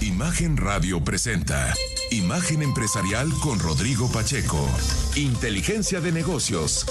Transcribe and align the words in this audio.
Imagen 0.00 0.56
Radio 0.56 1.02
presenta 1.02 1.74
Imagen 2.10 2.62
Empresarial 2.62 3.28
con 3.42 3.58
Rodrigo 3.58 4.10
Pacheco. 4.10 4.68
Inteligencia 5.16 6.00
de 6.00 6.12
negocios. 6.12 6.86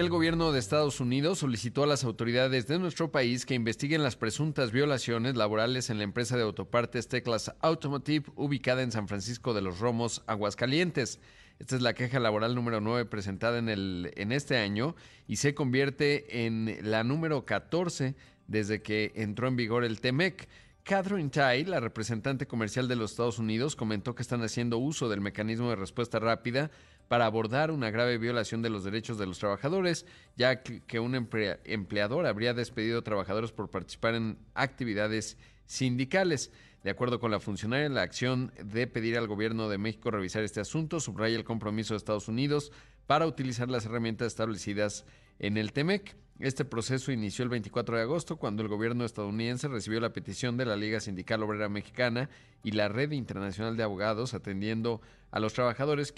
el 0.00 0.10
gobierno 0.10 0.52
de 0.52 0.60
Estados 0.60 1.00
Unidos 1.00 1.40
solicitó 1.40 1.82
a 1.82 1.86
las 1.88 2.04
autoridades 2.04 2.68
de 2.68 2.78
nuestro 2.78 3.10
país 3.10 3.44
que 3.44 3.54
investiguen 3.54 4.04
las 4.04 4.14
presuntas 4.14 4.70
violaciones 4.70 5.36
laborales 5.36 5.90
en 5.90 5.98
la 5.98 6.04
empresa 6.04 6.36
de 6.36 6.44
autopartes 6.44 7.08
Teclas 7.08 7.52
Automotive 7.60 8.26
ubicada 8.36 8.82
en 8.82 8.92
San 8.92 9.08
Francisco 9.08 9.54
de 9.54 9.62
los 9.62 9.80
Romos, 9.80 10.22
Aguascalientes. 10.28 11.18
Esta 11.58 11.74
es 11.74 11.82
la 11.82 11.94
queja 11.94 12.20
laboral 12.20 12.54
número 12.54 12.80
9 12.80 13.06
presentada 13.06 13.58
en, 13.58 13.68
el, 13.68 14.12
en 14.16 14.30
este 14.30 14.58
año 14.58 14.94
y 15.26 15.36
se 15.36 15.54
convierte 15.54 16.46
en 16.46 16.78
la 16.82 17.02
número 17.02 17.44
14 17.44 18.14
desde 18.48 18.82
que 18.82 19.12
entró 19.14 19.46
en 19.46 19.54
vigor 19.54 19.84
el 19.84 20.00
TEMEC. 20.00 20.48
Catherine 20.82 21.28
Tai, 21.28 21.64
la 21.66 21.80
representante 21.80 22.46
comercial 22.46 22.88
de 22.88 22.96
los 22.96 23.12
Estados 23.12 23.38
Unidos, 23.38 23.76
comentó 23.76 24.14
que 24.14 24.22
están 24.22 24.42
haciendo 24.42 24.78
uso 24.78 25.08
del 25.08 25.20
mecanismo 25.20 25.68
de 25.70 25.76
respuesta 25.76 26.18
rápida 26.18 26.70
para 27.08 27.26
abordar 27.26 27.70
una 27.70 27.90
grave 27.90 28.18
violación 28.18 28.62
de 28.62 28.70
los 28.70 28.84
derechos 28.84 29.18
de 29.18 29.26
los 29.26 29.38
trabajadores, 29.38 30.06
ya 30.36 30.62
que 30.62 30.98
un 30.98 31.14
empleador 31.14 32.26
habría 32.26 32.54
despedido 32.54 33.02
trabajadores 33.02 33.52
por 33.52 33.70
participar 33.70 34.14
en 34.14 34.38
actividades 34.54 35.36
sindicales. 35.66 36.50
De 36.84 36.90
acuerdo 36.90 37.18
con 37.18 37.30
la 37.30 37.40
funcionaria, 37.40 37.88
la 37.88 38.02
acción 38.02 38.52
de 38.62 38.86
pedir 38.86 39.18
al 39.18 39.26
gobierno 39.26 39.68
de 39.68 39.78
México 39.78 40.10
revisar 40.10 40.44
este 40.44 40.60
asunto 40.60 41.00
subraya 41.00 41.36
el 41.36 41.44
compromiso 41.44 41.94
de 41.94 41.98
Estados 41.98 42.28
Unidos 42.28 42.70
para 43.06 43.26
utilizar 43.26 43.68
las 43.68 43.84
herramientas 43.86 44.28
establecidas 44.28 45.04
en 45.38 45.56
el 45.56 45.72
TEMEC. 45.72 46.16
Este 46.38 46.64
proceso 46.64 47.10
inició 47.10 47.42
el 47.42 47.48
24 47.48 47.96
de 47.96 48.02
agosto 48.02 48.36
cuando 48.36 48.62
el 48.62 48.68
gobierno 48.68 49.04
estadounidense 49.04 49.66
recibió 49.66 49.98
la 49.98 50.12
petición 50.12 50.56
de 50.56 50.66
la 50.66 50.76
Liga 50.76 51.00
Sindical 51.00 51.42
Obrera 51.42 51.68
Mexicana 51.68 52.30
y 52.62 52.70
la 52.70 52.88
Red 52.88 53.10
Internacional 53.10 53.76
de 53.76 53.82
Abogados 53.82 54.34
atendiendo 54.34 55.00
a 55.32 55.40
los 55.40 55.54
trabajadores 55.54 56.14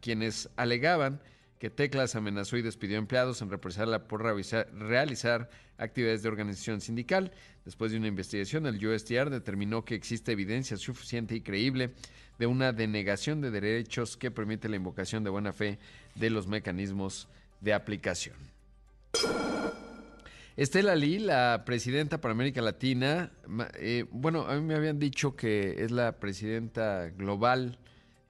quienes 0.00 0.50
alegaban 0.56 1.22
que 1.62 1.70
Teclas 1.70 2.16
amenazó 2.16 2.56
y 2.56 2.62
despidió 2.62 2.98
empleados 2.98 3.40
en 3.40 3.48
represalia 3.48 4.08
por 4.08 4.20
realizar 4.20 5.48
actividades 5.78 6.24
de 6.24 6.28
organización 6.28 6.80
sindical. 6.80 7.30
Después 7.64 7.92
de 7.92 7.98
una 7.98 8.08
investigación, 8.08 8.66
el 8.66 8.84
USTR 8.84 9.30
determinó 9.30 9.84
que 9.84 9.94
existe 9.94 10.32
evidencia 10.32 10.76
suficiente 10.76 11.36
y 11.36 11.40
creíble 11.40 11.92
de 12.40 12.46
una 12.46 12.72
denegación 12.72 13.40
de 13.40 13.52
derechos 13.52 14.16
que 14.16 14.32
permite 14.32 14.68
la 14.68 14.74
invocación 14.74 15.22
de 15.22 15.30
buena 15.30 15.52
fe 15.52 15.78
de 16.16 16.30
los 16.30 16.48
mecanismos 16.48 17.28
de 17.60 17.74
aplicación. 17.74 18.34
Estela 20.56 20.96
Lee, 20.96 21.20
la 21.20 21.62
presidenta 21.64 22.20
para 22.20 22.32
América 22.32 22.60
Latina, 22.60 23.30
eh, 23.78 24.04
bueno, 24.10 24.48
a 24.48 24.56
mí 24.56 24.62
me 24.62 24.74
habían 24.74 24.98
dicho 24.98 25.36
que 25.36 25.84
es 25.84 25.92
la 25.92 26.18
presidenta 26.18 27.10
global 27.10 27.78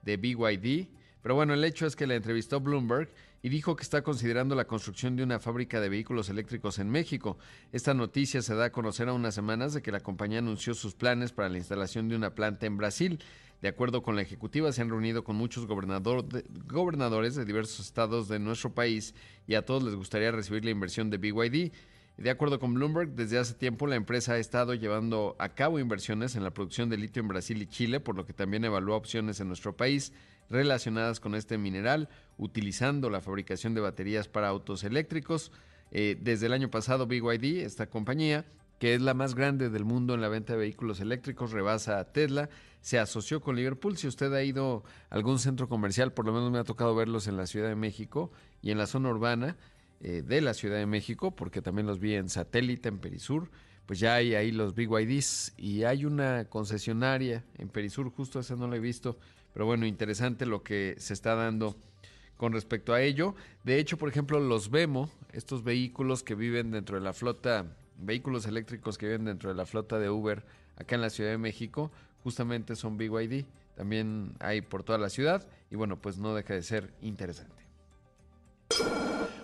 de 0.03 0.17
BYD, 0.17 0.87
pero 1.23 1.35
bueno, 1.35 1.53
el 1.53 1.63
hecho 1.63 1.87
es 1.87 1.95
que 1.95 2.05
la 2.05 2.15
entrevistó 2.15 2.59
Bloomberg 2.59 3.09
y 3.41 3.47
dijo 3.47 3.77
que 3.77 3.83
está 3.83 4.03
considerando 4.03 4.55
la 4.55 4.67
construcción 4.67 5.15
de 5.15 5.23
una 5.23 5.39
fábrica 5.39 5.79
de 5.79 5.87
vehículos 5.87 6.27
eléctricos 6.27 6.79
en 6.79 6.89
México. 6.89 7.37
Esta 7.71 7.93
noticia 7.93 8.41
se 8.41 8.53
da 8.55 8.65
a 8.65 8.71
conocer 8.73 9.07
a 9.07 9.13
unas 9.13 9.33
semanas 9.33 9.73
de 9.73 9.81
que 9.81 9.93
la 9.93 10.01
compañía 10.01 10.39
anunció 10.39 10.73
sus 10.73 10.95
planes 10.95 11.31
para 11.31 11.47
la 11.47 11.57
instalación 11.57 12.09
de 12.09 12.17
una 12.17 12.35
planta 12.35 12.65
en 12.65 12.75
Brasil. 12.75 13.19
De 13.61 13.69
acuerdo 13.69 14.03
con 14.03 14.17
la 14.17 14.21
ejecutiva, 14.21 14.73
se 14.73 14.81
han 14.81 14.89
reunido 14.89 15.23
con 15.23 15.37
muchos 15.37 15.65
gobernadores 15.65 17.35
de 17.35 17.45
diversos 17.45 17.85
estados 17.85 18.27
de 18.27 18.39
nuestro 18.39 18.73
país 18.73 19.15
y 19.47 19.55
a 19.55 19.65
todos 19.65 19.81
les 19.81 19.95
gustaría 19.95 20.31
recibir 20.31 20.65
la 20.65 20.71
inversión 20.71 21.09
de 21.09 21.19
BYD. 21.19 21.71
De 22.17 22.29
acuerdo 22.29 22.59
con 22.59 22.73
Bloomberg, 22.73 23.15
desde 23.15 23.39
hace 23.39 23.53
tiempo 23.53 23.87
la 23.87 23.95
empresa 23.95 24.33
ha 24.33 24.37
estado 24.39 24.73
llevando 24.73 25.37
a 25.39 25.55
cabo 25.55 25.79
inversiones 25.79 26.35
en 26.35 26.43
la 26.43 26.51
producción 26.51 26.89
de 26.89 26.97
litio 26.97 27.21
en 27.21 27.29
Brasil 27.29 27.61
y 27.61 27.67
Chile, 27.67 28.01
por 28.01 28.15
lo 28.15 28.25
que 28.25 28.33
también 28.33 28.65
evalúa 28.65 28.97
opciones 28.97 29.39
en 29.39 29.47
nuestro 29.47 29.75
país 29.75 30.11
relacionadas 30.53 31.19
con 31.19 31.35
este 31.35 31.57
mineral, 31.57 32.07
utilizando 32.37 33.09
la 33.09 33.21
fabricación 33.21 33.73
de 33.73 33.81
baterías 33.81 34.27
para 34.27 34.47
autos 34.47 34.83
eléctricos. 34.83 35.51
Eh, 35.91 36.17
desde 36.21 36.45
el 36.45 36.53
año 36.53 36.69
pasado, 36.69 37.07
BYD, 37.07 37.65
esta 37.65 37.87
compañía, 37.87 38.45
que 38.79 38.93
es 38.93 39.01
la 39.01 39.13
más 39.13 39.33
grande 39.33 39.69
del 39.69 39.83
mundo 39.83 40.13
en 40.13 40.21
la 40.21 40.29
venta 40.29 40.53
de 40.53 40.59
vehículos 40.59 40.99
eléctricos, 40.99 41.51
rebasa 41.51 41.99
a 41.99 42.11
Tesla, 42.11 42.49
se 42.81 42.99
asoció 42.99 43.41
con 43.41 43.55
Liverpool. 43.55 43.97
Si 43.97 44.07
usted 44.07 44.31
ha 44.33 44.43
ido 44.43 44.83
a 45.09 45.15
algún 45.15 45.39
centro 45.39 45.67
comercial, 45.67 46.13
por 46.13 46.25
lo 46.25 46.33
menos 46.33 46.51
me 46.51 46.59
ha 46.59 46.63
tocado 46.63 46.93
verlos 46.93 47.27
en 47.27 47.35
la 47.35 47.47
Ciudad 47.47 47.69
de 47.69 47.75
México 47.75 48.31
y 48.61 48.71
en 48.71 48.77
la 48.77 48.85
zona 48.85 49.09
urbana, 49.09 49.57
eh, 50.01 50.21
de 50.21 50.41
la 50.41 50.53
Ciudad 50.53 50.77
de 50.77 50.85
México, 50.85 51.35
porque 51.35 51.61
también 51.61 51.87
los 51.87 51.99
vi 51.99 52.13
en 52.15 52.29
satélite, 52.29 52.89
en 52.89 52.99
Perisur, 52.99 53.49
pues 53.85 53.99
ya 53.99 54.15
hay 54.15 54.35
ahí 54.35 54.51
los 54.51 54.75
BYDs 54.75 55.53
y 55.57 55.83
hay 55.83 56.05
una 56.05 56.45
concesionaria 56.45 57.43
en 57.57 57.69
Perisur, 57.69 58.11
justo 58.11 58.39
esa 58.39 58.55
no 58.55 58.67
la 58.67 58.77
he 58.77 58.79
visto, 58.79 59.17
pero 59.53 59.65
bueno, 59.65 59.85
interesante 59.85 60.45
lo 60.45 60.63
que 60.63 60.95
se 60.97 61.13
está 61.13 61.35
dando 61.35 61.75
con 62.37 62.53
respecto 62.53 62.93
a 62.93 63.01
ello. 63.01 63.35
De 63.63 63.79
hecho, 63.79 63.97
por 63.97 64.09
ejemplo, 64.09 64.39
los 64.39 64.69
Vemo, 64.69 65.09
estos 65.31 65.63
vehículos 65.63 66.23
que 66.23 66.35
viven 66.35 66.71
dentro 66.71 66.97
de 66.97 67.03
la 67.03 67.13
flota, 67.13 67.65
vehículos 67.97 68.45
eléctricos 68.45 68.97
que 68.97 69.05
viven 69.05 69.25
dentro 69.25 69.49
de 69.49 69.55
la 69.55 69.65
flota 69.65 69.99
de 69.99 70.09
Uber 70.09 70.43
acá 70.75 70.95
en 70.95 71.01
la 71.01 71.09
Ciudad 71.09 71.29
de 71.29 71.37
México, 71.37 71.91
justamente 72.23 72.75
son 72.75 72.97
BYD. 72.97 73.45
También 73.75 74.33
hay 74.39 74.61
por 74.61 74.83
toda 74.83 74.97
la 74.97 75.09
ciudad 75.09 75.47
y 75.71 75.75
bueno, 75.75 76.01
pues 76.01 76.17
no 76.17 76.35
deja 76.35 76.53
de 76.53 76.63
ser 76.63 76.93
interesante. 77.01 77.63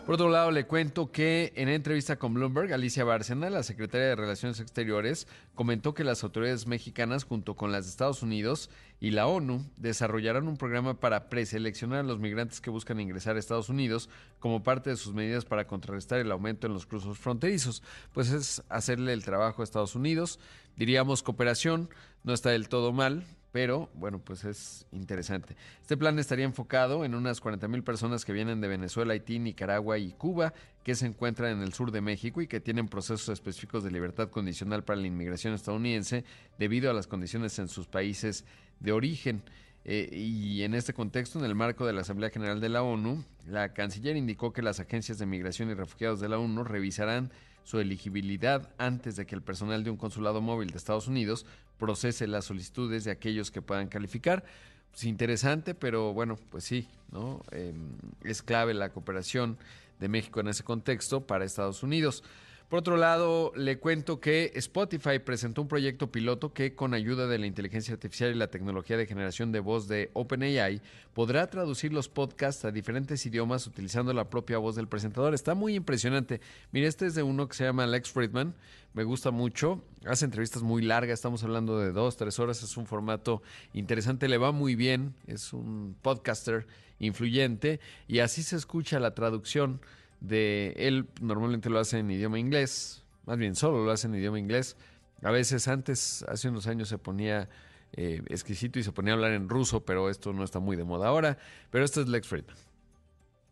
Por 0.05 0.15
otro 0.15 0.29
lado, 0.29 0.49
le 0.49 0.65
cuento 0.65 1.11
que 1.11 1.53
en 1.55 1.69
entrevista 1.69 2.17
con 2.17 2.33
Bloomberg, 2.33 2.73
Alicia 2.73 3.03
Bárcena, 3.03 3.49
la 3.51 3.61
secretaria 3.61 4.07
de 4.07 4.15
Relaciones 4.15 4.59
Exteriores, 4.59 5.27
comentó 5.53 5.93
que 5.93 6.03
las 6.03 6.23
autoridades 6.23 6.65
mexicanas, 6.65 7.25
junto 7.25 7.55
con 7.55 7.71
las 7.71 7.85
de 7.85 7.91
Estados 7.91 8.23
Unidos 8.23 8.71
y 8.99 9.11
la 9.11 9.27
ONU, 9.27 9.65
desarrollarán 9.77 10.47
un 10.47 10.57
programa 10.57 10.99
para 10.99 11.29
preseleccionar 11.29 11.99
a 11.99 12.03
los 12.03 12.19
migrantes 12.19 12.59
que 12.59 12.69
buscan 12.69 12.99
ingresar 12.99 13.35
a 13.35 13.39
Estados 13.39 13.69
Unidos 13.69 14.09
como 14.39 14.63
parte 14.63 14.89
de 14.89 14.97
sus 14.97 15.13
medidas 15.13 15.45
para 15.45 15.67
contrarrestar 15.67 16.19
el 16.19 16.31
aumento 16.31 16.67
en 16.67 16.73
los 16.73 16.85
cruzos 16.85 17.17
fronterizos. 17.17 17.81
Pues 18.13 18.31
es 18.31 18.61
hacerle 18.67 19.13
el 19.13 19.23
trabajo 19.23 19.61
a 19.61 19.63
Estados 19.63 19.95
Unidos. 19.95 20.39
Diríamos 20.75 21.23
cooperación, 21.23 21.89
no 22.23 22.33
está 22.33 22.49
del 22.49 22.67
todo 22.67 22.91
mal, 22.91 23.25
pero 23.51 23.89
bueno, 23.95 24.19
pues 24.19 24.43
es 24.43 24.85
interesante. 24.91 25.55
Este 25.81 25.97
plan 25.97 26.19
estaría 26.19 26.45
enfocado 26.45 27.03
en 27.03 27.15
unas 27.15 27.41
40 27.41 27.67
mil 27.67 27.83
personas 27.83 28.25
que 28.25 28.33
vienen 28.33 28.61
de 28.61 28.67
Venezuela, 28.67 29.13
Haití, 29.13 29.39
Nicaragua 29.39 29.97
y 29.97 30.11
Cuba, 30.11 30.53
que 30.83 30.95
se 30.95 31.07
encuentran 31.07 31.57
en 31.57 31.63
el 31.63 31.73
sur 31.73 31.91
de 31.91 32.01
México 32.01 32.41
y 32.41 32.47
que 32.47 32.59
tienen 32.59 32.87
procesos 32.87 33.29
específicos 33.29 33.83
de 33.83 33.91
libertad 33.91 34.29
condicional 34.29 34.83
para 34.83 34.99
la 34.99 35.07
inmigración 35.07 35.53
estadounidense 35.53 36.25
debido 36.57 36.91
a 36.91 36.93
las 36.93 37.07
condiciones 37.07 37.57
en 37.59 37.67
sus 37.67 37.87
países 37.87 38.45
de 38.79 38.91
origen. 38.91 39.43
Eh, 39.85 40.09
y 40.11 40.63
en 40.63 40.73
este 40.73 40.93
contexto, 40.93 41.39
en 41.39 41.45
el 41.45 41.55
marco 41.55 41.85
de 41.85 41.93
la 41.93 42.01
Asamblea 42.01 42.29
General 42.29 42.59
de 42.59 42.69
la 42.69 42.83
ONU, 42.83 43.23
la 43.47 43.73
canciller 43.73 44.15
indicó 44.15 44.53
que 44.53 44.61
las 44.61 44.79
agencias 44.79 45.17
de 45.17 45.25
migración 45.25 45.69
y 45.69 45.73
refugiados 45.73 46.19
de 46.19 46.29
la 46.29 46.37
ONU 46.37 46.63
revisarán 46.63 47.31
su 47.63 47.79
elegibilidad 47.79 48.69
antes 48.77 49.15
de 49.15 49.25
que 49.25 49.35
el 49.35 49.41
personal 49.41 49.83
de 49.83 49.91
un 49.91 49.97
consulado 49.97 50.41
móvil 50.41 50.71
de 50.71 50.77
Estados 50.77 51.07
Unidos 51.07 51.45
procese 51.77 52.27
las 52.27 52.45
solicitudes 52.45 53.03
de 53.03 53.11
aquellos 53.11 53.51
que 53.51 53.61
puedan 53.61 53.87
calificar. 53.87 54.43
Pues 54.91 55.03
interesante, 55.03 55.75
pero 55.75 56.13
bueno, 56.13 56.37
pues 56.49 56.63
sí, 56.63 56.87
¿no? 57.11 57.41
Em, 57.51 57.91
es 58.23 58.41
clave 58.41 58.73
la 58.73 58.89
cooperación 58.89 59.57
de 59.99 60.09
México 60.09 60.39
en 60.39 60.47
ese 60.47 60.63
contexto 60.63 61.25
para 61.25 61.45
Estados 61.45 61.83
Unidos. 61.83 62.23
Por 62.69 62.77
otro 62.77 62.97
lado, 62.97 63.51
le 63.55 63.79
cuento 63.79 64.19
que 64.19 64.51
Spotify 64.53 65.17
presentó 65.17 65.63
un 65.63 65.67
proyecto 65.67 66.11
piloto 66.11 66.53
que, 66.53 66.75
con 66.75 66.93
ayuda 66.93 67.25
de 67.25 67.39
la 67.39 67.47
inteligencia 67.47 67.95
artificial 67.95 68.29
y 68.29 68.35
la 68.35 68.51
tecnología 68.51 68.95
de 68.95 69.07
generación 69.07 69.51
de 69.51 69.59
voz 69.59 69.87
de 69.87 70.11
OpenAI, 70.13 70.79
podrá 71.15 71.47
traducir 71.47 71.91
los 71.91 72.09
podcasts 72.09 72.65
a 72.65 72.71
diferentes 72.71 73.25
idiomas 73.25 73.65
utilizando 73.65 74.13
la 74.13 74.29
propia 74.29 74.59
voz 74.59 74.75
del 74.75 74.87
presentador. 74.87 75.33
Está 75.33 75.55
muy 75.55 75.73
impresionante. 75.73 76.41
Mire, 76.71 76.85
este 76.85 77.07
es 77.07 77.15
de 77.15 77.23
uno 77.23 77.47
que 77.47 77.55
se 77.55 77.63
llama 77.63 77.85
Alex 77.85 78.11
Friedman. 78.11 78.53
Me 78.93 79.03
gusta 79.03 79.31
mucho. 79.31 79.83
Hace 80.05 80.25
entrevistas 80.25 80.61
muy 80.61 80.83
largas. 80.83 81.17
Estamos 81.17 81.43
hablando 81.43 81.79
de 81.79 81.91
dos, 81.91 82.17
tres 82.17 82.37
horas. 82.37 82.61
Es 82.61 82.77
un 82.77 82.85
formato 82.85 83.41
interesante. 83.73 84.27
Le 84.27 84.37
va 84.37 84.51
muy 84.51 84.75
bien. 84.75 85.15
Es 85.25 85.53
un 85.53 85.95
podcaster 86.03 86.67
influyente. 86.99 87.79
Y 88.07 88.19
así 88.19 88.43
se 88.43 88.55
escucha 88.55 88.99
la 88.99 89.15
traducción 89.15 89.81
de 90.19 90.73
él 90.77 91.07
normalmente 91.21 91.69
lo 91.69 91.79
hace 91.79 91.99
en 91.99 92.11
idioma 92.11 92.39
inglés, 92.39 93.05
más 93.25 93.37
bien 93.37 93.55
solo 93.55 93.83
lo 93.83 93.91
hace 93.91 94.07
en 94.07 94.15
idioma 94.15 94.39
inglés. 94.39 94.75
A 95.21 95.31
veces 95.31 95.67
antes, 95.67 96.23
hace 96.27 96.49
unos 96.49 96.67
años 96.67 96.87
se 96.87 96.97
ponía 96.97 97.49
eh, 97.93 98.21
exquisito 98.27 98.79
y 98.79 98.83
se 98.83 98.91
ponía 98.91 99.13
a 99.13 99.15
hablar 99.15 99.33
en 99.33 99.49
ruso, 99.49 99.83
pero 99.83 100.09
esto 100.09 100.33
no 100.33 100.43
está 100.43 100.59
muy 100.59 100.75
de 100.75 100.83
moda 100.83 101.07
ahora. 101.07 101.37
Pero 101.69 101.83
esto 101.83 102.01
es 102.01 102.07
Lex 102.07 102.27
Friedman. 102.27 102.55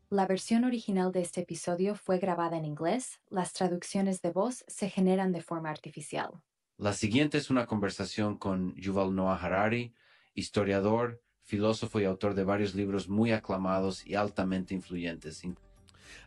La 0.09 0.25
versión 0.25 0.63
original 0.63 1.11
de 1.11 1.21
este 1.21 1.41
episodio 1.41 1.95
fue 1.95 2.17
grabada 2.17 2.57
en 2.57 2.63
inglés. 2.63 3.19
Las 3.29 3.51
traducciones 3.51 4.21
de 4.21 4.31
voz 4.31 4.63
se 4.67 4.89
generan 4.89 5.33
de 5.33 5.41
forma 5.41 5.69
artificial. 5.69 6.31
La 6.77 6.93
siguiente 6.93 7.37
es 7.37 7.49
una 7.49 7.65
conversación 7.65 8.37
con 8.37 8.73
Yuval 8.75 9.13
Noah 9.13 9.35
Harari, 9.35 9.93
historiador, 10.33 11.21
filósofo 11.41 11.99
y 11.99 12.05
autor 12.05 12.35
de 12.35 12.43
varios 12.43 12.75
libros 12.75 13.09
muy 13.09 13.31
aclamados 13.31 14.05
y 14.05 14.15
altamente 14.15 14.73
influyentes. 14.73 15.43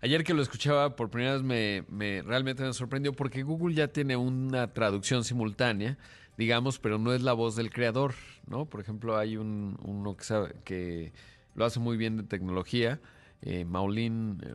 Ayer 0.00 0.24
que 0.24 0.34
lo 0.34 0.42
escuchaba 0.42 0.96
por 0.96 1.10
primera 1.10 1.34
vez 1.34 1.42
me, 1.42 2.22
realmente 2.22 2.62
me 2.62 2.72
sorprendió 2.72 3.12
porque 3.12 3.42
Google 3.42 3.74
ya 3.74 3.88
tiene 3.88 4.16
una 4.16 4.72
traducción 4.72 5.24
simultánea, 5.24 5.98
digamos, 6.36 6.78
pero 6.78 6.98
no 6.98 7.12
es 7.12 7.22
la 7.22 7.32
voz 7.32 7.56
del 7.56 7.70
creador, 7.70 8.14
¿no? 8.46 8.66
Por 8.66 8.80
ejemplo, 8.80 9.18
hay 9.18 9.36
un, 9.36 9.78
uno 9.82 10.16
que, 10.16 10.24
sabe, 10.24 10.54
que 10.64 11.12
lo 11.54 11.64
hace 11.64 11.80
muy 11.80 11.96
bien 11.96 12.16
de 12.16 12.22
tecnología, 12.22 13.00
eh, 13.42 13.64
Maulin, 13.64 14.40
eh, 14.42 14.54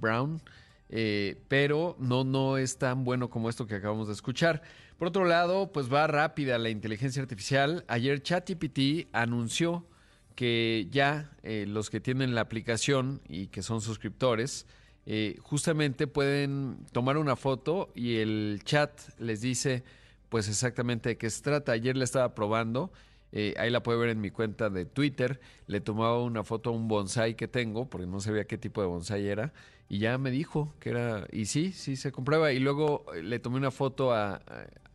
Brown, 0.00 0.40
eh, 0.88 1.42
pero 1.48 1.96
no, 1.98 2.24
no 2.24 2.58
es 2.58 2.78
tan 2.78 3.04
bueno 3.04 3.28
como 3.28 3.48
esto 3.48 3.66
que 3.66 3.74
acabamos 3.74 4.06
de 4.06 4.14
escuchar. 4.14 4.62
Por 4.98 5.08
otro 5.08 5.24
lado, 5.24 5.72
pues 5.72 5.92
va 5.92 6.06
rápida 6.06 6.58
la 6.58 6.70
inteligencia 6.70 7.20
artificial. 7.20 7.84
Ayer 7.88 8.22
ChatGPT 8.22 9.08
anunció 9.12 9.86
que 10.36 10.86
ya 10.90 11.32
eh, 11.42 11.64
los 11.66 11.90
que 11.90 11.98
tienen 11.98 12.36
la 12.36 12.42
aplicación 12.42 13.20
y 13.28 13.48
que 13.48 13.62
son 13.62 13.80
suscriptores, 13.80 14.66
eh, 15.06 15.38
justamente 15.40 16.06
pueden 16.06 16.78
tomar 16.92 17.16
una 17.16 17.34
foto 17.36 17.90
y 17.94 18.16
el 18.16 18.60
chat 18.64 19.00
les 19.18 19.40
dice 19.40 19.82
pues 20.28 20.48
exactamente 20.48 21.10
de 21.10 21.16
qué 21.16 21.30
se 21.30 21.42
trata. 21.42 21.72
Ayer 21.72 21.96
le 21.96 22.04
estaba 22.04 22.34
probando, 22.34 22.92
eh, 23.32 23.54
ahí 23.56 23.70
la 23.70 23.82
puede 23.82 23.98
ver 23.98 24.10
en 24.10 24.20
mi 24.20 24.30
cuenta 24.30 24.68
de 24.68 24.84
Twitter, 24.84 25.40
le 25.66 25.80
tomaba 25.80 26.22
una 26.22 26.44
foto 26.44 26.70
a 26.70 26.72
un 26.72 26.86
bonsai 26.86 27.34
que 27.34 27.48
tengo, 27.48 27.88
porque 27.88 28.06
no 28.06 28.20
sabía 28.20 28.44
qué 28.44 28.58
tipo 28.58 28.80
de 28.80 28.88
bonsai 28.88 29.26
era, 29.26 29.52
y 29.88 29.98
ya 29.98 30.18
me 30.18 30.30
dijo 30.30 30.74
que 30.80 30.90
era, 30.90 31.26
y 31.32 31.46
sí, 31.46 31.72
sí 31.72 31.96
se 31.96 32.12
comprueba, 32.12 32.52
y 32.52 32.58
luego 32.58 33.06
le 33.22 33.38
tomé 33.38 33.56
una 33.56 33.70
foto 33.70 34.12
a, 34.12 34.42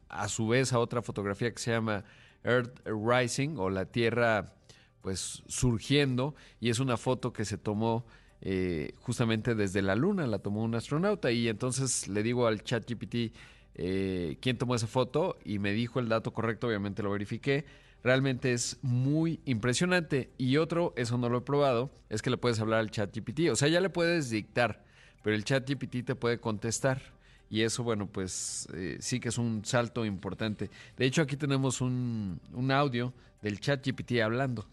a 0.09 0.27
su 0.27 0.49
vez 0.49 0.73
a 0.73 0.79
otra 0.79 1.01
fotografía 1.01 1.51
que 1.51 1.59
se 1.59 1.71
llama 1.71 2.03
Earth 2.43 2.81
Rising 2.85 3.57
o 3.57 3.69
la 3.69 3.85
Tierra 3.85 4.53
pues 5.01 5.43
surgiendo 5.47 6.35
y 6.59 6.69
es 6.69 6.79
una 6.79 6.97
foto 6.97 7.33
que 7.33 7.45
se 7.45 7.57
tomó 7.57 8.05
eh, 8.41 8.93
justamente 9.01 9.53
desde 9.55 9.81
la 9.81 9.95
luna, 9.95 10.25
la 10.25 10.39
tomó 10.39 10.63
un 10.63 10.73
astronauta 10.75 11.31
y 11.31 11.47
entonces 11.47 12.07
le 12.07 12.23
digo 12.23 12.47
al 12.47 12.63
chat 12.63 12.89
GPT 12.89 13.33
eh, 13.75 14.37
quién 14.41 14.57
tomó 14.57 14.75
esa 14.75 14.87
foto 14.87 15.37
y 15.45 15.59
me 15.59 15.73
dijo 15.73 15.99
el 15.99 16.09
dato 16.09 16.33
correcto, 16.33 16.67
obviamente 16.67 17.03
lo 17.03 17.11
verifiqué. 17.11 17.65
Realmente 18.03 18.51
es 18.53 18.79
muy 18.81 19.39
impresionante. 19.45 20.31
Y 20.37 20.57
otro, 20.57 20.93
eso 20.97 21.17
no 21.17 21.29
lo 21.29 21.39
he 21.39 21.41
probado, 21.41 21.91
es 22.09 22.21
que 22.21 22.31
le 22.31 22.37
puedes 22.37 22.59
hablar 22.59 22.79
al 22.79 22.89
chat 22.89 23.15
GPT. 23.15 23.51
O 23.51 23.55
sea, 23.55 23.67
ya 23.67 23.79
le 23.79 23.89
puedes 23.89 24.29
dictar, 24.29 24.83
pero 25.23 25.35
el 25.35 25.43
chat 25.43 25.69
GPT 25.69 26.05
te 26.05 26.15
puede 26.15 26.39
contestar. 26.39 27.01
Y 27.49 27.61
eso, 27.61 27.83
bueno, 27.83 28.07
pues 28.07 28.67
eh, 28.73 28.97
sí 29.01 29.19
que 29.19 29.29
es 29.29 29.37
un 29.37 29.63
salto 29.65 30.05
importante. 30.05 30.69
De 30.97 31.05
hecho, 31.05 31.21
aquí 31.21 31.35
tenemos 31.35 31.81
un, 31.81 32.39
un 32.53 32.71
audio 32.71 33.13
del 33.41 33.59
chat 33.59 33.85
GPT 33.85 34.21
hablando. 34.21 34.65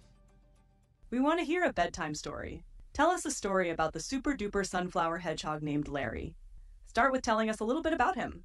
We 1.10 1.20
want 1.20 1.38
to 1.40 1.46
hear 1.46 1.64
a 1.64 1.72
bedtime 1.72 2.14
story. 2.14 2.64
Tell 2.92 3.08
us 3.08 3.24
a 3.24 3.30
story 3.30 3.70
about 3.70 3.94
the 3.94 4.00
super 4.00 4.34
duper 4.34 4.66
sunflower 4.66 5.16
hedgehog 5.16 5.62
named 5.62 5.88
Larry. 5.88 6.34
Start 6.84 7.12
with 7.12 7.22
telling 7.22 7.48
us 7.48 7.60
a 7.60 7.64
little 7.64 7.80
bit 7.82 7.94
about 7.94 8.16
him. 8.16 8.44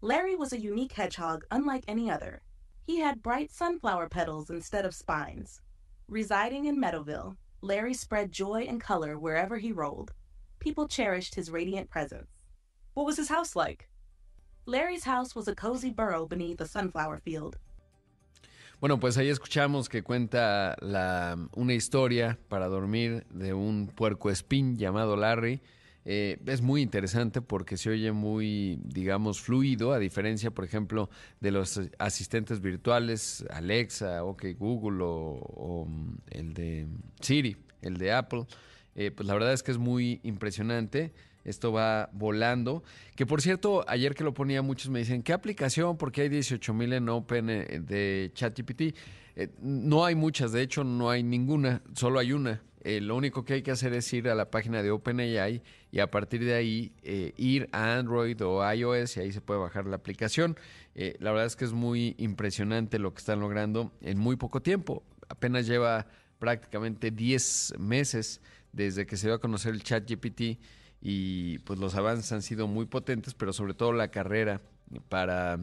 Larry 0.00 0.34
was 0.34 0.54
a 0.54 0.60
unique 0.60 0.92
hedgehog 0.92 1.44
unlike 1.50 1.84
any 1.86 2.10
other. 2.10 2.40
He 2.86 3.00
had 3.00 3.22
bright 3.22 3.52
sunflower 3.52 4.08
petals 4.08 4.48
instead 4.48 4.86
of 4.86 4.94
spines. 4.94 5.60
Residing 6.08 6.64
in 6.64 6.80
Meadowville, 6.80 7.36
Larry 7.60 7.92
spread 7.92 8.32
joy 8.32 8.64
and 8.66 8.80
color 8.80 9.18
wherever 9.18 9.58
he 9.58 9.70
rolled. 9.70 10.14
People 10.58 10.88
cherished 10.88 11.34
his 11.34 11.50
radiant 11.50 11.90
presence. 11.90 12.30
What 12.94 13.04
was 13.04 13.18
his 13.18 13.28
house 13.28 13.54
like? 13.54 13.90
Larry's 14.64 15.04
house 15.04 15.34
was 15.34 15.48
a 15.48 15.54
cozy 15.54 15.90
burrow 15.90 16.24
beneath 16.24 16.62
a 16.62 16.66
sunflower 16.66 17.18
field. 17.18 17.58
Bueno, 18.80 18.98
pues 18.98 19.18
ahí 19.18 19.28
escuchamos 19.28 19.90
que 19.90 20.02
cuenta 20.02 20.74
la, 20.80 21.36
una 21.54 21.74
historia 21.74 22.38
para 22.48 22.66
dormir 22.68 23.26
de 23.28 23.52
un 23.52 23.88
puerco 23.88 24.30
espín 24.30 24.78
llamado 24.78 25.16
Larry. 25.16 25.60
Eh, 26.06 26.38
es 26.46 26.62
muy 26.62 26.80
interesante 26.80 27.42
porque 27.42 27.76
se 27.76 27.90
oye 27.90 28.10
muy, 28.12 28.80
digamos, 28.82 29.42
fluido, 29.42 29.92
a 29.92 29.98
diferencia, 29.98 30.50
por 30.50 30.64
ejemplo, 30.64 31.10
de 31.40 31.50
los 31.50 31.78
asistentes 31.98 32.62
virtuales, 32.62 33.44
Alexa, 33.50 34.24
OK 34.24 34.46
Google 34.58 35.00
o, 35.02 35.84
mm, 35.86 36.14
el 36.30 36.54
de 36.54 36.88
Siri, 37.20 37.58
el 37.82 37.98
de 37.98 38.12
Apple. 38.12 38.46
Eh, 38.94 39.10
pues 39.10 39.26
la 39.26 39.34
verdad 39.34 39.52
es 39.52 39.62
que 39.62 39.72
es 39.72 39.78
muy 39.78 40.20
impresionante. 40.22 41.12
Esto 41.44 41.72
va 41.72 42.10
volando. 42.12 42.82
Que 43.16 43.26
por 43.26 43.40
cierto, 43.42 43.84
ayer 43.88 44.14
que 44.14 44.24
lo 44.24 44.34
ponía, 44.34 44.62
muchos 44.62 44.90
me 44.90 44.98
dicen, 44.98 45.22
¿qué 45.22 45.32
aplicación? 45.32 45.96
Porque 45.96 46.22
hay 46.22 46.28
18 46.28 46.74
mil 46.74 46.92
en 46.92 47.08
Open 47.08 47.50
eh, 47.50 47.80
de 47.80 48.30
ChatGPT. 48.34 48.96
Eh, 49.36 49.48
no 49.60 50.04
hay 50.04 50.14
muchas, 50.14 50.52
de 50.52 50.62
hecho, 50.62 50.84
no 50.84 51.10
hay 51.10 51.22
ninguna, 51.22 51.82
solo 51.94 52.18
hay 52.18 52.32
una. 52.32 52.62
Eh, 52.82 53.00
lo 53.00 53.16
único 53.16 53.44
que 53.44 53.54
hay 53.54 53.62
que 53.62 53.70
hacer 53.70 53.92
es 53.92 54.10
ir 54.12 54.28
a 54.28 54.34
la 54.34 54.50
página 54.50 54.82
de 54.82 54.90
OpenAI 54.90 55.62
y 55.92 55.98
a 55.98 56.10
partir 56.10 56.42
de 56.42 56.54
ahí 56.54 56.92
ir 57.36 57.68
a 57.72 57.98
Android 57.98 58.42
o 58.42 58.72
iOS 58.72 59.18
y 59.18 59.20
ahí 59.20 59.32
se 59.32 59.42
puede 59.42 59.60
bajar 59.60 59.84
la 59.84 59.96
aplicación. 59.96 60.56
la 60.94 61.30
verdad 61.30 61.44
es 61.44 61.56
que 61.56 61.66
es 61.66 61.74
muy 61.74 62.14
impresionante 62.16 62.98
lo 62.98 63.12
que 63.12 63.18
están 63.18 63.40
logrando 63.40 63.92
en 64.00 64.18
muy 64.18 64.36
poco 64.36 64.62
tiempo. 64.62 65.02
Apenas 65.28 65.66
lleva 65.66 66.06
prácticamente 66.38 67.10
10 67.10 67.74
meses 67.78 68.40
desde 68.72 69.06
que 69.06 69.18
se 69.18 69.26
dio 69.26 69.34
a 69.34 69.40
conocer 69.40 69.74
el 69.74 69.82
ChatGPT 69.82 70.58
y 71.00 71.58
pues 71.60 71.78
los 71.78 71.94
avances 71.94 72.30
han 72.32 72.42
sido 72.42 72.66
muy 72.66 72.86
potentes, 72.86 73.34
pero 73.34 73.52
sobre 73.52 73.74
todo 73.74 73.92
la 73.92 74.08
carrera 74.08 74.60
para 75.08 75.58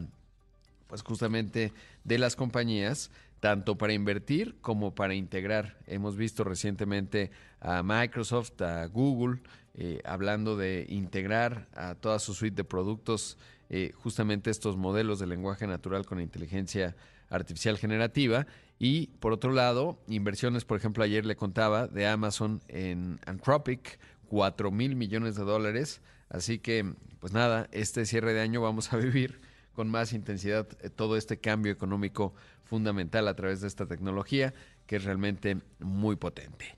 pues 0.88 1.02
justamente 1.02 1.72
de 2.04 2.18
las 2.18 2.34
compañías, 2.34 3.10
tanto 3.40 3.76
para 3.76 3.92
invertir 3.92 4.56
como 4.60 4.94
para 4.94 5.14
integrar. 5.14 5.76
Hemos 5.86 6.16
visto 6.16 6.44
recientemente 6.44 7.30
a 7.60 7.82
Microsoft, 7.82 8.60
a 8.62 8.86
Google, 8.86 9.40
eh, 9.74 10.00
hablando 10.04 10.56
de 10.56 10.86
integrar 10.88 11.68
a 11.74 11.94
toda 11.94 12.18
su 12.18 12.34
suite 12.34 12.56
de 12.56 12.64
productos 12.64 13.38
eh, 13.70 13.92
justamente 13.96 14.50
estos 14.50 14.76
modelos 14.76 15.18
de 15.18 15.26
lenguaje 15.26 15.66
natural 15.66 16.06
con 16.06 16.20
inteligencia 16.20 16.96
artificial 17.30 17.78
generativa. 17.78 18.46
Y 18.78 19.08
por 19.20 19.32
otro 19.32 19.52
lado, 19.52 19.98
inversiones, 20.08 20.64
por 20.64 20.78
ejemplo, 20.78 21.04
ayer 21.04 21.26
le 21.26 21.36
contaba 21.36 21.86
de 21.86 22.06
Amazon 22.06 22.62
en 22.68 23.20
Anthropic, 23.26 23.98
4 24.28 24.70
mil 24.70 24.94
millones 24.96 25.34
de 25.36 25.44
dólares. 25.44 26.00
Así 26.28 26.58
que, 26.58 26.94
pues 27.20 27.32
nada, 27.32 27.68
este 27.72 28.06
cierre 28.06 28.34
de 28.34 28.40
año 28.40 28.60
vamos 28.60 28.92
a 28.92 28.96
vivir 28.98 29.40
con 29.72 29.88
más 29.88 30.12
intensidad 30.12 30.66
eh, 30.80 30.90
todo 30.90 31.16
este 31.16 31.38
cambio 31.38 31.72
económico 31.72 32.34
fundamental 32.64 33.28
a 33.28 33.34
través 33.34 33.60
de 33.60 33.68
esta 33.68 33.86
tecnología 33.86 34.52
que 34.86 34.96
es 34.96 35.04
realmente 35.04 35.58
muy 35.78 36.16
potente. 36.16 36.76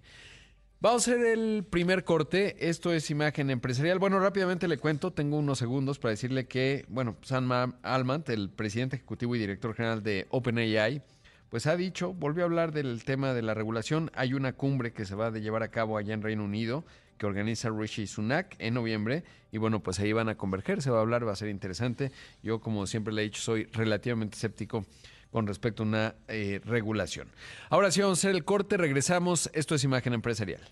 Vamos 0.83 1.07
a 1.07 1.13
hacer 1.13 1.27
el 1.27 1.65
primer 1.69 2.05
corte. 2.05 2.57
Esto 2.69 2.93
es 2.93 3.11
imagen 3.11 3.51
empresarial. 3.51 3.99
Bueno, 3.99 4.19
rápidamente 4.19 4.67
le 4.67 4.79
cuento, 4.79 5.13
tengo 5.13 5.39
unos 5.39 5.59
segundos 5.59 5.99
para 5.99 6.13
decirle 6.13 6.47
que, 6.47 6.87
bueno, 6.89 7.17
Sam 7.21 7.75
Almant, 7.83 8.29
el 8.31 8.49
presidente 8.49 8.97
ejecutivo 8.97 9.37
y 9.37 9.39
director 9.39 9.75
general 9.75 10.03
de 10.03 10.27
OpenAI, 10.31 11.03
pues 11.51 11.67
ha 11.67 11.77
dicho, 11.77 12.15
volvió 12.15 12.45
a 12.45 12.47
hablar 12.47 12.73
del 12.73 13.05
tema 13.05 13.35
de 13.35 13.43
la 13.43 13.53
regulación. 13.53 14.11
Hay 14.15 14.33
una 14.33 14.55
cumbre 14.55 14.93
que 14.93 15.05
se 15.05 15.15
va 15.15 15.27
a 15.27 15.33
llevar 15.33 15.63
a 15.63 15.71
cabo 15.71 15.99
allá 15.99 16.15
en 16.15 16.23
Reino 16.23 16.45
Unido 16.45 16.85
que 17.21 17.27
organiza 17.27 17.69
Rishi 17.69 18.07
Sunak 18.07 18.57
en 18.59 18.73
noviembre. 18.73 19.25
Y 19.53 19.59
bueno, 19.59 19.83
pues 19.83 20.01
ahí 20.01 20.11
van 20.15 20.31
a 20.31 20.37
converger, 20.37 20.81
se 20.81 20.91
va 20.91 20.99
a 20.99 21.01
hablar, 21.03 21.29
va 21.29 21.33
a 21.33 21.37
ser 21.37 21.51
interesante. 21.51 22.13
Yo, 22.43 22.61
como 22.61 22.87
siempre 22.87 23.13
le 23.13 23.21
he 23.21 23.25
dicho, 23.25 23.43
soy 23.43 23.65
relativamente 23.65 24.37
escéptico 24.37 24.87
con 25.31 25.47
respecto 25.47 25.83
a 25.83 25.87
una 25.87 26.15
eh, 26.29 26.63
regulación. 26.65 27.29
Ahora 27.69 27.91
sí, 27.91 28.01
vamos 28.01 28.19
a 28.19 28.21
hacer 28.21 28.35
el 28.35 28.47
corte, 28.47 28.79
regresamos. 28.79 29.51
Esto 29.53 29.75
es 29.75 29.85
Imagen 29.85 30.15
Empresarial. 30.15 30.63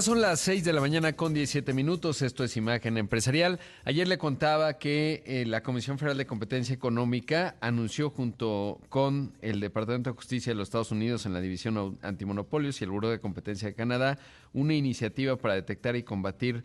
Son 0.00 0.20
las 0.20 0.40
6 0.40 0.64
de 0.64 0.72
la 0.72 0.80
mañana 0.80 1.12
con 1.12 1.32
17 1.34 1.72
minutos, 1.72 2.20
esto 2.22 2.42
es 2.42 2.56
Imagen 2.56 2.98
Empresarial. 2.98 3.60
Ayer 3.84 4.08
le 4.08 4.18
contaba 4.18 4.76
que 4.76 5.22
eh, 5.24 5.44
la 5.46 5.62
Comisión 5.62 6.00
Federal 6.00 6.18
de 6.18 6.26
Competencia 6.26 6.74
Económica 6.74 7.54
anunció 7.60 8.10
junto 8.10 8.80
con 8.88 9.34
el 9.40 9.60
Departamento 9.60 10.10
de 10.10 10.16
Justicia 10.16 10.50
de 10.50 10.56
los 10.56 10.66
Estados 10.66 10.90
Unidos 10.90 11.26
en 11.26 11.32
la 11.32 11.40
División 11.40 11.96
Antimonopolios 12.02 12.80
y 12.80 12.84
el 12.84 12.90
Buró 12.90 13.08
de 13.08 13.20
Competencia 13.20 13.68
de 13.68 13.76
Canadá 13.76 14.18
una 14.52 14.74
iniciativa 14.74 15.36
para 15.36 15.54
detectar 15.54 15.94
y 15.94 16.02
combatir 16.02 16.64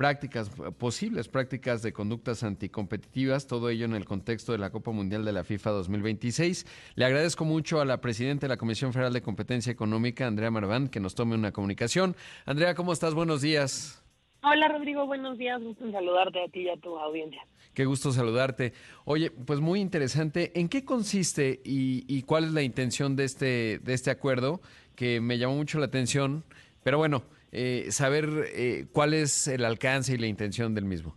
prácticas, 0.00 0.48
posibles 0.78 1.28
prácticas 1.28 1.82
de 1.82 1.92
conductas 1.92 2.42
anticompetitivas, 2.42 3.46
todo 3.46 3.68
ello 3.68 3.84
en 3.84 3.92
el 3.92 4.06
contexto 4.06 4.52
de 4.52 4.56
la 4.56 4.70
Copa 4.70 4.92
Mundial 4.92 5.26
de 5.26 5.32
la 5.32 5.44
FIFA 5.44 5.72
2026. 5.72 6.64
Le 6.94 7.04
agradezco 7.04 7.44
mucho 7.44 7.82
a 7.82 7.84
la 7.84 8.00
presidenta 8.00 8.46
de 8.46 8.48
la 8.48 8.56
Comisión 8.56 8.94
Federal 8.94 9.12
de 9.12 9.20
Competencia 9.20 9.70
Económica, 9.70 10.26
Andrea 10.26 10.50
Marván, 10.50 10.88
que 10.88 11.00
nos 11.00 11.14
tome 11.14 11.34
una 11.34 11.52
comunicación. 11.52 12.16
Andrea, 12.46 12.74
¿cómo 12.74 12.94
estás? 12.94 13.12
Buenos 13.12 13.42
días. 13.42 14.02
Hola 14.42 14.68
Rodrigo, 14.68 15.04
buenos 15.04 15.36
días, 15.36 15.62
gusto 15.62 15.84
en 15.84 15.92
saludarte 15.92 16.44
a 16.44 16.48
ti 16.48 16.60
y 16.60 16.70
a 16.70 16.78
tu 16.78 16.96
audiencia. 16.98 17.42
Qué 17.74 17.84
gusto 17.84 18.10
saludarte. 18.10 18.72
Oye, 19.04 19.30
pues 19.30 19.60
muy 19.60 19.80
interesante. 19.80 20.58
¿En 20.58 20.70
qué 20.70 20.82
consiste 20.82 21.60
y, 21.62 22.22
cuál 22.22 22.44
es 22.44 22.52
la 22.52 22.62
intención 22.62 23.16
de 23.16 23.24
este, 23.24 23.80
de 23.80 23.92
este 23.92 24.10
acuerdo? 24.10 24.62
Que 24.94 25.20
me 25.20 25.36
llamó 25.36 25.56
mucho 25.56 25.78
la 25.78 25.84
atención, 25.84 26.42
pero 26.82 26.96
bueno, 26.96 27.22
eh, 27.52 27.86
saber 27.90 28.28
eh, 28.54 28.86
cuál 28.92 29.14
es 29.14 29.48
el 29.48 29.64
alcance 29.64 30.14
y 30.14 30.18
la 30.18 30.26
intención 30.26 30.74
del 30.74 30.84
mismo. 30.84 31.14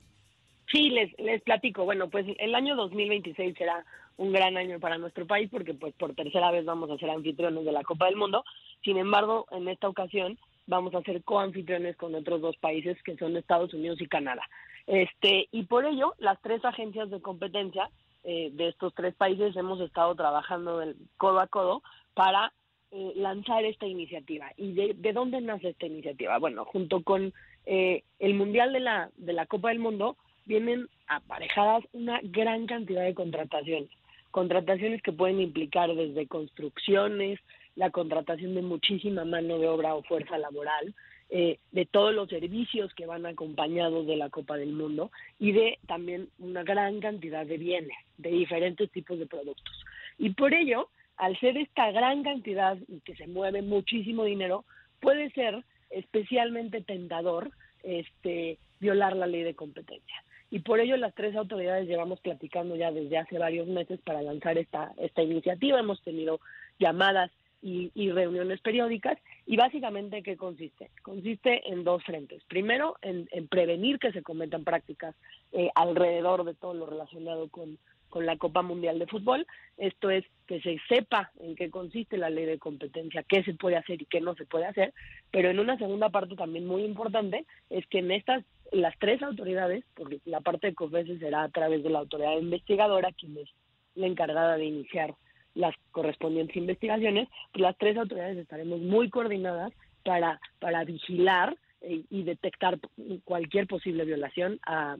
Sí, 0.72 0.90
les, 0.90 1.18
les 1.20 1.42
platico. 1.44 1.86
Bueno, 1.86 2.10
pues 2.10 2.26
el 2.40 2.56
año 2.56 2.76
2026 2.76 3.56
será 3.58 3.86
un 4.18 4.32
gran 4.32 4.58
año 4.58 4.80
para 4.80 4.98
nuestro 4.98 5.26
país 5.26 5.50
porque 5.52 5.74
pues 5.74 5.94
por 5.96 6.14
tercera 6.16 6.52
vez 6.52 6.66
vamos 6.66 6.90
a 6.90 6.98
ser 6.98 7.10
anfitriones 7.10 7.66
de 7.66 7.72
la 7.72 7.84
Copa 7.84 8.06
del 8.06 8.16
Mundo. 8.16 8.44
Sin 8.84 8.98
embargo, 8.98 9.46
en 9.52 9.68
esta 9.68 9.88
ocasión 9.88 10.38
vamos 10.66 10.94
a 10.96 11.02
ser 11.02 11.24
coanfitriones 11.24 11.96
con 11.98 12.16
otros 12.16 12.42
dos 12.42 12.58
países 12.58 13.02
que 13.04 13.16
son 13.18 13.38
Estados 13.38 13.74
Unidos 13.74 14.02
y 14.02 14.08
Canadá. 14.08 14.44
Este, 14.88 15.48
y 15.52 15.64
por 15.64 15.86
ello, 15.86 16.14
las 16.18 16.40
tres 16.42 16.64
agencias 16.66 17.10
de 17.10 17.22
competencia 17.22 17.90
eh, 18.24 18.50
de 18.54 18.70
estos 18.70 18.94
tres 18.96 19.14
países 19.16 19.56
hemos 19.56 19.82
estado 19.82 20.16
trabajando 20.16 20.80
del 20.80 20.96
codo 21.18 21.40
a 21.40 21.48
codo 21.48 21.84
para 22.14 22.54
eh, 22.96 23.14
lanzar 23.16 23.66
esta 23.66 23.88
iniciativa. 23.88 24.52
¿Y 24.56 24.74
de, 24.74 25.14
dónde 25.14 25.42
nace 25.42 25.70
esta 25.70 25.88
iniciativa? 25.88 26.38
Bueno, 26.38 26.64
junto 26.66 27.02
con 27.02 27.34
eh, 27.66 28.04
el 28.20 28.36
Mundial 28.36 28.72
de 28.72 28.82
la, 28.82 29.10
de 29.18 29.34
la 29.34 29.48
Copa 29.48 29.70
del 29.70 29.80
Mundo, 29.80 30.16
vienen 30.46 30.88
aparejadas 31.08 31.84
una 31.94 32.20
gran 32.22 32.68
cantidad 32.68 33.04
de 33.04 33.16
contrataciones. 33.16 33.90
Contrataciones 34.30 35.02
que 35.02 35.12
pueden 35.12 35.42
implicar 35.42 35.94
desde 35.96 36.28
construcciones, 36.28 37.40
la 37.76 37.90
contratación 37.90 38.54
de 38.54 38.62
muchísima 38.62 39.26
mano 39.26 39.58
de 39.58 39.68
obra 39.68 39.96
o 39.96 40.04
fuerza 40.04 40.38
laboral, 40.38 40.94
eh, 41.32 41.58
de 41.72 41.86
todos 41.88 42.14
los 42.14 42.30
servicios 42.30 42.94
que 42.94 43.08
van 43.08 43.26
acompañados 43.26 44.06
de 44.06 44.18
la 44.18 44.30
Copa 44.30 44.56
del 44.56 44.74
Mundo 44.74 45.10
y 45.40 45.52
de 45.52 45.80
también 45.88 46.30
una 46.38 46.62
gran 46.62 47.00
cantidad 47.00 47.44
de 47.44 47.58
bienes, 47.58 47.98
de 48.20 48.30
diferentes 48.30 48.92
tipos 48.92 49.18
de 49.18 49.26
productos. 49.26 49.84
Y 50.20 50.30
por 50.30 50.54
ello, 50.54 50.90
al 51.18 51.40
ser 51.40 51.58
esta 51.58 51.92
gran 51.92 52.24
cantidad 52.24 52.78
y 52.88 53.00
que 53.02 53.16
se 53.16 53.28
mueve 53.28 53.62
muchísimo 53.62 54.24
dinero, 54.24 54.66
puede 55.00 55.30
ser 55.32 55.64
especialmente 55.90 56.82
tentador 56.82 57.52
este, 57.84 58.58
violar 58.80 59.16
la 59.16 59.28
ley 59.28 59.44
de 59.44 59.56
competencia. 59.56 60.24
Y 60.50 60.60
por 60.60 60.80
ello 60.80 60.98
las 60.98 61.16
tres 61.16 61.36
autoridades 61.36 61.88
llevamos 61.88 62.20
platicando 62.20 62.76
ya 62.76 62.92
desde 62.92 63.18
hace 63.18 63.40
varios 63.40 63.68
meses 63.68 64.00
para 64.02 64.22
lanzar 64.22 64.58
esta, 64.58 64.94
esta 64.98 65.24
iniciativa. 65.24 65.80
Hemos 65.80 66.02
tenido 66.04 66.40
llamadas 66.80 67.32
y, 67.64 68.12
reuniones 68.12 68.60
periódicas. 68.62 69.18
¿Y 69.46 69.56
básicamente 69.56 70.22
qué 70.22 70.38
consiste? 70.38 70.92
Consiste 71.02 71.72
en 71.72 71.84
dos 71.84 72.04
frentes. 72.04 72.44
Primero, 72.44 72.98
en, 73.02 73.28
prevenir 73.48 74.00
que 74.00 74.12
se 74.12 74.22
cometan 74.22 74.64
prácticas 74.64 75.16
eh, 75.54 75.70
alrededor 75.76 76.44
de 76.44 76.54
todo 76.54 76.74
lo 76.74 76.86
relacionado 76.86 77.48
con, 77.50 77.78
con 78.14 78.28
la 78.28 78.38
Copa 78.38 78.62
Mundial 78.62 79.00
de 79.00 79.08
Fútbol. 79.08 79.48
Esto 79.76 80.12
es 80.12 80.24
que 80.46 80.62
se 80.62 80.78
sepa 80.88 81.32
en 81.40 81.56
qué 81.56 81.72
consiste 81.72 82.16
la 82.16 82.30
ley 82.30 82.46
de 82.46 82.60
competencia, 82.60 83.26
qué 83.28 83.44
se 83.44 83.56
puede 83.56 83.76
hacer 83.76 84.00
y 84.00 84.06
qué 84.06 84.22
no 84.22 84.36
se 84.36 84.46
puede 84.46 84.68
hacer. 84.68 84.94
Pero 85.32 85.50
en 85.50 85.58
una 85.58 85.80
segunda 85.80 86.10
parte 86.10 86.36
también 86.36 86.68
muy 86.68 86.84
importante 86.84 87.48
es 87.72 87.88
que 87.88 87.98
en 87.98 88.12
estas 88.12 88.44
las 88.72 88.94
tres 89.00 89.24
autoridades, 89.24 89.84
porque 89.96 90.20
la 90.26 90.42
parte 90.42 90.68
de 90.68 90.76
COFESE 90.76 91.18
será 91.18 91.42
a 91.42 91.50
través 91.50 91.82
de 91.82 91.90
la 91.90 92.00
autoridad 92.00 92.38
investigadora, 92.38 93.12
quien 93.14 93.36
es 93.36 93.50
la 93.96 94.06
encargada 94.06 94.58
de 94.58 94.66
iniciar 94.66 95.16
las 95.56 95.74
correspondientes 95.90 96.56
investigaciones, 96.56 97.30
pues 97.52 97.64
las 97.64 97.76
tres 97.80 97.98
autoridades 97.98 98.38
estaremos 98.38 98.80
muy 98.80 99.10
coordinadas 99.10 99.74
para, 100.04 100.40
para 100.60 100.84
vigilar 100.84 101.58
eh, 101.84 102.04
y 102.10 102.24
detectar 102.24 102.80
cualquier 103.24 103.68
posible 103.68 104.06
violación 104.06 104.60
a, 104.66 104.98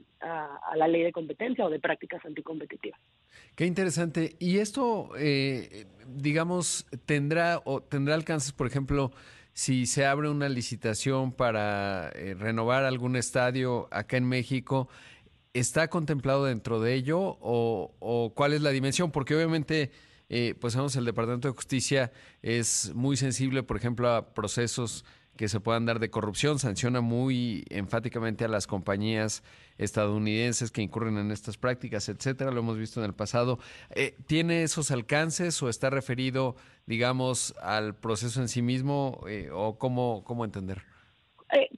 la 0.76 0.88
ley 0.88 1.02
de 1.02 1.12
competencia 1.12 1.64
o 1.64 1.70
de 1.70 1.80
prácticas 1.80 2.24
anticompetitivas. 2.24 3.00
Qué 3.56 3.66
interesante. 3.66 4.36
Y 4.38 4.58
esto, 4.58 5.10
eh, 5.18 5.86
digamos, 6.06 6.86
tendrá 7.04 7.60
o 7.64 7.82
tendrá 7.82 8.14
alcances, 8.14 8.52
por 8.52 8.66
ejemplo, 8.66 9.12
si 9.54 9.86
se 9.86 10.04
abre 10.04 10.28
una 10.28 10.48
licitación 10.48 11.32
para 11.32 12.10
eh, 12.10 12.34
renovar 12.34 12.84
algún 12.84 13.14
estadio 13.16 13.88
acá 13.92 14.16
en 14.16 14.28
México, 14.28 14.88
¿está 15.54 15.88
contemplado 15.88 16.44
dentro 16.44 16.80
de 16.80 16.94
ello 16.94 17.38
o, 17.40 18.32
cuál 18.34 18.52
es 18.52 18.62
la 18.62 18.70
dimensión? 18.70 19.12
Porque 19.12 19.36
obviamente 19.36 19.92
eh, 20.28 20.56
pues 20.60 20.72
sabemos 20.72 20.96
el 20.96 21.04
Departamento 21.04 21.46
de 21.46 21.54
Justicia 21.54 22.12
es 22.42 22.92
muy 22.96 23.16
sensible, 23.16 23.62
por 23.62 23.76
ejemplo, 23.76 24.10
a 24.10 24.34
procesos 24.34 25.04
que 25.36 25.48
se 25.48 25.60
puedan 25.60 25.86
dar 25.86 25.98
de 25.98 26.10
corrupción, 26.10 26.58
sanciona 26.58 27.00
muy 27.00 27.64
enfáticamente 27.70 28.44
a 28.44 28.48
las 28.48 28.66
compañías 28.66 29.42
estadounidenses 29.78 30.70
que 30.70 30.82
incurren 30.82 31.18
en 31.18 31.30
estas 31.30 31.56
prácticas, 31.56 32.08
etcétera, 32.08 32.50
lo 32.50 32.60
hemos 32.60 32.78
visto 32.78 33.00
en 33.00 33.06
el 33.06 33.14
pasado. 33.14 33.58
Eh, 33.94 34.14
¿Tiene 34.26 34.62
esos 34.62 34.90
alcances 34.90 35.60
o 35.62 35.68
está 35.68 35.90
referido, 35.90 36.56
digamos, 36.86 37.54
al 37.60 37.94
proceso 37.96 38.40
en 38.40 38.48
sí 38.48 38.62
mismo 38.62 39.24
eh, 39.28 39.50
o 39.52 39.78
cómo, 39.78 40.22
cómo 40.24 40.44
entender? 40.44 40.82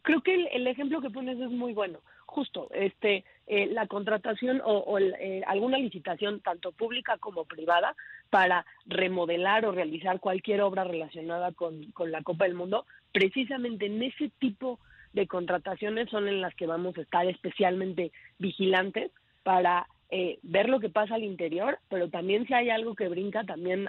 creo 0.02 0.22
que 0.22 0.34
el, 0.34 0.66
ejemplo 0.66 1.00
que 1.02 1.10
pones 1.10 1.38
es 1.38 1.50
muy 1.50 1.74
bueno 1.74 2.00
justo 2.26 2.68
este 2.74 3.24
eh, 3.46 3.66
la 3.66 3.86
contratación 3.86 4.60
o, 4.64 4.98
eh, 4.98 5.42
alguna 5.46 5.78
licitación 5.78 6.40
tanto 6.40 6.72
pública 6.72 7.16
como 7.18 7.44
privada 7.44 7.94
para 8.28 8.66
remodelar 8.86 9.64
o 9.64 9.72
realizar 9.72 10.18
cualquier 10.18 10.62
obra 10.62 10.82
relacionada 10.82 11.52
con, 11.52 11.92
la 12.10 12.22
Copa 12.22 12.44
del 12.44 12.54
Mundo, 12.54 12.86
precisamente 13.12 13.86
en 13.86 14.02
ese 14.02 14.30
tipo 14.40 14.80
de 15.12 15.28
contrataciones 15.28 16.10
son 16.10 16.26
en 16.26 16.40
las 16.40 16.54
que 16.56 16.66
vamos 16.66 16.98
a 16.98 17.02
estar 17.02 17.24
especialmente 17.26 18.10
vigilantes 18.38 19.12
para 19.44 19.86
eh, 20.10 20.40
ver 20.42 20.68
lo 20.68 20.80
que 20.80 20.88
pasa 20.88 21.14
al 21.14 21.22
interior, 21.22 21.78
pero 21.88 22.10
también 22.10 22.46
si 22.48 22.54
hay 22.54 22.70
algo 22.70 22.96
que 22.96 23.08
brinca, 23.08 23.44
también 23.44 23.88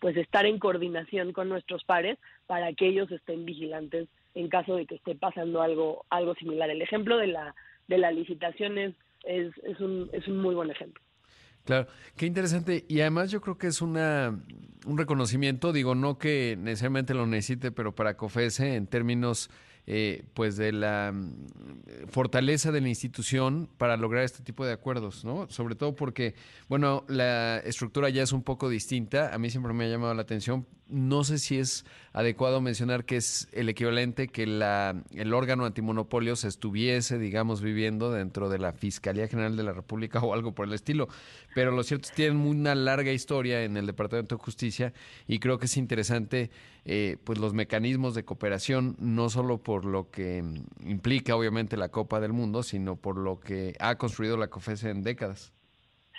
pues 0.00 0.16
estar 0.16 0.44
en 0.46 0.58
coordinación 0.58 1.32
con 1.32 1.48
nuestros 1.48 1.84
pares 1.84 2.18
para 2.46 2.72
que 2.72 2.88
ellos 2.88 3.10
estén 3.12 3.44
vigilantes 3.44 4.08
en 4.34 4.48
caso 4.48 4.76
de 4.76 4.86
que 4.86 4.96
esté 4.96 5.14
pasando 5.14 5.62
algo 5.62 6.04
algo 6.10 6.34
similar. 6.34 6.70
El 6.70 6.82
ejemplo 6.82 7.16
de 7.16 7.28
la 7.28 7.54
de 7.90 7.98
la 7.98 8.12
licitación 8.12 8.78
es, 8.78 8.94
es, 9.24 9.80
un, 9.80 10.08
es 10.12 10.26
un 10.28 10.38
muy 10.38 10.54
buen 10.54 10.70
ejemplo. 10.70 11.02
Claro, 11.64 11.88
qué 12.16 12.26
interesante. 12.26 12.84
Y 12.88 13.00
además 13.00 13.30
yo 13.30 13.40
creo 13.40 13.58
que 13.58 13.66
es 13.66 13.82
una, 13.82 14.40
un 14.86 14.96
reconocimiento, 14.96 15.72
digo, 15.72 15.94
no 15.94 16.16
que 16.16 16.56
necesariamente 16.58 17.14
lo 17.14 17.26
necesite, 17.26 17.72
pero 17.72 17.94
para 17.94 18.16
COFESE 18.16 18.76
en 18.76 18.86
términos 18.86 19.50
eh, 19.86 20.24
pues 20.34 20.56
de 20.56 20.72
la 20.72 21.10
mm, 21.12 22.06
fortaleza 22.08 22.70
de 22.70 22.80
la 22.80 22.88
institución 22.88 23.68
para 23.76 23.96
lograr 23.96 24.22
este 24.22 24.42
tipo 24.42 24.64
de 24.64 24.72
acuerdos, 24.72 25.24
¿no? 25.24 25.48
Sobre 25.48 25.74
todo 25.74 25.96
porque, 25.96 26.34
bueno, 26.68 27.04
la 27.08 27.58
estructura 27.58 28.08
ya 28.08 28.22
es 28.22 28.32
un 28.32 28.42
poco 28.42 28.68
distinta. 28.68 29.34
A 29.34 29.38
mí 29.38 29.50
siempre 29.50 29.72
me 29.72 29.86
ha 29.86 29.88
llamado 29.88 30.14
la 30.14 30.22
atención. 30.22 30.66
No 30.86 31.24
sé 31.24 31.38
si 31.38 31.58
es 31.58 31.84
adecuado 32.12 32.60
mencionar 32.60 33.04
que 33.04 33.16
es 33.16 33.48
el 33.52 33.68
equivalente 33.68 34.28
que 34.28 34.46
la, 34.46 35.02
el 35.14 35.32
órgano 35.32 35.64
antimonopolio 35.64 36.34
se 36.36 36.48
estuviese, 36.48 37.18
digamos, 37.18 37.62
viviendo 37.62 38.10
dentro 38.10 38.48
de 38.48 38.58
la 38.58 38.72
Fiscalía 38.72 39.28
General 39.28 39.56
de 39.56 39.62
la 39.62 39.72
República 39.72 40.18
o 40.22 40.34
algo 40.34 40.52
por 40.52 40.66
el 40.66 40.74
estilo. 40.74 41.08
Pero 41.54 41.70
lo 41.70 41.82
cierto 41.82 42.06
es 42.06 42.10
que 42.10 42.16
tienen 42.16 42.38
una 42.38 42.74
larga 42.74 43.12
historia 43.12 43.62
en 43.62 43.76
el 43.76 43.86
Departamento 43.86 44.36
de 44.36 44.42
Justicia 44.42 44.92
y 45.28 45.38
creo 45.38 45.58
que 45.58 45.66
es 45.66 45.76
interesante 45.76 46.50
eh, 46.84 47.16
pues 47.24 47.38
los 47.38 47.54
mecanismos 47.54 48.14
de 48.14 48.24
cooperación, 48.24 48.96
no 48.98 49.28
solo 49.28 49.58
por 49.58 49.84
lo 49.84 50.10
que 50.10 50.42
implica 50.84 51.36
obviamente 51.36 51.76
la 51.76 51.90
Copa 51.90 52.20
del 52.20 52.32
Mundo, 52.32 52.62
sino 52.62 52.96
por 52.96 53.16
lo 53.16 53.38
que 53.38 53.74
ha 53.78 53.96
construido 53.96 54.36
la 54.36 54.48
COFESE 54.48 54.90
en 54.90 55.02
décadas. 55.02 55.52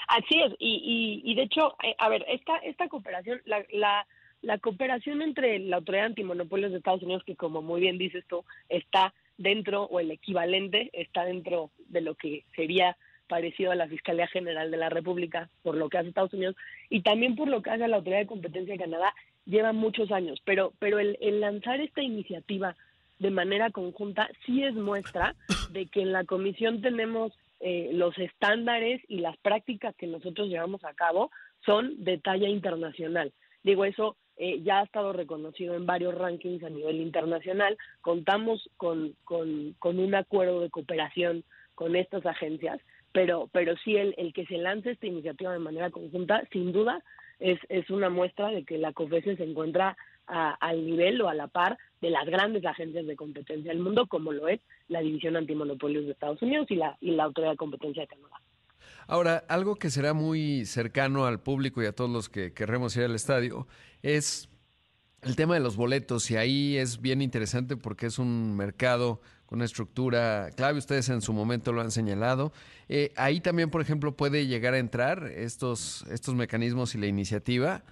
Así 0.07 0.41
es, 0.41 0.53
y, 0.59 1.21
y, 1.23 1.35
de 1.35 1.43
hecho, 1.43 1.75
eh, 1.83 1.95
a 1.97 2.09
ver, 2.09 2.25
esta, 2.27 2.57
esta 2.57 2.87
cooperación, 2.89 3.41
la, 3.45 4.05
la 4.41 4.57
cooperación 4.57 5.21
entre 5.21 5.59
la 5.59 5.77
Autoridad 5.77 6.07
Antimonopolios 6.07 6.71
de 6.71 6.77
Estados 6.77 7.03
Unidos, 7.03 7.23
que 7.25 7.35
como 7.35 7.61
muy 7.61 7.81
bien 7.81 7.97
dices 7.97 8.25
tú, 8.27 8.43
está 8.69 9.13
dentro, 9.37 9.83
o 9.83 9.99
el 9.99 10.11
equivalente, 10.11 10.89
está 10.93 11.25
dentro 11.25 11.71
de 11.87 12.01
lo 12.01 12.15
que 12.15 12.43
sería 12.55 12.97
parecido 13.27 13.71
a 13.71 13.75
la 13.75 13.87
Fiscalía 13.87 14.27
General 14.27 14.69
de 14.69 14.77
la 14.77 14.89
República, 14.89 15.49
por 15.63 15.75
lo 15.75 15.89
que 15.89 15.97
hace 15.97 16.09
Estados 16.09 16.33
Unidos, 16.33 16.55
y 16.89 17.01
también 17.01 17.35
por 17.35 17.47
lo 17.47 17.61
que 17.61 17.69
hace 17.69 17.87
la 17.87 17.97
Autoridad 17.97 18.19
de 18.19 18.27
Competencia 18.27 18.73
de 18.73 18.79
Canadá, 18.79 19.13
lleva 19.45 19.73
muchos 19.73 20.11
años, 20.11 20.41
pero, 20.45 20.73
pero 20.79 20.99
el, 20.99 21.17
lanzar 21.39 21.79
esta 21.81 22.03
iniciativa 22.03 22.75
de 23.19 23.31
manera 23.31 23.69
conjunta 23.69 24.29
sí 24.45 24.63
es 24.63 24.73
muestra 24.73 25.35
de 25.71 25.87
que 25.87 26.01
en 26.01 26.11
la 26.11 26.25
comisión 26.25 26.81
tenemos 26.81 27.31
eh, 27.59 27.91
los 27.93 28.17
estándares 28.17 29.01
y 29.07 29.19
las 29.19 29.37
prácticas 29.37 29.95
que 29.95 30.07
nosotros 30.07 30.47
llevamos 30.47 30.83
a 30.83 30.93
cabo 30.93 31.31
son 31.65 32.03
de 32.03 32.17
talla 32.17 32.49
internacional. 32.49 33.31
Digo, 33.63 33.85
eso 33.85 34.17
eh, 34.41 34.59
ya 34.63 34.79
ha 34.79 34.83
estado 34.83 35.13
reconocido 35.13 35.75
en 35.75 35.85
varios 35.85 36.15
rankings 36.15 36.63
a 36.63 36.69
nivel 36.69 36.99
internacional. 36.99 37.77
Contamos 38.01 38.69
con, 38.75 39.13
con, 39.23 39.75
con 39.77 39.99
un 39.99 40.15
acuerdo 40.15 40.61
de 40.61 40.71
cooperación 40.71 41.43
con 41.75 41.95
estas 41.95 42.25
agencias, 42.25 42.81
pero, 43.11 43.49
pero 43.51 43.77
sí 43.83 43.97
el, 43.97 44.15
el 44.17 44.33
que 44.33 44.47
se 44.47 44.57
lance 44.57 44.89
esta 44.89 45.05
iniciativa 45.05 45.53
de 45.53 45.59
manera 45.59 45.91
conjunta, 45.91 46.43
sin 46.51 46.71
duda, 46.71 47.03
es, 47.39 47.59
es 47.69 47.87
una 47.91 48.09
muestra 48.09 48.47
de 48.47 48.63
que 48.63 48.79
la 48.79 48.93
COFESE 48.93 49.35
se 49.37 49.43
encuentra 49.43 49.95
al 50.25 50.85
nivel 50.85 51.21
o 51.21 51.29
a 51.29 51.35
la 51.35 51.47
par 51.47 51.77
de 51.99 52.09
las 52.09 52.25
grandes 52.25 52.65
agencias 52.65 53.05
de 53.05 53.15
competencia 53.15 53.71
del 53.71 53.81
mundo, 53.81 54.07
como 54.07 54.31
lo 54.31 54.47
es 54.47 54.61
la 54.87 55.01
División 55.01 55.35
Antimonopolios 55.35 56.05
de 56.05 56.13
Estados 56.13 56.41
Unidos 56.41 56.65
y 56.71 56.75
la, 56.75 56.97
y 56.99 57.11
la 57.11 57.25
Autoridad 57.25 57.51
de 57.51 57.57
Competencia 57.57 58.03
de 58.03 58.07
Canadá. 58.07 58.37
Ahora, 59.07 59.43
algo 59.47 59.75
que 59.75 59.89
será 59.89 60.13
muy 60.13 60.65
cercano 60.65 61.25
al 61.25 61.39
público 61.39 61.81
y 61.81 61.85
a 61.85 61.93
todos 61.93 62.09
los 62.09 62.29
que 62.29 62.53
querremos 62.53 62.95
ir 62.95 63.03
al 63.03 63.15
estadio 63.15 63.67
es 64.01 64.49
el 65.21 65.35
tema 65.35 65.53
de 65.53 65.59
los 65.59 65.75
boletos 65.75 66.29
y 66.31 66.37
ahí 66.37 66.77
es 66.77 67.01
bien 67.01 67.21
interesante 67.21 67.77
porque 67.77 68.07
es 68.07 68.19
un 68.19 68.55
mercado 68.55 69.21
con 69.45 69.57
una 69.57 69.65
estructura 69.65 70.49
clave, 70.55 70.79
ustedes 70.79 71.09
en 71.09 71.21
su 71.21 71.33
momento 71.33 71.73
lo 71.73 71.81
han 71.81 71.91
señalado. 71.91 72.53
Eh, 72.87 73.11
ahí 73.17 73.41
también, 73.41 73.69
por 73.69 73.81
ejemplo, 73.81 74.15
puede 74.15 74.47
llegar 74.47 74.73
a 74.73 74.79
entrar 74.79 75.25
estos, 75.25 76.03
estos 76.09 76.35
mecanismos 76.35 76.95
y 76.95 76.99
la 76.99 77.07
iniciativa. 77.07 77.83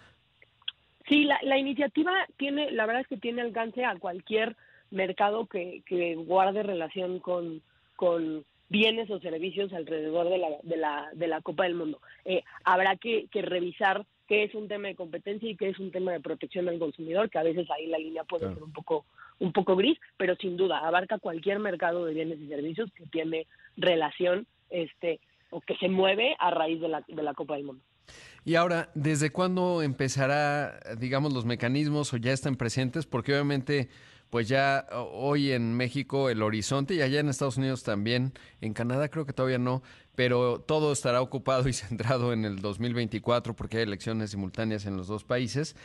Sí, 1.07 1.25
la, 1.25 1.37
la 1.43 1.57
iniciativa 1.57 2.11
tiene, 2.37 2.71
la 2.71 2.85
verdad 2.85 3.01
es 3.01 3.07
que 3.07 3.17
tiene 3.17 3.41
alcance 3.41 3.83
a 3.83 3.97
cualquier 3.97 4.55
mercado 4.91 5.47
que, 5.47 5.83
que 5.85 6.15
guarde 6.15 6.63
relación 6.63 7.19
con, 7.19 7.61
con 7.95 8.45
bienes 8.69 9.09
o 9.09 9.19
servicios 9.19 9.73
alrededor 9.73 10.29
de 10.29 10.37
la, 10.37 10.47
de 10.63 10.77
la, 10.77 11.09
de 11.13 11.27
la 11.27 11.41
Copa 11.41 11.63
del 11.63 11.75
Mundo. 11.75 11.99
Eh, 12.25 12.43
habrá 12.63 12.95
que, 12.95 13.27
que, 13.31 13.41
revisar 13.41 14.05
qué 14.27 14.43
es 14.43 14.53
un 14.55 14.67
tema 14.67 14.87
de 14.87 14.95
competencia 14.95 15.49
y 15.49 15.55
qué 15.55 15.69
es 15.69 15.79
un 15.79 15.91
tema 15.91 16.11
de 16.11 16.19
protección 16.19 16.65
del 16.65 16.79
consumidor, 16.79 17.29
que 17.29 17.39
a 17.39 17.43
veces 17.43 17.67
ahí 17.71 17.87
la 17.87 17.97
línea 17.97 18.23
puede 18.23 18.53
ser 18.53 18.63
un 18.63 18.71
poco, 18.71 19.05
un 19.39 19.51
poco 19.51 19.75
gris, 19.75 19.99
pero 20.17 20.35
sin 20.35 20.55
duda 20.55 20.79
abarca 20.79 21.17
cualquier 21.17 21.59
mercado 21.59 22.05
de 22.05 22.13
bienes 22.13 22.39
y 22.39 22.47
servicios 22.47 22.91
que 22.93 23.05
tiene 23.07 23.47
relación 23.75 24.45
este, 24.69 25.19
o 25.49 25.61
que 25.61 25.75
se 25.77 25.89
mueve 25.89 26.35
a 26.39 26.51
raíz 26.51 26.79
de 26.79 26.89
la, 26.89 27.03
de 27.07 27.23
la 27.23 27.33
Copa 27.33 27.55
del 27.55 27.65
Mundo. 27.65 27.83
Y 28.45 28.55
ahora, 28.55 28.89
¿desde 28.95 29.31
cuándo 29.31 29.81
empezará, 29.81 30.79
digamos, 30.97 31.33
los 31.33 31.45
mecanismos 31.45 32.13
o 32.13 32.17
ya 32.17 32.31
están 32.31 32.55
presentes? 32.55 33.05
Porque 33.05 33.33
obviamente 33.33 33.89
pues 34.29 34.47
ya 34.47 34.85
hoy 34.91 35.51
en 35.51 35.73
México 35.75 36.29
el 36.29 36.41
horizonte 36.41 36.93
y 36.93 37.01
allá 37.01 37.19
en 37.19 37.29
Estados 37.29 37.57
Unidos 37.57 37.83
también, 37.83 38.33
en 38.61 38.73
Canadá 38.73 39.09
creo 39.09 39.25
que 39.25 39.33
todavía 39.33 39.57
no, 39.57 39.81
pero 40.15 40.59
todo 40.59 40.91
estará 40.91 41.21
ocupado 41.21 41.67
y 41.69 41.73
centrado 41.73 42.33
en 42.33 42.45
el 42.45 42.59
2024 42.59 43.55
porque 43.55 43.77
hay 43.77 43.83
elecciones 43.83 44.31
simultáneas 44.31 44.85
en 44.85 44.97
los 44.97 45.07
dos 45.07 45.23
países 45.23 45.75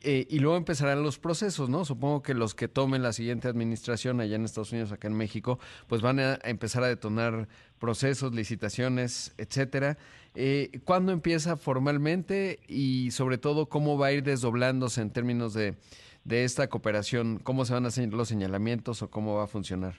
eh, 0.00 0.26
y 0.30 0.38
luego 0.38 0.56
empezarán 0.56 1.02
los 1.02 1.18
procesos, 1.18 1.68
¿no? 1.68 1.84
Supongo 1.84 2.22
que 2.22 2.32
los 2.32 2.54
que 2.54 2.68
tomen 2.68 3.02
la 3.02 3.12
siguiente 3.12 3.48
administración 3.48 4.20
allá 4.20 4.36
en 4.36 4.44
Estados 4.44 4.72
Unidos, 4.72 4.92
acá 4.92 5.08
en 5.08 5.14
México, 5.14 5.58
pues 5.88 6.00
van 6.02 6.20
a 6.20 6.38
empezar 6.44 6.84
a 6.84 6.88
detonar 6.88 7.48
procesos, 7.78 8.32
licitaciones, 8.32 9.34
etcétera. 9.36 9.98
Eh, 10.34 10.80
¿Cuándo 10.84 11.10
empieza 11.10 11.56
formalmente 11.56 12.60
y 12.68 13.10
sobre 13.10 13.38
todo 13.38 13.68
cómo 13.68 13.98
va 13.98 14.08
a 14.08 14.12
ir 14.12 14.22
desdoblándose 14.22 15.00
en 15.00 15.10
términos 15.10 15.52
de 15.52 15.74
de 16.30 16.44
esta 16.44 16.68
cooperación? 16.68 17.40
¿Cómo 17.40 17.64
se 17.64 17.74
van 17.74 17.84
a 17.84 17.88
hacer 17.88 18.14
los 18.14 18.28
señalamientos 18.28 19.02
o 19.02 19.10
cómo 19.10 19.34
va 19.34 19.44
a 19.44 19.48
funcionar? 19.48 19.94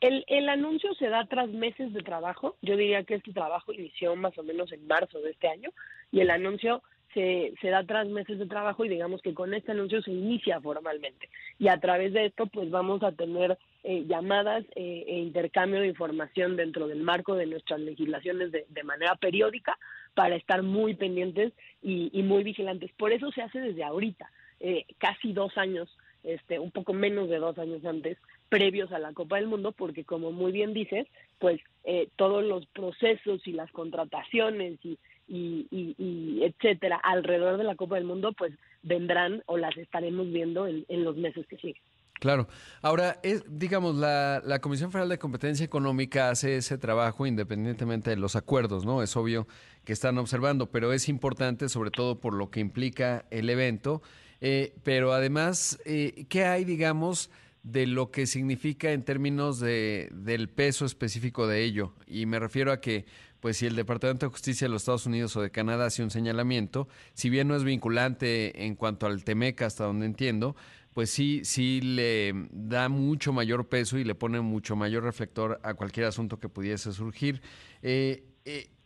El, 0.00 0.24
el 0.26 0.48
anuncio 0.50 0.92
se 0.94 1.08
da 1.08 1.24
tras 1.26 1.48
meses 1.48 1.94
de 1.94 2.02
trabajo. 2.02 2.56
Yo 2.60 2.76
diría 2.76 3.04
que 3.04 3.14
este 3.14 3.32
trabajo 3.32 3.72
inició 3.72 4.16
más 4.16 4.36
o 4.36 4.42
menos 4.42 4.70
en 4.72 4.86
marzo 4.86 5.20
de 5.20 5.30
este 5.30 5.48
año 5.48 5.70
y 6.12 6.20
el 6.20 6.30
anuncio 6.30 6.82
se, 7.14 7.54
se, 7.60 7.68
da 7.68 7.84
tras 7.84 8.08
meses 8.08 8.40
de 8.40 8.46
trabajo 8.46 8.84
y 8.84 8.88
digamos 8.88 9.22
que 9.22 9.32
con 9.32 9.54
este 9.54 9.70
anuncio 9.70 10.02
se 10.02 10.10
inicia 10.10 10.60
formalmente. 10.60 11.30
Y 11.60 11.68
a 11.68 11.78
través 11.78 12.12
de 12.12 12.26
esto 12.26 12.46
pues 12.46 12.68
vamos 12.70 13.04
a 13.04 13.12
tener 13.12 13.56
eh, 13.84 14.04
llamadas 14.08 14.64
eh, 14.74 15.04
e 15.06 15.18
intercambio 15.20 15.80
de 15.80 15.86
información 15.86 16.56
dentro 16.56 16.88
del 16.88 17.02
marco 17.02 17.36
de 17.36 17.46
nuestras 17.46 17.78
legislaciones 17.78 18.50
de, 18.50 18.82
manera 18.82 19.14
periódica 19.14 19.78
para 20.14 20.34
estar 20.34 20.62
muy 20.64 20.94
pendientes 20.94 21.52
y, 21.80 22.10
y 22.12 22.24
muy 22.24 22.42
vigilantes. 22.42 22.90
Por 22.98 23.12
eso 23.12 23.30
se 23.30 23.42
hace 23.42 23.60
desde 23.60 23.84
ahorita. 23.84 24.28
Eh, 24.60 24.86
casi 24.98 25.32
dos 25.32 25.56
años, 25.58 25.88
este, 26.22 26.58
un 26.58 26.70
poco 26.70 26.92
menos 26.92 27.28
de 27.28 27.38
dos 27.38 27.58
años 27.58 27.84
antes, 27.84 28.18
previos 28.48 28.92
a 28.92 28.98
la 28.98 29.12
Copa 29.12 29.36
del 29.36 29.46
Mundo, 29.46 29.72
porque 29.72 30.04
como 30.04 30.32
muy 30.32 30.52
bien 30.52 30.72
dices, 30.72 31.06
pues 31.38 31.60
eh, 31.84 32.08
todos 32.16 32.44
los 32.44 32.66
procesos 32.66 33.46
y 33.46 33.52
las 33.52 33.70
contrataciones 33.72 34.78
y, 34.84 34.98
y, 35.28 35.66
y, 35.70 36.42
etcétera 36.44 36.96
alrededor 37.02 37.58
de 37.58 37.64
la 37.64 37.76
Copa 37.76 37.96
del 37.96 38.04
Mundo, 38.04 38.32
pues 38.32 38.52
vendrán 38.82 39.42
o 39.46 39.56
las 39.56 39.76
estaremos 39.76 40.30
viendo 40.30 40.66
en, 40.66 40.84
en 40.88 41.04
los 41.04 41.16
meses 41.16 41.46
que 41.46 41.56
siguen. 41.56 41.82
Claro. 42.20 42.48
Ahora, 42.80 43.18
es, 43.22 43.44
digamos, 43.48 43.96
la, 43.96 44.40
la, 44.44 44.60
Comisión 44.60 44.92
Federal 44.92 45.08
de 45.08 45.18
Competencia 45.18 45.64
Económica 45.64 46.30
hace 46.30 46.56
ese 46.56 46.78
trabajo 46.78 47.26
independientemente 47.26 48.10
de 48.10 48.16
los 48.16 48.36
acuerdos, 48.36 48.86
¿no? 48.86 49.02
Es 49.02 49.16
obvio 49.16 49.46
que 49.84 49.92
están 49.92 50.16
observando, 50.16 50.70
pero 50.70 50.92
es 50.92 51.08
importante 51.08 51.68
sobre 51.68 51.90
todo 51.90 52.20
por 52.20 52.32
lo 52.34 52.50
que 52.50 52.60
implica 52.60 53.26
el 53.30 53.50
evento 53.50 54.00
eh, 54.46 54.74
pero 54.82 55.14
además, 55.14 55.78
eh, 55.86 56.26
¿qué 56.28 56.44
hay, 56.44 56.66
digamos, 56.66 57.30
de 57.62 57.86
lo 57.86 58.10
que 58.10 58.26
significa 58.26 58.92
en 58.92 59.02
términos 59.02 59.58
de, 59.58 60.10
del 60.12 60.50
peso 60.50 60.84
específico 60.84 61.46
de 61.46 61.64
ello? 61.64 61.94
Y 62.06 62.26
me 62.26 62.38
refiero 62.38 62.70
a 62.70 62.78
que, 62.78 63.06
pues 63.40 63.56
si 63.56 63.64
el 63.64 63.74
Departamento 63.74 64.26
de 64.26 64.30
Justicia 64.30 64.66
de 64.66 64.72
los 64.74 64.82
Estados 64.82 65.06
Unidos 65.06 65.34
o 65.36 65.40
de 65.40 65.50
Canadá 65.50 65.86
hace 65.86 66.02
un 66.02 66.10
señalamiento, 66.10 66.88
si 67.14 67.30
bien 67.30 67.48
no 67.48 67.56
es 67.56 67.64
vinculante 67.64 68.66
en 68.66 68.74
cuanto 68.74 69.06
al 69.06 69.24
TEMECA, 69.24 69.64
hasta 69.64 69.84
donde 69.84 70.04
entiendo, 70.04 70.56
pues 70.92 71.08
sí, 71.08 71.40
sí 71.44 71.80
le 71.80 72.34
da 72.50 72.90
mucho 72.90 73.32
mayor 73.32 73.70
peso 73.70 73.96
y 73.96 74.04
le 74.04 74.14
pone 74.14 74.42
mucho 74.42 74.76
mayor 74.76 75.04
reflector 75.04 75.58
a 75.62 75.72
cualquier 75.72 76.04
asunto 76.04 76.38
que 76.38 76.50
pudiese 76.50 76.92
surgir. 76.92 77.40
Eh, 77.80 78.26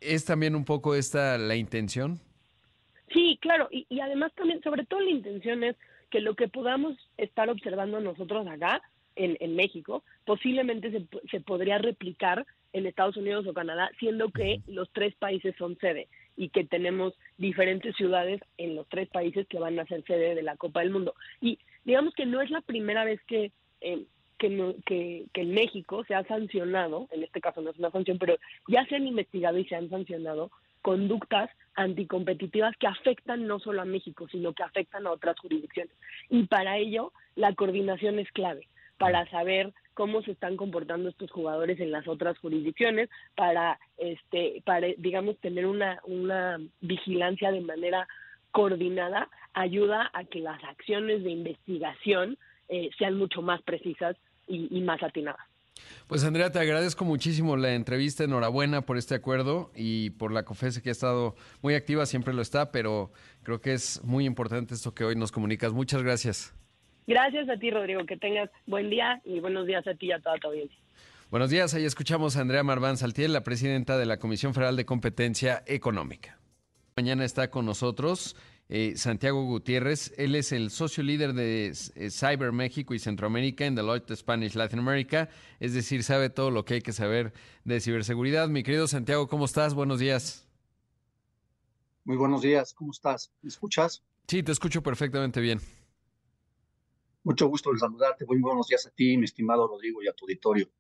¿Es 0.01 0.25
también 0.25 0.55
un 0.55 0.65
poco 0.65 0.95
esta 0.95 1.37
la 1.37 1.57
intención? 1.57 2.21
Sí, 3.13 3.39
claro, 3.41 3.69
y, 3.71 3.87
y 3.89 4.01
además 4.01 4.33
también, 4.35 4.63
sobre 4.63 4.85
todo 4.85 5.01
la 5.01 5.11
intención 5.11 5.65
es 5.65 5.77
que 6.11 6.21
lo 6.21 6.35
que 6.35 6.49
podamos 6.49 6.97
estar 7.17 7.49
observando 7.51 8.01
nosotros 8.01 8.47
acá, 8.47 8.83
en, 9.19 9.37
en 9.41 9.57
México, 9.57 10.05
posiblemente 10.25 10.91
se, 10.91 11.05
se 11.31 11.41
podría 11.41 11.79
replicar 11.79 12.47
en 12.73 12.87
Estados 12.87 13.17
Unidos 13.17 13.47
o 13.47 13.53
Canadá, 13.55 13.91
siendo 13.99 14.31
que 14.31 14.61
los 14.67 14.91
tres 14.93 15.15
países 15.17 15.55
son 15.59 15.77
sede 15.79 16.09
y 16.37 16.51
que 16.51 16.65
tenemos 16.65 17.15
diferentes 17.37 17.97
ciudades 17.97 18.41
en 18.59 18.77
los 18.77 18.89
tres 18.89 19.09
países 19.09 19.47
que 19.49 19.59
van 19.59 19.79
a 19.79 19.87
ser 19.87 20.05
sede 20.05 20.35
de 20.35 20.43
la 20.43 20.57
Copa 20.57 20.81
del 20.81 20.91
Mundo. 20.91 21.15
Y 21.41 21.59
digamos 21.85 22.15
que 22.15 22.27
no 22.27 22.41
es 22.41 22.51
la 22.51 22.61
primera 22.61 23.05
vez 23.05 23.21
que, 23.27 23.51
eh, 23.81 24.05
que, 24.39 24.77
que, 24.87 25.27
que 25.33 25.41
en 25.41 25.51
México 25.53 26.05
se 26.05 26.15
ha 26.15 26.25
sancionado, 26.25 27.09
en 27.11 27.25
este 27.25 27.41
caso 27.41 27.61
no 27.61 27.71
es 27.71 27.79
una 27.79 27.91
sanción, 27.91 28.19
pero 28.19 28.37
ya 28.69 28.87
se 28.87 28.97
han 28.97 29.07
investigado 29.07 29.59
y 29.59 29.65
se 29.65 29.75
han 29.75 29.91
sancionado 29.91 30.51
conductas 30.83 31.51
anticompetitivas 31.79 32.77
que 32.77 32.89
afectan 32.89 33.47
no 33.47 33.61
solo 33.61 33.83
a 33.83 33.85
México, 33.85 34.27
sino 34.29 34.53
que 34.53 34.65
afectan 34.65 35.07
a 35.07 35.13
otras 35.13 35.39
jurisdicciones. 35.39 35.95
Y 36.29 36.45
para 36.47 36.77
ello, 36.77 37.13
la 37.37 37.55
coordinación 37.55 38.19
es 38.19 38.31
clave, 38.33 38.67
para 38.99 39.31
saber 39.31 39.73
cómo 39.95 40.23
se 40.23 40.33
están 40.33 40.57
comportando 40.57 41.09
estos 41.09 41.31
jugadores 41.31 41.79
en 41.79 41.93
las 41.93 42.09
otras 42.09 42.37
jurisdicciones, 42.39 43.09
para, 43.37 43.79
este, 43.97 44.61
para 44.65 44.89
digamos, 44.99 45.39
tener 45.39 45.67
una, 45.67 46.01
una 46.05 46.59
vigilancia 46.81 47.53
de 47.53 47.61
manera 47.61 48.09
coordinada, 48.51 49.29
ayuda 49.55 50.11
a 50.13 50.25
que 50.25 50.41
las 50.41 50.63
acciones 50.65 51.23
de 51.23 51.31
investigación 51.31 52.39
eh, 52.69 52.91
sean 52.99 53.17
mucho 53.17 53.41
más 53.41 53.63
precisas 53.63 54.17
y, 54.49 54.77
y 54.77 54.81
más 54.81 55.03
atinadas. 55.03 55.47
Pues 56.07 56.25
Andrea, 56.25 56.51
te 56.51 56.59
agradezco 56.59 57.05
muchísimo 57.05 57.57
la 57.57 57.75
entrevista, 57.75 58.25
enhorabuena 58.25 58.83
por 58.83 58.97
este 58.97 59.15
acuerdo 59.15 59.71
y 59.75 60.11
por 60.11 60.33
la 60.33 60.45
COFESE 60.45 60.83
que 60.83 60.89
ha 60.89 60.93
estado 60.93 61.35
muy 61.63 61.75
activa, 61.75 62.07
siempre 62.07 62.35
lo 62.35 62.43
está, 62.43 62.73
pero 62.73 63.13
creo 63.43 63.61
que 63.61 63.73
es 63.73 64.03
muy 64.05 64.25
importante 64.25 64.75
esto 64.75 64.95
que 64.95 65.05
hoy 65.05 65.17
nos 65.17 65.33
comunicas. 65.33 65.73
Muchas 65.73 66.03
gracias. 66.03 66.55
Gracias 67.07 67.49
a 67.49 67.57
ti, 67.59 67.71
Rodrigo, 67.71 68.05
que 68.05 68.17
tengas 68.17 68.51
buen 68.67 68.91
día 68.91 69.21
y 69.25 69.41
buenos 69.41 69.67
días 69.67 69.87
a 69.87 69.95
ti 69.95 70.07
y 70.07 70.13
a 70.13 70.21
toda 70.21 70.37
tu 70.37 70.49
audiencia. 70.49 70.79
Buenos 71.31 71.51
días, 71.51 71.75
ahí 71.75 71.85
escuchamos 71.85 72.37
a 72.37 72.41
Andrea 72.41 72.63
Marván 72.63 72.97
Saltiel, 72.97 73.33
la 73.35 73.45
presidenta 73.45 73.99
de 73.99 74.07
la 74.07 74.19
Comisión 74.19 74.55
Federal 74.55 74.77
de 74.77 74.87
Competencia 74.87 75.63
Económica. 75.67 76.39
Mañana 76.97 77.25
está 77.25 77.51
con 77.51 77.67
nosotros 77.67 78.35
eh, 78.69 78.95
Santiago 78.97 79.45
Gutiérrez. 79.45 80.13
Él 80.17 80.35
es 80.35 80.53
el 80.53 80.71
socio 80.71 81.03
líder 81.03 81.33
de 81.35 81.73
eh, 81.95 82.11
Cyber 82.11 82.53
México 82.53 82.95
y 82.95 82.99
Centroamérica 82.99 83.65
en 83.65 83.75
Deloitte 83.75 84.17
Spanish 84.17 84.55
Latin 84.55 84.81
America, 84.81 85.29
es 85.61 85.75
decir, 85.75 86.03
sabe 86.03 86.31
todo 86.31 86.51
lo 86.51 86.65
que 86.65 86.75
hay 86.75 86.83
que 86.83 86.93
saber 86.93 87.33
de 87.65 87.81
ciberseguridad. 87.81 88.49
Mi 88.49 88.63
querido 88.63 88.87
Santiago, 88.87 89.29
¿cómo 89.29 89.45
estás? 89.45 89.75
Buenos 89.75 89.99
días. 89.99 90.47
Muy 92.05 92.17
buenos 92.17 92.43
días, 92.43 92.73
¿cómo 92.75 92.93
estás? 92.93 93.33
¿Me 93.43 93.49
escuchas? 93.49 94.03
Sí, 94.27 94.43
te 94.43 94.53
escucho 94.53 94.83
perfectamente 94.83 95.41
bien. 95.41 95.61
Mucho 97.23 97.47
gusto 97.49 97.73
de 97.73 97.79
saludarte. 97.79 98.25
Muy 98.25 98.39
buenos 98.41 98.69
días 98.69 98.87
a 98.87 98.91
ti, 98.91 99.19
mi 99.19 99.25
estimado 99.25 99.67
Rodrigo, 99.69 100.03
y 100.03 100.09
a 100.09 100.13
tu 100.15 100.25
auditorio. 100.25 100.71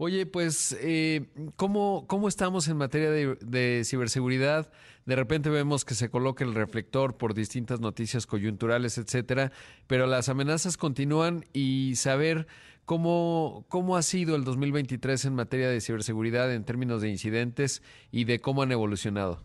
Oye, 0.00 0.26
pues, 0.26 0.78
eh, 0.80 1.26
¿cómo, 1.56 2.06
¿cómo 2.06 2.28
estamos 2.28 2.68
en 2.68 2.76
materia 2.76 3.10
de, 3.10 3.82
ciberseguridad? 3.84 4.70
De 5.06 5.16
repente 5.16 5.50
vemos 5.50 5.84
que 5.84 5.94
se 5.94 6.08
coloca 6.08 6.44
el 6.44 6.54
reflector 6.54 7.16
por 7.16 7.34
distintas 7.34 7.80
noticias 7.80 8.24
coyunturales, 8.24 8.96
etcétera, 8.96 9.50
pero 9.88 10.06
las 10.06 10.28
amenazas 10.28 10.76
continúan 10.76 11.46
y 11.52 11.96
saber 11.96 12.46
cómo, 12.84 13.66
cómo 13.68 13.96
ha 13.96 14.02
sido 14.02 14.36
el 14.36 14.44
2023 14.44 15.24
en 15.24 15.34
materia 15.34 15.68
de 15.68 15.80
ciberseguridad 15.80 16.54
en 16.54 16.64
términos 16.64 17.02
de 17.02 17.08
incidentes 17.08 17.82
y 18.12 18.22
de 18.22 18.38
cómo 18.38 18.62
han 18.62 18.70
evolucionado. 18.70 19.42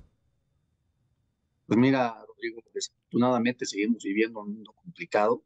Pues 1.65 1.79
mira, 1.79 2.15
Rodrigo, 2.27 2.61
desafortunadamente 2.71 3.65
seguimos 3.65 4.03
viviendo 4.03 4.41
un 4.41 4.53
mundo 4.53 4.71
complicado, 4.73 5.43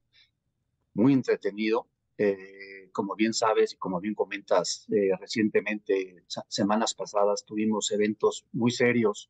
muy 0.94 1.14
entretenido. 1.14 1.88
Eh, 2.18 2.90
como 2.92 3.16
bien 3.16 3.34
sabes 3.34 3.74
y 3.74 3.78
como 3.78 4.00
bien 4.00 4.16
comentas, 4.16 4.88
eh, 4.92 5.12
recientemente, 5.20 6.24
semanas 6.48 6.96
pasadas, 6.96 7.46
tuvimos 7.46 7.92
eventos 7.92 8.46
muy 8.54 8.72
serios 8.72 9.30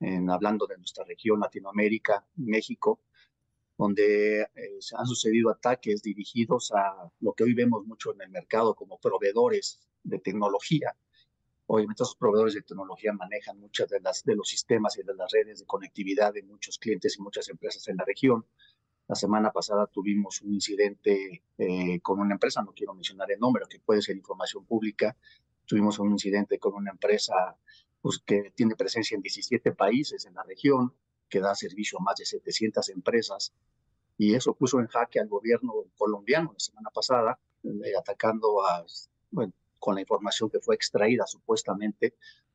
en, 0.00 0.28
hablando 0.28 0.66
de 0.66 0.76
nuestra 0.76 1.04
región, 1.04 1.40
Latinoamérica, 1.40 2.26
México, 2.36 3.00
donde 3.78 4.42
eh, 4.42 4.76
se 4.80 4.96
han 4.96 5.06
sucedido 5.06 5.50
ataques 5.50 6.02
dirigidos 6.02 6.72
a 6.72 7.10
lo 7.20 7.32
que 7.34 7.44
hoy 7.44 7.54
vemos 7.54 7.86
mucho 7.86 8.12
en 8.12 8.22
el 8.22 8.30
mercado 8.30 8.74
como 8.74 8.98
proveedores 8.98 9.86
de 10.02 10.18
tecnología. 10.18 10.96
Obviamente 11.66 12.02
esos 12.02 12.16
proveedores 12.16 12.54
de 12.54 12.62
tecnología 12.62 13.12
manejan 13.12 13.58
muchas 13.58 13.88
de, 13.88 14.00
las, 14.00 14.24
de 14.24 14.36
los 14.36 14.48
sistemas 14.48 14.96
y 14.98 15.02
de 15.02 15.14
las 15.14 15.30
redes 15.30 15.60
de 15.60 15.66
conectividad 15.66 16.32
de 16.32 16.42
muchos 16.42 16.78
clientes 16.78 17.16
y 17.18 17.22
muchas 17.22 17.48
empresas 17.48 17.86
en 17.88 17.96
la 17.96 18.04
región. 18.04 18.46
La 19.08 19.14
semana 19.14 19.52
pasada 19.52 19.86
tuvimos 19.86 20.42
un 20.42 20.54
incidente 20.54 21.44
eh, 21.58 22.00
con 22.00 22.18
una 22.18 22.34
empresa, 22.34 22.62
no 22.62 22.72
quiero 22.72 22.92
mencionar 22.92 23.30
el 23.30 23.38
nombre, 23.38 23.64
que 23.68 23.78
puede 23.78 24.02
ser 24.02 24.16
información 24.16 24.64
pública. 24.64 25.16
Tuvimos 25.64 25.98
un 26.00 26.10
incidente 26.10 26.58
con 26.58 26.74
una 26.74 26.90
empresa 26.90 27.56
pues, 28.00 28.18
que 28.18 28.52
tiene 28.54 28.74
presencia 28.74 29.14
en 29.14 29.22
17 29.22 29.72
países 29.72 30.26
en 30.26 30.34
la 30.34 30.42
región, 30.42 30.92
que 31.28 31.40
da 31.40 31.54
servicio 31.54 31.98
a 31.98 32.02
más 32.02 32.16
de 32.16 32.24
700 32.24 32.88
empresas. 32.88 33.54
Y 34.18 34.34
eso 34.34 34.54
puso 34.54 34.80
en 34.80 34.86
jaque 34.86 35.20
al 35.20 35.28
gobierno 35.28 35.72
colombiano 35.96 36.52
la 36.52 36.58
semana 36.58 36.90
pasada, 36.90 37.38
eh, 37.62 37.96
atacando 37.96 38.64
a, 38.66 38.84
con 39.78 39.94
la 39.94 40.00
información 40.00 40.50
que 40.50 40.60
fue 40.60 40.74
extraída 40.74 41.26
supuestamente 41.26 42.14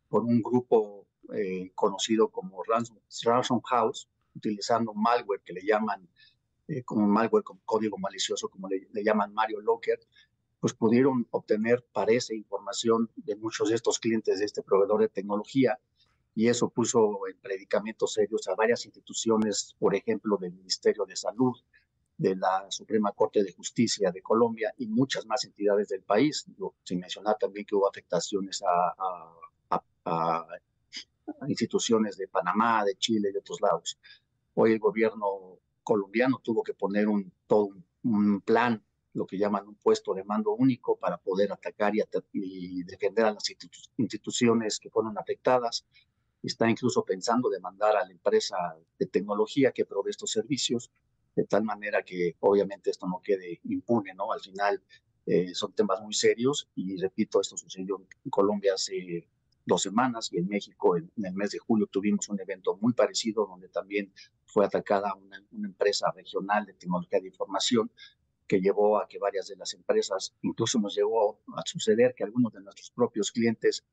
por 0.09 0.23
un 0.25 0.41
grupo 0.41 1.07
eh, 1.33 1.71
conocido 1.75 2.29
como 2.29 2.61
Ransom, 2.63 2.97
Ransom 3.23 3.61
House, 3.61 4.09
utilizando 4.35 4.93
malware 4.93 5.41
que 5.41 5.53
le 5.53 5.61
llaman 5.65 6.09
eh, 6.71 6.83
como 6.83 7.05
malware 7.05 7.43
con 7.43 7.59
código 7.65 7.97
malicioso, 7.97 8.47
como 8.47 8.69
le, 8.69 9.03
llaman 9.03 9.33
Mario 9.33 9.59
Locker, 9.59 9.99
pues 10.59 10.73
pudieron 10.73 11.27
obtener, 11.31 11.85
parece, 11.91 12.33
información 12.35 13.09
de 13.15 13.35
muchos 13.35 13.69
de 13.69 13.75
estos 13.75 13.99
clientes 13.99 14.39
de 14.39 14.45
este 14.45 14.63
proveedor 14.63 15.01
de 15.01 15.09
tecnología 15.09 15.77
y 16.33 16.47
eso 16.47 16.69
puso 16.69 17.27
en 17.27 17.37
predicamentos 17.39 18.13
serios 18.13 18.47
a 18.47 18.55
varias 18.55 18.85
instituciones, 18.85 19.75
por 19.79 19.95
ejemplo, 19.95 20.37
del 20.37 20.53
Ministerio 20.53 21.05
de 21.05 21.17
Salud, 21.17 21.57
de 22.17 22.37
la 22.37 22.67
Suprema 22.69 23.11
Corte 23.11 23.43
de 23.43 23.51
Justicia 23.51 24.11
de 24.11 24.21
Colombia 24.21 24.73
y 24.77 24.87
muchas 24.87 25.25
más 25.25 25.43
entidades 25.43 25.89
del 25.89 26.03
país, 26.03 26.45
sin 26.83 26.99
mencionar 26.99 27.35
también 27.37 27.65
que 27.65 27.75
hubo 27.75 27.89
afectaciones 27.89 28.63
a, 28.63 29.75
a 30.05 30.47
instituciones 31.49 32.15
de 32.15 32.29
Panamá, 32.29 32.85
de 32.85 32.95
Chile 32.95 33.29
y 33.29 33.33
de 33.33 33.39
otros 33.39 33.59
lados. 33.59 33.99
Hoy 34.53 34.73
el 34.73 34.79
gobierno 34.79 35.59
colombiano 35.83 36.39
tuvo 36.43 36.63
que 36.63 36.73
poner 36.73 37.07
un, 37.07 37.31
todo 37.47 37.69
un, 38.03 38.41
plan, 38.41 38.83
lo 39.13 39.25
que 39.25 39.37
llaman 39.37 39.67
un 39.67 39.75
puesto 39.75 40.13
de 40.13 40.23
mando 40.23 40.51
único 40.51 40.95
para 40.97 41.17
poder 41.17 41.51
atacar 41.51 41.93
y, 42.31 42.83
defender 42.83 43.25
a 43.25 43.33
las 43.33 43.43
instituciones 43.97 44.79
que 44.79 44.89
fueron 44.89 45.17
afectadas. 45.17 45.85
Está 46.43 46.69
incluso 46.69 47.03
pensando 47.03 47.49
demandar 47.49 47.95
a 47.95 48.05
la 48.05 48.11
empresa 48.11 48.55
de 48.97 49.05
tecnología 49.05 49.71
que 49.71 49.85
provee 49.85 50.09
estos 50.09 50.31
servicios, 50.31 50.91
de 51.35 51.45
tal 51.45 51.63
manera 51.63 52.03
que 52.03 52.35
obviamente 52.39 52.89
esto 52.89 53.07
no 53.07 53.21
quede 53.23 53.59
impune, 53.65 54.13
¿no? 54.13 54.31
Al 54.31 54.41
final 54.41 54.81
eh, 55.25 55.53
son 55.53 55.73
temas 55.73 56.01
muy 56.01 56.13
serios 56.13 56.67
y 56.75 56.97
repito, 56.97 57.39
esto 57.39 57.57
sucedió 57.57 57.97
en 58.25 58.31
Colombia 58.31 58.73
hace 58.73 59.29
dos 59.65 59.81
semanas 59.83 60.29
y 60.31 60.37
en 60.37 60.47
México 60.47 60.97
en, 60.97 61.11
el 61.23 61.33
mes 61.33 61.51
de 61.51 61.59
julio 61.59 61.87
tuvimos 61.87 62.29
un 62.29 62.39
evento 62.39 62.77
muy 62.81 62.93
parecido 62.93 63.45
donde 63.45 63.69
también 63.69 64.11
fue 64.45 64.65
atacada 64.65 65.13
una, 65.15 65.43
empresa 65.63 66.11
regional 66.15 66.65
de 66.65 66.73
tecnología 66.73 67.19
de 67.19 67.27
información 67.27 67.91
que 68.47 68.59
llevó 68.59 68.99
a 68.99 69.07
que 69.07 69.17
varias 69.17 69.47
de 69.47 69.55
las 69.55 69.73
empresas, 69.73 70.33
incluso 70.41 70.77
nos 70.79 70.95
llegó 70.95 71.39
a 71.55 71.61
suceder 71.65 72.13
que 72.13 72.23
algunos 72.23 72.51
de 72.51 72.61
nuestros 72.61 72.91
propios 72.91 73.31
clientes 73.31 73.85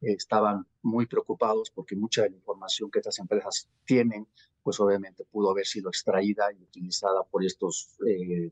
eh, 0.00 0.12
estaban 0.12 0.66
muy 0.82 1.06
preocupados 1.06 1.70
porque 1.70 1.94
mucha 1.94 2.22
de 2.22 2.30
la 2.30 2.36
información 2.36 2.90
que 2.90 2.98
estas 2.98 3.18
empresas 3.20 3.68
tienen, 3.84 4.26
pues 4.62 4.80
obviamente 4.80 5.24
pudo 5.24 5.50
haber 5.50 5.66
sido 5.66 5.90
extraída 5.90 6.52
y 6.52 6.62
utilizada 6.62 7.22
por 7.22 7.44
estos 7.44 7.96
eh, 8.06 8.50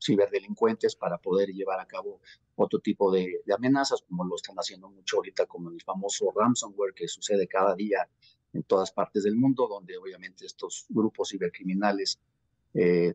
ciberdelincuentes 0.00 0.96
para 0.96 1.18
poder 1.18 1.48
llevar 1.50 1.80
a 1.80 1.86
cabo 1.86 2.20
otro 2.56 2.80
tipo 2.80 3.10
de, 3.10 3.42
amenazas, 3.54 4.02
como 4.02 4.24
lo 4.24 4.36
están 4.36 4.56
haciendo 4.56 4.88
mucho 4.88 5.16
ahorita, 5.16 5.46
como 5.46 5.70
el 5.70 5.80
famoso 5.82 6.32
ransomware 6.34 6.94
que 6.94 7.08
sucede 7.08 7.46
cada 7.46 7.74
día 7.74 8.08
en 8.52 8.62
todas 8.62 8.92
partes 8.92 9.24
del 9.24 9.36
mundo, 9.36 9.68
donde 9.68 9.96
obviamente 9.96 10.46
estos 10.46 10.86
grupos 10.88 11.30
cibercriminales 11.30 12.18
eh, 12.74 13.14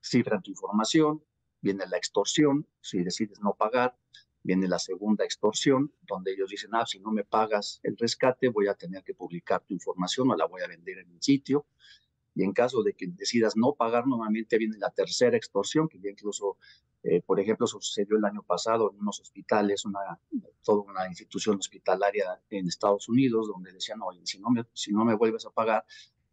cifran 0.00 0.42
tu 0.42 0.50
información, 0.50 1.22
viene 1.60 1.84
la 1.86 1.96
extorsión, 1.96 2.66
si 2.80 3.02
decides 3.02 3.40
no 3.40 3.54
pagar, 3.54 3.96
viene 4.42 4.68
la 4.68 4.78
segunda 4.78 5.24
extorsión, 5.24 5.92
donde 6.02 6.32
ellos 6.32 6.50
dicen, 6.50 6.70
ah, 6.74 6.86
si 6.86 7.00
no 7.00 7.10
me 7.10 7.24
pagas 7.24 7.80
el 7.82 7.96
rescate, 7.98 8.48
voy 8.48 8.68
a 8.68 8.74
tener 8.74 9.02
que 9.02 9.14
publicar 9.14 9.62
tu 9.66 9.74
información 9.74 10.30
o 10.30 10.36
la 10.36 10.46
voy 10.46 10.62
a 10.62 10.68
vender 10.68 10.98
en 10.98 11.12
mi 11.12 11.20
sitio 11.20 11.66
y 12.38 12.44
en 12.44 12.52
caso 12.52 12.84
de 12.84 12.94
que 12.94 13.08
decidas 13.08 13.56
no 13.56 13.74
pagar, 13.74 14.06
nuevamente 14.06 14.58
viene 14.58 14.78
la 14.78 14.90
tercera 14.90 15.36
extorsión, 15.36 15.88
que 15.88 15.98
ya 15.98 16.08
incluso, 16.08 16.56
eh, 17.02 17.20
por 17.20 17.40
ejemplo, 17.40 17.66
sucedió 17.66 18.16
el 18.16 18.24
año 18.24 18.44
pasado 18.44 18.92
en 18.92 19.00
unos 19.00 19.18
hospitales, 19.18 19.84
una, 19.84 19.98
toda 20.62 20.82
una 20.82 21.08
institución 21.08 21.58
hospitalaria 21.58 22.40
en 22.48 22.68
Estados 22.68 23.08
Unidos, 23.08 23.48
donde 23.48 23.72
decían, 23.72 24.00
oye, 24.02 24.20
si 24.22 24.38
no, 24.38 24.50
me, 24.50 24.64
si 24.72 24.92
no 24.92 25.04
me 25.04 25.16
vuelves 25.16 25.46
a 25.46 25.50
pagar 25.50 25.84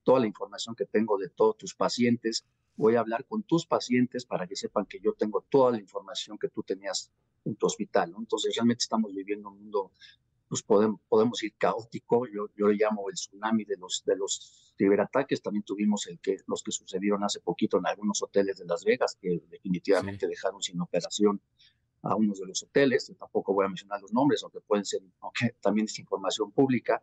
toda 0.04 0.20
la 0.20 0.28
información 0.28 0.76
que 0.76 0.86
tengo 0.86 1.18
de 1.18 1.30
todos 1.30 1.58
tus 1.58 1.74
pacientes, 1.74 2.46
voy 2.76 2.98
a 2.98 3.00
hablar 3.00 3.26
con 3.26 3.42
tus 3.42 3.66
pacientes 3.66 4.28
para 4.28 4.46
que 4.46 4.56
sepan 4.56 4.86
que 4.86 5.00
yo 5.00 5.14
tengo 5.14 5.42
toda 5.50 5.72
la 5.72 5.80
información 5.80 6.38
que 6.38 6.50
tú 6.50 6.62
tenías 6.62 7.12
en 7.46 7.56
tu 7.56 7.66
hospital. 7.66 8.14
Entonces, 8.16 8.56
realmente 8.56 8.84
estamos 8.84 9.12
viviendo 9.12 9.50
un 9.50 9.58
mundo 9.58 9.92
pues 10.48 10.64
podemos, 10.64 11.00
podemos 11.08 11.42
ir 11.44 11.54
caótico, 11.58 12.28
yo, 12.28 12.48
yo 12.56 12.68
le 12.68 12.76
llamo 12.76 13.10
el 13.10 13.16
tsunami 13.16 13.66
de 13.66 13.78
los, 13.78 14.04
de 14.06 14.16
los 14.16 14.74
ciberataques, 14.78 15.42
también 15.42 15.64
tuvimos 15.64 16.08
el 16.08 16.20
que, 16.20 16.38
los 16.48 16.64
que 16.64 16.72
sucedieron 16.72 17.24
hace 17.24 17.40
poquito 17.40 17.78
en 17.78 17.88
algunos 17.88 18.22
hoteles 18.22 18.58
de 18.58 18.66
Las 18.66 18.84
Vegas, 18.84 19.18
que 19.20 19.42
definitivamente 19.50 20.28
dejaron 20.28 20.62
sin 20.62 20.80
operación 20.82 21.42
a 22.04 22.16
unos 22.16 22.40
de 22.40 22.46
los 22.46 22.62
hoteles, 22.64 23.12
tampoco 23.18 23.54
voy 23.54 23.66
a 23.66 23.70
mencionar 23.70 24.02
los 24.02 24.14
nombres, 24.14 24.44
aunque 24.44 24.62
pueden 24.62 24.86
ser, 24.86 25.02
aunque 25.22 25.56
también 25.62 25.86
es 25.86 25.98
información 25.98 26.52
pública, 26.52 27.02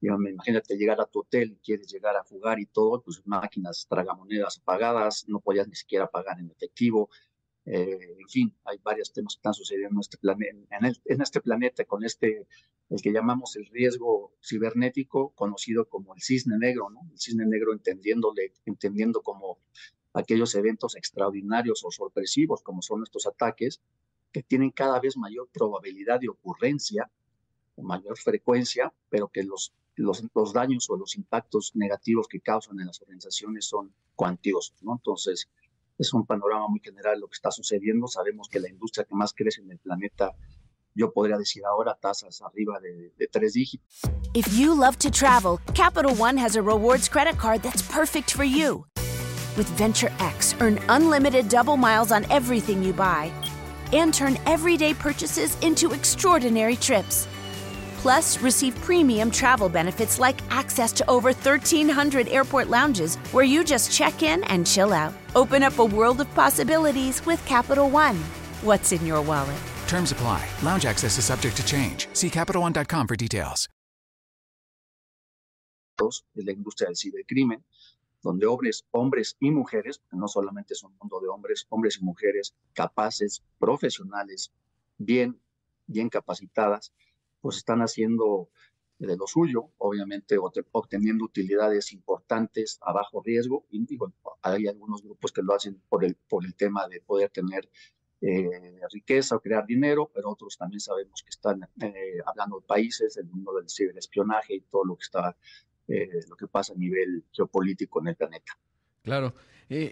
imagínate 0.00 0.76
llegar 0.76 1.00
a 1.00 1.06
tu 1.06 1.20
hotel 1.20 1.52
y 1.52 1.56
quieres 1.56 1.88
llegar 1.88 2.16
a 2.16 2.22
jugar 2.22 2.60
y 2.60 2.66
todo, 2.66 3.02
pues 3.02 3.22
máquinas 3.26 3.86
tragamonedas 3.88 4.58
apagadas, 4.58 5.24
no 5.28 5.40
podías 5.40 5.68
ni 5.68 5.74
siquiera 5.74 6.06
pagar 6.06 6.38
en 6.38 6.50
efectivo, 6.50 7.08
eh, 7.66 8.16
en 8.18 8.28
fin, 8.28 8.54
hay 8.64 8.78
varios 8.82 9.12
temas 9.12 9.34
que 9.34 9.38
están 9.38 9.54
sucediendo 9.54 10.00
en 10.22 10.66
en, 10.70 10.94
en 11.04 11.22
este 11.22 11.40
planeta 11.40 11.84
con 11.84 12.04
este, 12.04 12.46
el 12.90 13.00
que 13.00 13.12
llamamos 13.12 13.56
el 13.56 13.66
riesgo 13.66 14.32
cibernético, 14.42 15.30
conocido 15.30 15.88
como 15.88 16.14
el 16.14 16.20
cisne 16.20 16.58
negro. 16.58 16.88
El 17.10 17.18
cisne 17.18 17.46
negro 17.46 17.72
entendiendo 17.72 19.22
como 19.22 19.58
aquellos 20.12 20.54
eventos 20.54 20.94
extraordinarios 20.94 21.84
o 21.84 21.90
sorpresivos 21.90 22.62
como 22.62 22.82
son 22.82 23.02
estos 23.02 23.26
ataques, 23.26 23.80
que 24.32 24.42
tienen 24.42 24.70
cada 24.70 25.00
vez 25.00 25.16
mayor 25.16 25.48
probabilidad 25.52 26.20
de 26.20 26.28
ocurrencia, 26.28 27.10
mayor 27.76 28.18
frecuencia, 28.18 28.92
pero 29.08 29.28
que 29.28 29.42
los, 29.42 29.72
los, 29.96 30.22
los 30.34 30.52
daños 30.52 30.90
o 30.90 30.96
los 30.96 31.16
impactos 31.16 31.72
negativos 31.74 32.28
que 32.28 32.40
causan 32.40 32.78
en 32.80 32.88
las 32.88 33.00
organizaciones 33.00 33.64
son 33.66 33.94
cuantiosos, 34.14 34.82
¿no? 34.82 34.94
Entonces, 34.94 35.48
es 35.98 36.12
un 36.12 36.26
panorama 36.26 36.68
muy 36.68 36.80
general 36.80 37.20
lo 37.20 37.28
que 37.28 37.34
está 37.34 37.50
sucediendo. 37.50 38.06
Sabemos 38.06 38.48
que 38.48 38.60
la 38.60 38.68
industria 38.68 39.04
que 39.04 39.14
más 39.14 39.32
crece 39.32 39.60
en 39.60 39.70
el 39.70 39.78
planeta, 39.78 40.32
yo 40.94 41.12
podría 41.12 41.36
decir 41.36 41.64
ahora, 41.64 41.96
tasas 42.00 42.42
arriba 42.42 42.78
de, 42.80 43.12
de 43.16 43.26
tres 43.28 43.54
dígitos. 43.54 44.02
If 44.34 44.58
you 44.58 44.74
love 44.74 44.98
to 44.98 45.10
travel, 45.10 45.58
Capital 45.74 46.14
One 46.16 46.36
has 46.36 46.56
a 46.56 46.62
rewards 46.62 47.08
credit 47.08 47.38
card 47.38 47.62
that's 47.62 47.82
perfect 47.82 48.32
for 48.32 48.44
you. 48.44 48.86
With 49.56 49.68
Venture 49.76 50.10
X, 50.18 50.54
earn 50.60 50.80
unlimited 50.88 51.48
double 51.48 51.76
miles 51.76 52.10
on 52.10 52.24
everything 52.30 52.82
you 52.82 52.92
buy 52.92 53.30
and 53.92 54.12
turn 54.12 54.36
everyday 54.46 54.94
purchases 54.94 55.56
into 55.62 55.92
extraordinary 55.92 56.74
trips. 56.74 57.28
Plus, 58.04 58.36
receive 58.42 58.74
premium 58.82 59.30
travel 59.30 59.70
benefits 59.70 60.18
like 60.18 60.38
access 60.50 60.92
to 60.92 61.08
over 61.08 61.30
1,300 61.30 62.28
airport 62.28 62.68
lounges 62.68 63.16
where 63.32 63.46
you 63.46 63.64
just 63.64 63.90
check 63.90 64.22
in 64.22 64.44
and 64.52 64.66
chill 64.66 64.92
out. 64.92 65.14
Open 65.34 65.62
up 65.62 65.78
a 65.78 65.84
world 65.84 66.20
of 66.20 66.28
possibilities 66.34 67.24
with 67.24 67.40
Capital 67.46 67.88
One. 67.88 68.16
What's 68.60 68.92
in 68.92 69.06
your 69.06 69.22
wallet? 69.22 69.56
Terms 69.88 70.12
apply. 70.12 70.44
Lounge 70.62 70.84
access 70.84 71.16
is 71.16 71.24
subject 71.24 71.56
to 71.56 71.64
change. 71.64 72.06
See 72.12 72.28
CapitalOne.com 72.28 73.06
for 73.06 73.16
details. 73.16 73.70
De 75.96 76.42
la 76.44 76.52
industria 76.52 76.88
del 76.88 76.96
cibercrimen, 76.96 77.64
donde 78.22 78.44
hombres, 78.44 78.84
hombres 78.92 79.34
y 79.40 79.50
mujeres, 79.50 80.02
no 80.12 80.28
solamente 80.28 80.74
es 80.74 80.84
un 80.84 80.92
mundo 81.00 81.20
de 81.20 81.28
hombres, 81.28 81.64
hombres 81.70 81.96
y 82.02 82.04
mujeres 82.04 82.54
capaces, 82.74 83.42
profesionales, 83.58 84.52
bien, 84.98 85.40
bien 85.86 86.10
capacitadas, 86.10 86.92
pues 87.44 87.58
están 87.58 87.80
haciendo 87.80 88.48
de 88.98 89.18
lo 89.18 89.26
suyo, 89.26 89.68
obviamente 89.76 90.38
obteniendo 90.38 91.26
utilidades 91.26 91.92
importantes 91.92 92.78
a 92.80 92.94
bajo 92.94 93.22
riesgo. 93.22 93.66
Y 93.70 93.86
hay 94.40 94.66
algunos 94.66 95.02
grupos 95.02 95.30
que 95.30 95.42
lo 95.42 95.52
hacen 95.52 95.78
por 95.90 96.06
el, 96.06 96.14
por 96.14 96.46
el 96.46 96.54
tema 96.54 96.88
de 96.88 97.02
poder 97.02 97.28
tener 97.28 97.68
eh, 98.22 98.80
riqueza 98.90 99.36
o 99.36 99.40
crear 99.40 99.66
dinero, 99.66 100.10
pero 100.14 100.30
otros 100.30 100.56
también 100.56 100.80
sabemos 100.80 101.22
que 101.22 101.28
están 101.28 101.68
eh, 101.82 102.16
hablando 102.24 102.60
de 102.60 102.66
países, 102.66 103.18
el 103.18 103.26
mundo 103.26 103.52
del 103.52 103.68
ciberespionaje 103.68 104.54
y 104.54 104.60
todo 104.62 104.86
lo 104.86 104.96
que 104.96 105.02
está, 105.02 105.36
eh, 105.86 106.20
lo 106.26 106.36
que 106.36 106.46
pasa 106.46 106.72
a 106.72 106.76
nivel 106.76 107.24
geopolítico 107.30 108.00
en 108.00 108.08
el 108.08 108.16
planeta. 108.16 108.58
Claro. 109.02 109.34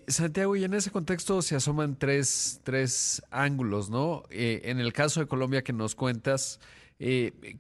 Santiago, 0.07 0.57
y 0.57 0.65
en 0.65 0.73
ese 0.75 0.91
contexto 0.91 1.43
se 1.43 1.57
asoman 1.57 1.99
tres, 1.99 2.61
tres 2.63 3.23
ángulos, 3.31 3.91
¿no? 3.91 4.23
en 4.31 4.79
el 4.79 4.93
caso 4.93 5.21
de 5.21 5.27
Colombia 5.27 5.63
que 5.63 5.73
nos 5.73 5.95
cuentas, 5.95 6.61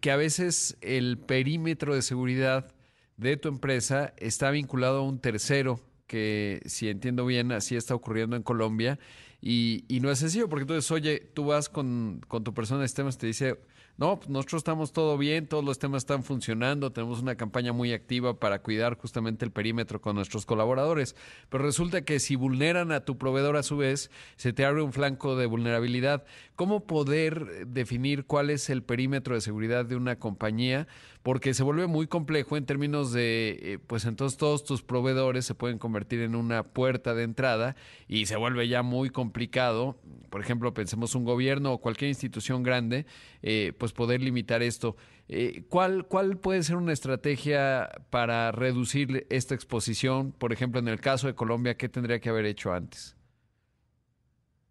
que 0.00 0.10
a 0.12 0.16
veces 0.16 0.76
el 0.82 1.18
perímetro 1.18 1.96
de 1.96 2.02
seguridad 2.02 2.72
de 3.16 3.36
tu 3.36 3.48
empresa 3.48 4.14
está 4.18 4.52
vinculado 4.52 4.98
a 4.98 5.02
un 5.02 5.18
tercero, 5.18 5.80
que 6.06 6.60
si 6.66 6.88
entiendo 6.88 7.26
bien, 7.26 7.50
así 7.50 7.74
está 7.74 7.94
ocurriendo 7.94 8.36
en 8.36 8.44
Colombia, 8.44 9.00
y, 9.44 9.84
y, 9.88 9.98
no 9.98 10.10
es 10.10 10.20
sencillo, 10.20 10.48
porque 10.48 10.62
entonces, 10.62 10.88
oye, 10.92 11.18
tú 11.34 11.46
vas 11.46 11.68
con, 11.68 12.20
con 12.28 12.44
tu 12.44 12.54
persona 12.54 12.80
de 12.80 12.86
sistemas, 12.86 13.18
te 13.18 13.26
dice, 13.26 13.58
no, 13.98 14.18
pues 14.18 14.30
nosotros 14.30 14.60
estamos 14.60 14.92
todo 14.92 15.18
bien, 15.18 15.46
todos 15.46 15.64
los 15.64 15.78
temas 15.78 16.02
están 16.02 16.24
funcionando, 16.24 16.92
tenemos 16.92 17.20
una 17.20 17.34
campaña 17.34 17.72
muy 17.72 17.92
activa 17.92 18.38
para 18.38 18.60
cuidar 18.60 18.96
justamente 18.96 19.44
el 19.44 19.50
perímetro 19.50 20.00
con 20.00 20.16
nuestros 20.16 20.46
colaboradores, 20.46 21.14
pero 21.50 21.64
resulta 21.64 22.02
que 22.02 22.18
si 22.18 22.34
vulneran 22.34 22.90
a 22.90 23.04
tu 23.04 23.18
proveedor 23.18 23.56
a 23.56 23.62
su 23.62 23.76
vez, 23.76 24.10
se 24.36 24.52
te 24.52 24.64
abre 24.64 24.80
un 24.80 24.92
flanco 24.92 25.36
de 25.36 25.46
vulnerabilidad. 25.46 26.24
¿Cómo 26.56 26.86
poder 26.86 27.66
definir 27.66 28.24
cuál 28.24 28.48
es 28.48 28.70
el 28.70 28.82
perímetro 28.82 29.34
de 29.34 29.40
seguridad 29.40 29.84
de 29.84 29.96
una 29.96 30.16
compañía? 30.18 30.86
Porque 31.22 31.54
se 31.54 31.62
vuelve 31.62 31.86
muy 31.86 32.06
complejo 32.06 32.56
en 32.56 32.66
términos 32.66 33.12
de, 33.12 33.58
eh, 33.62 33.78
pues 33.78 34.04
entonces 34.04 34.36
todos 34.36 34.64
tus 34.64 34.82
proveedores 34.82 35.44
se 35.44 35.54
pueden 35.54 35.78
convertir 35.78 36.20
en 36.20 36.34
una 36.34 36.64
puerta 36.64 37.14
de 37.14 37.22
entrada 37.22 37.76
y 38.08 38.26
se 38.26 38.36
vuelve 38.36 38.66
ya 38.68 38.82
muy 38.82 39.10
complicado, 39.10 39.96
por 40.30 40.40
ejemplo, 40.40 40.74
pensemos 40.74 41.14
un 41.14 41.24
gobierno 41.24 41.74
o 41.74 41.78
cualquier 41.78 42.08
institución 42.08 42.62
grande, 42.62 43.06
eh, 43.42 43.72
pues 43.78 43.92
poder 43.92 44.20
limitar 44.20 44.62
esto. 44.62 44.96
Eh, 45.28 45.64
¿cuál, 45.68 46.06
¿Cuál 46.06 46.38
puede 46.38 46.62
ser 46.62 46.76
una 46.76 46.92
estrategia 46.92 47.90
para 48.10 48.50
reducir 48.50 49.26
esta 49.30 49.54
exposición? 49.54 50.32
Por 50.32 50.52
ejemplo, 50.52 50.80
en 50.80 50.88
el 50.88 51.00
caso 51.00 51.28
de 51.28 51.34
Colombia, 51.34 51.76
¿qué 51.76 51.88
tendría 51.88 52.18
que 52.18 52.30
haber 52.30 52.46
hecho 52.46 52.72
antes? 52.72 53.16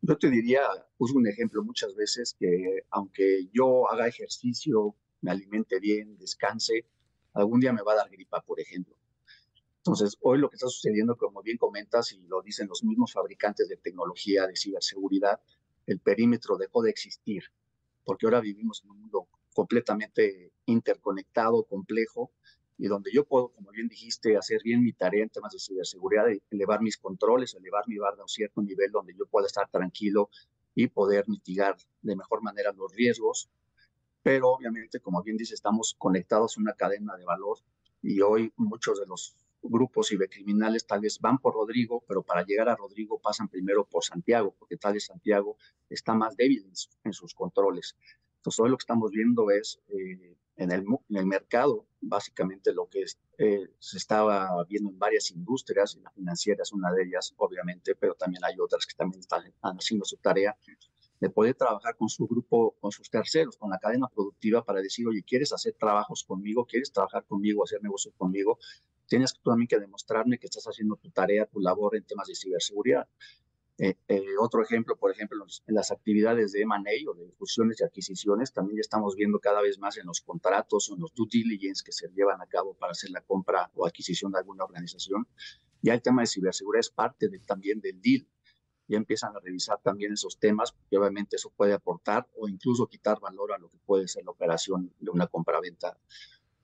Yo 0.01 0.17
te 0.17 0.29
diría, 0.29 0.61
uso 0.97 1.15
un 1.15 1.27
ejemplo 1.27 1.63
muchas 1.63 1.95
veces 1.95 2.35
que 2.37 2.83
aunque 2.89 3.47
yo 3.53 3.89
haga 3.91 4.07
ejercicio 4.07 4.95
me 5.21 5.31
alimente 5.31 5.79
bien, 5.79 6.17
descanse, 6.17 6.85
algún 7.33 7.59
día 7.59 7.73
me 7.73 7.83
va 7.83 7.93
a 7.93 7.97
dar 7.97 8.09
gripa, 8.09 8.41
por 8.41 8.59
ejemplo. 8.59 8.95
Entonces, 9.77 10.17
hoy 10.21 10.37
lo 10.37 10.49
que 10.49 10.57
está 10.57 10.67
sucediendo, 10.67 11.15
como 11.15 11.41
bien 11.41 11.57
comentas 11.57 12.11
y 12.11 12.21
lo 12.27 12.41
dicen 12.41 12.67
los 12.67 12.83
mismos 12.83 13.13
fabricantes 13.13 13.67
de 13.67 13.77
tecnología 13.77 14.45
de 14.45 14.55
ciberseguridad, 14.55 15.41
el 15.87 15.99
perímetro 15.99 16.57
dejó 16.57 16.83
de 16.83 16.91
existir, 16.91 17.45
porque 18.03 18.27
ahora 18.27 18.41
vivimos 18.41 18.83
en 18.83 18.91
un 18.91 19.01
mundo 19.01 19.27
completamente 19.53 20.51
interconectado, 20.65 21.63
complejo, 21.63 22.31
y 22.77 22.87
donde 22.87 23.11
yo 23.13 23.25
puedo, 23.25 23.49
como 23.49 23.71
bien 23.71 23.87
dijiste, 23.87 24.37
hacer 24.37 24.61
bien 24.63 24.83
mi 24.83 24.93
tarea 24.93 25.23
en 25.23 25.29
temas 25.29 25.53
de 25.53 25.59
ciberseguridad, 25.59 26.25
elevar 26.49 26.81
mis 26.81 26.97
controles, 26.97 27.53
elevar 27.53 27.87
mi 27.87 27.97
barra 27.97 28.19
a 28.19 28.23
un 28.23 28.29
cierto 28.29 28.61
nivel 28.61 28.91
donde 28.91 29.13
yo 29.13 29.25
pueda 29.27 29.45
estar 29.45 29.69
tranquilo 29.69 30.29
y 30.73 30.87
poder 30.87 31.27
mitigar 31.27 31.77
de 32.01 32.15
mejor 32.15 32.41
manera 32.41 32.71
los 32.71 32.91
riesgos 32.93 33.49
pero 34.23 34.49
obviamente, 34.49 34.99
como 34.99 35.23
bien 35.23 35.37
dice, 35.37 35.53
estamos 35.53 35.95
conectados 35.97 36.57
a 36.57 36.61
una 36.61 36.73
cadena 36.73 37.15
de 37.15 37.25
valor 37.25 37.57
y 38.01 38.21
hoy 38.21 38.53
muchos 38.55 38.99
de 38.99 39.05
los 39.05 39.35
grupos 39.63 40.09
cibercriminales 40.09 40.85
tal 40.85 41.01
vez 41.01 41.19
van 41.19 41.37
por 41.37 41.53
Rodrigo, 41.53 42.03
pero 42.07 42.23
para 42.23 42.43
llegar 42.43 42.69
a 42.69 42.75
Rodrigo 42.75 43.19
pasan 43.19 43.47
primero 43.47 43.85
por 43.85 44.03
Santiago, 44.03 44.55
porque 44.57 44.77
tal 44.77 44.93
vez 44.93 45.05
Santiago 45.05 45.57
está 45.89 46.13
más 46.13 46.35
débil 46.35 46.65
en, 47.03 47.13
sus 47.13 47.33
controles. 47.33 47.95
Entonces, 48.37 48.59
hoy 48.59 48.69
lo 48.69 48.77
que 48.77 48.83
estamos 48.83 49.11
viendo 49.11 49.51
es 49.51 49.79
eh, 49.89 50.35
en, 50.55 50.71
el, 50.71 50.85
en, 51.09 51.17
el, 51.17 51.25
mercado, 51.27 51.85
básicamente 52.01 52.73
lo 52.73 52.87
que 52.87 53.05
eh, 53.37 53.69
se 53.77 53.97
estaba 53.97 54.49
viendo 54.67 54.89
en 54.89 54.97
varias 54.97 55.29
industrias, 55.29 55.95
y 55.95 56.01
la 56.01 56.09
financiera 56.11 56.63
es 56.63 56.71
una 56.73 56.91
de 56.91 57.03
ellas, 57.03 57.33
obviamente, 57.37 57.93
pero 57.95 58.15
también 58.15 58.43
hay 58.43 58.55
otras 58.59 58.87
que 58.87 58.95
también 58.95 59.19
están 59.19 59.43
haciendo 59.61 60.05
su 60.05 60.17
tarea, 60.17 60.57
de 61.21 61.29
poder 61.29 61.53
trabajar 61.53 61.95
con 61.95 62.09
su 62.09 62.27
grupo, 62.27 62.75
con 62.79 62.91
sus 62.91 63.09
terceros, 63.09 63.55
con 63.55 63.69
la 63.69 63.77
cadena 63.77 64.07
productiva 64.07 64.65
para 64.65 64.81
decir, 64.81 65.07
oye, 65.07 65.23
¿quieres 65.23 65.53
hacer 65.53 65.75
trabajos 65.79 66.23
conmigo? 66.23 66.65
¿Quieres 66.65 66.91
trabajar 66.91 67.23
conmigo, 67.25 67.63
hacer 67.63 67.81
negocios 67.83 68.15
conmigo? 68.17 68.57
Tienes 69.05 69.33
tú 69.35 69.51
también 69.51 69.67
que 69.67 69.79
demostrarme 69.79 70.39
que 70.39 70.47
estás 70.47 70.65
haciendo 70.65 70.95
tu 70.95 71.11
tarea, 71.11 71.45
tu 71.45 71.59
labor 71.59 71.95
en 71.95 72.03
temas 72.05 72.27
de 72.27 72.33
ciberseguridad. 72.33 73.07
Eh, 73.77 73.95
eh, 74.07 74.25
otro 74.39 74.63
ejemplo, 74.63 74.95
por 74.97 75.11
ejemplo, 75.11 75.45
en 75.67 75.75
las 75.75 75.91
actividades 75.91 76.53
de 76.53 76.61
M&A 76.61 77.11
o 77.11 77.13
de 77.13 77.31
fusiones 77.37 77.79
y 77.79 77.83
adquisiciones, 77.83 78.51
también 78.51 78.77
ya 78.77 78.81
estamos 78.81 79.15
viendo 79.15 79.39
cada 79.39 79.61
vez 79.61 79.77
más 79.77 79.97
en 79.97 80.07
los 80.07 80.21
contratos 80.21 80.89
o 80.89 80.95
en 80.95 81.01
los 81.01 81.13
due 81.13 81.27
diligence 81.31 81.83
que 81.85 81.91
se 81.91 82.09
llevan 82.15 82.41
a 82.41 82.47
cabo 82.47 82.73
para 82.73 82.91
hacer 82.93 83.11
la 83.11 83.21
compra 83.21 83.69
o 83.75 83.85
adquisición 83.85 84.31
de 84.31 84.39
alguna 84.39 84.63
organización. 84.63 85.27
Ya 85.83 85.93
el 85.93 86.01
tema 86.01 86.23
de 86.23 86.27
ciberseguridad 86.27 86.79
es 86.79 86.89
parte 86.89 87.29
de, 87.29 87.39
también 87.39 87.79
del 87.79 88.01
deal 88.01 88.27
ya 88.91 88.97
empiezan 88.97 89.35
a 89.35 89.39
revisar 89.39 89.79
también 89.81 90.13
esos 90.13 90.37
temas, 90.37 90.71
porque 90.71 90.97
obviamente 90.97 91.37
eso 91.37 91.51
puede 91.55 91.73
aportar 91.73 92.27
o 92.35 92.47
incluso 92.47 92.87
quitar 92.87 93.19
valor 93.19 93.53
a 93.53 93.57
lo 93.57 93.69
que 93.69 93.77
puede 93.85 94.07
ser 94.07 94.23
la 94.25 94.31
operación 94.31 94.93
de 94.99 95.11
una 95.11 95.27
compraventa. 95.27 95.97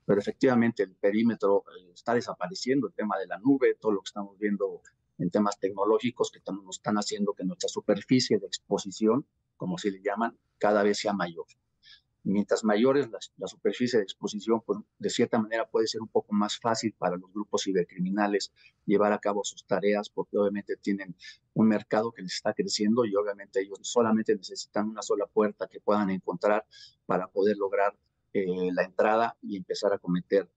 Pero 0.05 0.19
efectivamente 0.19 0.83
el 0.83 0.95
perímetro 0.95 1.63
eh, 1.79 1.91
está 1.93 2.13
desapareciendo, 2.13 2.87
el 2.87 2.93
tema 2.93 3.17
de 3.17 3.27
la 3.27 3.39
nube, 3.39 3.75
todo 3.75 3.91
lo 3.93 4.01
que 4.01 4.09
estamos 4.09 4.37
viendo 4.37 4.81
en 5.17 5.31
temas 5.31 5.59
tecnológicos 5.59 6.31
que 6.31 6.39
nos 6.51 6.77
están 6.77 6.95
haciendo 6.97 7.33
que 7.33 7.43
nuestra 7.43 7.69
superficie 7.69 8.37
de 8.37 8.45
exposición, 8.45 9.25
como 9.55 9.77
se 9.77 9.91
le 9.91 10.01
llaman, 10.01 10.37
cada 10.59 10.83
vez 10.83 10.99
sea 10.99 11.13
mayor 11.13 11.45
mientras 12.27 12.63
mayores 12.63 13.09
la, 13.09 13.47
superficie 13.47 13.99
de 13.99 14.03
exposición, 14.03 14.61
pues, 14.65 14.79
de 14.99 15.09
cierta 15.09 15.39
manera 15.39 15.65
puede 15.65 15.87
ser 15.87 16.01
un 16.01 16.09
poco 16.09 16.33
más 16.33 16.59
fácil 16.59 16.93
para 16.97 17.15
los 17.15 17.31
grupos 17.31 17.63
cibercriminales 17.63 18.51
llevar 18.85 19.13
a 19.13 19.19
cabo 19.19 19.43
sus 19.43 19.65
tareas, 19.65 20.09
porque 20.09 20.37
obviamente 20.37 20.75
tienen 20.75 21.15
un 21.53 21.67
mercado 21.67 22.11
que 22.11 22.21
les 22.21 22.35
está 22.35 22.53
creciendo 22.53 23.05
y 23.05 23.15
obviamente 23.15 23.61
ellos 23.61 23.79
solamente 23.81 24.35
necesitan 24.35 24.89
una 24.89 25.01
sola 25.01 25.25
puerta 25.25 25.67
que 25.67 25.79
puedan 25.79 26.09
encontrar 26.09 26.65
para 27.05 27.27
poder 27.27 27.57
lograr 27.57 27.97
eh, 28.33 28.71
la 28.73 28.83
entrada 28.83 29.37
y 29.41 29.55
empezar 29.55 29.93
a 29.93 29.97
cometer, 29.97 30.49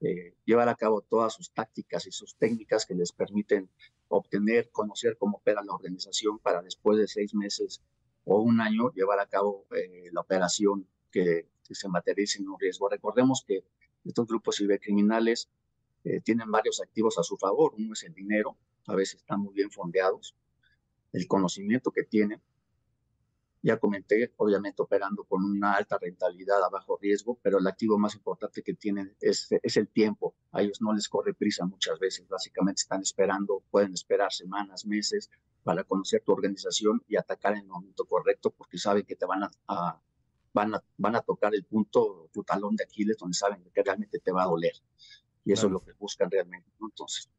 eh, 0.00 0.34
llevar 0.44 0.68
a 0.68 0.76
cabo 0.76 1.00
todas 1.02 1.34
sus 1.34 1.50
tácticas 1.50 2.06
y 2.06 2.12
sus 2.12 2.36
técnicas 2.36 2.86
que 2.86 2.94
les 2.94 3.10
permiten 3.10 3.68
obtener, 4.08 4.70
conocer 4.70 5.16
cómo 5.18 5.38
opera 5.38 5.64
la 5.64 5.74
organización 5.74 6.38
para 6.38 6.62
después 6.62 6.98
de 6.98 7.08
seis 7.08 7.34
meses 7.34 7.82
o 8.24 8.40
un 8.40 8.60
año 8.60 8.92
llevar 8.92 9.18
a 9.18 9.26
cabo 9.26 9.66
eh, 9.74 10.10
la 10.12 10.20
operación 10.20 10.86
que, 11.10 11.48
se 11.68 11.88
materialicen 11.88 12.48
un 12.48 12.60
riesgo. 12.60 12.88
Recordemos 12.88 13.44
que 13.44 13.64
estos 14.04 14.26
grupos 14.28 14.56
cibercriminales 14.56 15.48
eh, 16.04 16.20
tienen 16.20 16.48
varios 16.48 16.80
activos 16.80 17.18
a 17.18 17.24
su 17.24 17.36
favor. 17.36 17.74
Uno 17.76 17.92
es 17.92 18.04
el 18.04 18.14
dinero, 18.14 18.56
a 18.86 18.94
veces 18.94 19.16
están 19.16 19.40
muy 19.40 19.52
bien 19.52 19.72
fondeados, 19.72 20.36
el 21.12 21.26
conocimiento 21.26 21.90
que 21.90 22.04
tienen. 22.04 22.40
Ya 23.62 23.78
comenté, 23.78 24.32
obviamente 24.36 24.80
operando 24.80 25.24
con 25.24 25.42
una 25.44 25.72
alta 25.72 25.98
rentabilidad 25.98 26.62
a 26.62 26.68
bajo 26.68 26.98
riesgo, 26.98 27.36
pero 27.42 27.58
el 27.58 27.66
activo 27.66 27.98
más 27.98 28.14
importante 28.14 28.62
que 28.62 28.74
tienen 28.74 29.16
es, 29.20 29.48
es 29.50 29.76
el 29.76 29.88
tiempo. 29.88 30.36
A 30.52 30.62
ellos 30.62 30.80
no 30.80 30.92
les 30.92 31.08
corre 31.08 31.34
prisa 31.34 31.66
muchas 31.66 31.98
veces, 31.98 32.28
básicamente 32.28 32.82
están 32.82 33.02
esperando, 33.02 33.64
pueden 33.72 33.92
esperar 33.92 34.32
semanas, 34.32 34.86
meses 34.86 35.30
para 35.64 35.82
conocer 35.82 36.22
tu 36.24 36.30
organización 36.30 37.02
y 37.08 37.16
atacar 37.16 37.54
en 37.54 37.62
el 37.62 37.66
momento 37.66 38.04
correcto 38.04 38.52
porque 38.52 38.78
saben 38.78 39.04
que 39.04 39.16
te 39.16 39.26
van 39.26 39.50
a 39.66 40.00
van 40.56 40.74
a, 40.74 40.82
van 40.96 41.14
a 41.14 41.20
tocar 41.20 41.54
el 41.54 41.64
punto, 41.64 42.30
tu 42.32 42.42
talón 42.42 42.76
de 42.76 42.84
Aquiles, 42.84 43.18
donde 43.18 43.34
saben 43.34 43.62
que 43.74 43.82
realmente 43.82 44.18
te 44.18 44.32
va 44.32 44.44
a 44.44 44.46
doler. 44.46 44.72
Y 45.44 45.52
eso 45.52 45.66
es 45.66 45.72
lo 45.72 45.80
que 45.80 45.92
buscan 45.92 46.30
realmente, 46.30 46.68
Entonces. 46.80 47.30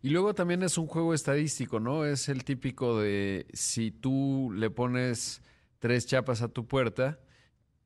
Y 0.00 0.10
luego 0.10 0.32
también 0.32 0.62
es 0.62 0.78
un 0.78 0.86
juego 0.86 1.12
estadístico, 1.12 1.80
¿no? 1.80 2.04
Es 2.04 2.28
el 2.28 2.44
típico 2.44 3.00
de 3.00 3.46
si 3.52 3.90
tú 3.90 4.52
le 4.54 4.70
pones 4.70 5.42
tres 5.80 6.06
chapas 6.06 6.40
a 6.40 6.48
tu 6.48 6.68
puerta, 6.68 7.18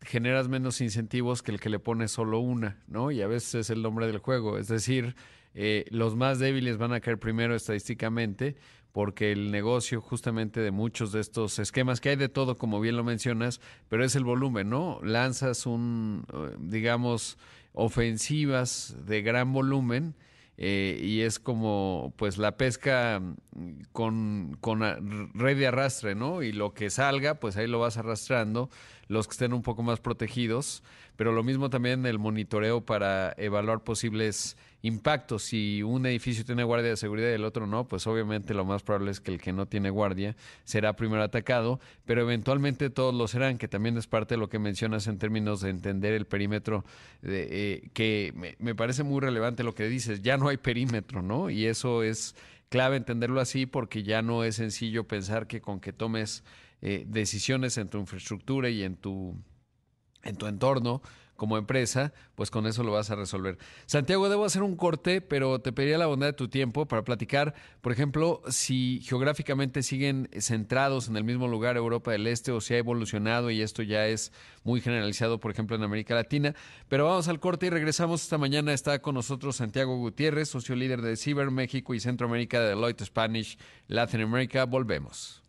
generas 0.03 0.47
menos 0.49 0.83
incentivos 0.83 1.43
que 1.43 1.53
el 1.53 1.59
que 1.59 1.71
le 1.71 1.79
pone 1.79 2.07
solo 2.07 2.39
una, 2.41 2.85
¿no? 2.87 3.11
Y 3.11 3.23
a 3.23 3.27
veces 3.27 3.55
es 3.55 3.71
el 3.71 3.81
nombre 3.81 4.07
del 4.07 4.19
juego. 4.19 4.59
Es 4.59 4.69
decir, 4.69 5.17
eh, 5.55 5.87
los 5.89 6.17
más 6.17 6.39
débiles 6.39 6.77
van 6.77 6.93
a 6.93 7.01
caer 7.01 7.19
primero 7.19 7.55
estadísticamente, 7.55 8.57
porque 8.97 9.31
el 9.31 9.51
negocio 9.51 10.01
justamente 10.01 10.61
de 10.61 10.71
muchos 10.71 11.13
de 11.13 11.21
estos 11.21 11.59
esquemas, 11.59 12.01
que 12.01 12.09
hay 12.09 12.17
de 12.17 12.31
todo, 12.31 12.57
como 12.57 12.81
bien 12.81 12.97
lo 12.97 13.05
mencionas, 13.05 13.61
pero 13.91 14.03
es 14.03 14.17
el 14.17 14.25
volumen, 14.25 14.71
¿no? 14.71 15.01
Lanzas 15.03 15.67
un, 15.67 16.25
eh, 16.33 16.57
digamos, 16.59 17.37
ofensivas 17.75 18.97
de 19.05 19.21
gran 19.21 19.53
volumen 19.53 20.15
eh, 20.57 20.99
y 21.03 21.21
es 21.21 21.39
como 21.39 22.15
pues 22.17 22.39
la 22.39 22.57
pesca 22.57 23.21
con, 23.93 24.57
con 24.63 24.81
red 25.35 25.59
de 25.59 25.67
arrastre, 25.67 26.15
¿no? 26.15 26.43
Y 26.43 26.53
lo 26.53 26.73
que 26.73 26.89
salga, 26.89 27.35
pues 27.35 27.59
ahí 27.59 27.67
lo 27.67 27.79
vas 27.79 27.99
arrastrando, 27.99 28.71
los 29.09 29.27
que 29.29 29.33
estén 29.33 29.53
un 29.53 29.61
poco 29.61 29.83
más 29.83 30.01
protegidos, 30.01 30.83
pero 31.17 31.33
lo 31.33 31.43
mismo 31.43 31.69
también 31.69 32.07
el 32.07 32.19
monitoreo 32.19 32.87
para 32.87 33.35
evaluar 33.37 33.85
posibles 33.85 34.57
impactos. 34.83 35.43
Si 35.43 35.83
un 35.83 36.07
edificio 36.07 36.45
tiene 36.45 36.65
guardia 36.65 36.91
de 36.91 36.97
seguridad 36.97 37.31
y 37.31 37.33
el 37.33 37.45
otro 37.45 37.67
no, 37.67 37.89
pues 37.89 38.07
obviamente 38.07 38.55
lo 38.55 38.65
más 38.65 38.83
probable 38.83 39.11
es 39.11 39.21
que 39.21 39.33
el 39.33 39.41
que 39.41 39.53
no 39.53 39.67
tiene 39.67 39.91
guardia 39.91 40.37
será 40.65 40.95
primero 40.97 41.23
atacado, 41.23 41.81
pero 42.05 42.23
eventualmente 42.23 42.91
todos 42.91 43.15
lo 43.15 43.29
serán, 43.29 43.59
que 43.59 43.69
también 43.69 43.97
es 43.97 44.07
parte 44.07 44.35
de 44.35 44.39
lo 44.39 44.49
que 44.49 44.59
mencionas 44.59 45.07
en 45.07 45.19
términos 45.19 45.61
de 45.61 45.71
entender 45.71 46.13
el 46.15 46.27
perímetro, 46.27 46.85
de, 47.23 47.49
eh, 47.51 47.91
que 47.93 48.33
me, 48.35 48.57
me 48.59 48.75
parece 48.75 49.03
muy 49.03 49.21
relevante 49.21 49.65
lo 49.65 49.75
que 49.75 49.89
dices, 49.89 50.23
ya 50.23 50.37
no 50.37 50.49
hay 50.49 50.57
perímetro, 50.57 51.23
¿no? 51.23 51.51
Y 51.51 51.67
eso 51.67 52.03
es 52.03 52.35
clave 52.69 52.97
entenderlo 52.97 53.41
así 53.41 53.67
porque 53.67 54.03
ya 54.03 54.23
no 54.23 54.45
es 54.45 54.57
sencillo 54.57 55.07
pensar 55.07 55.47
que 55.47 55.61
con 55.61 55.81
que 55.81 55.93
tomes 55.93 56.45
eh, 56.83 57.05
decisiones 57.07 57.79
en 57.79 57.89
tu 57.89 57.99
infraestructura 57.99 58.69
y 58.69 58.83
en 58.83 58.97
tu, 58.97 59.35
en 60.23 60.37
tu 60.37 60.47
entorno, 60.47 61.01
como 61.37 61.59
empresa, 61.59 62.13
pues 62.35 62.51
con 62.51 62.67
eso 62.67 62.83
lo 62.83 62.93
vas 62.93 63.11
a 63.11 63.15
resolver. 63.15 63.59
Santiago, 63.87 64.29
debo 64.29 64.45
hacer 64.45 64.63
un 64.63 64.77
corte, 64.77 65.21
pero 65.21 65.61
te 65.61 65.73
pediría 65.73 65.99
la 65.99 66.07
bondad 66.07 66.29
de 66.29 66.33
tu 66.33 66.49
tiempo 66.49 66.87
para 66.87 67.05
platicar, 67.05 67.55
por 67.81 67.93
ejemplo, 67.93 68.43
si 68.49 69.01
geográficamente 69.05 69.83
siguen 69.83 70.29
centrados 70.41 71.09
en 71.09 71.17
el 71.17 71.25
mismo 71.25 71.49
lugar 71.49 71.77
Europa 71.77 72.13
del 72.13 72.27
Este 72.27 72.53
o 72.53 72.61
si 72.61 72.75
ha 72.75 72.79
evolucionado 72.79 73.51
y 73.51 73.63
esto 73.63 73.83
ya 73.83 74.07
es 74.07 74.33
muy 74.65 74.81
generalizado, 74.81 75.39
por 75.39 75.51
ejemplo, 75.51 75.77
en 75.77 75.83
América 75.83 76.15
Latina. 76.15 76.55
Pero 76.89 77.05
vamos 77.05 77.29
al 77.29 77.41
corte 77.41 77.67
y 77.67 77.71
regresamos 77.71 78.23
esta 78.23 78.39
mañana. 78.39 78.73
Está 78.73 79.01
con 79.01 79.15
nosotros 79.15 79.57
Santiago 79.57 79.97
Gutiérrez, 79.97 80.49
socio 80.49 80.75
líder 80.75 81.03
de 81.03 81.17
Ciber 81.17 81.51
México 81.51 81.95
y 81.95 82.01
Centroamérica 82.01 82.61
de 82.61 82.71
Deloitte 82.71 83.05
Spanish 83.05 83.59
Latin 83.87 84.23
America. 84.23 84.65
Volvemos. 84.65 85.46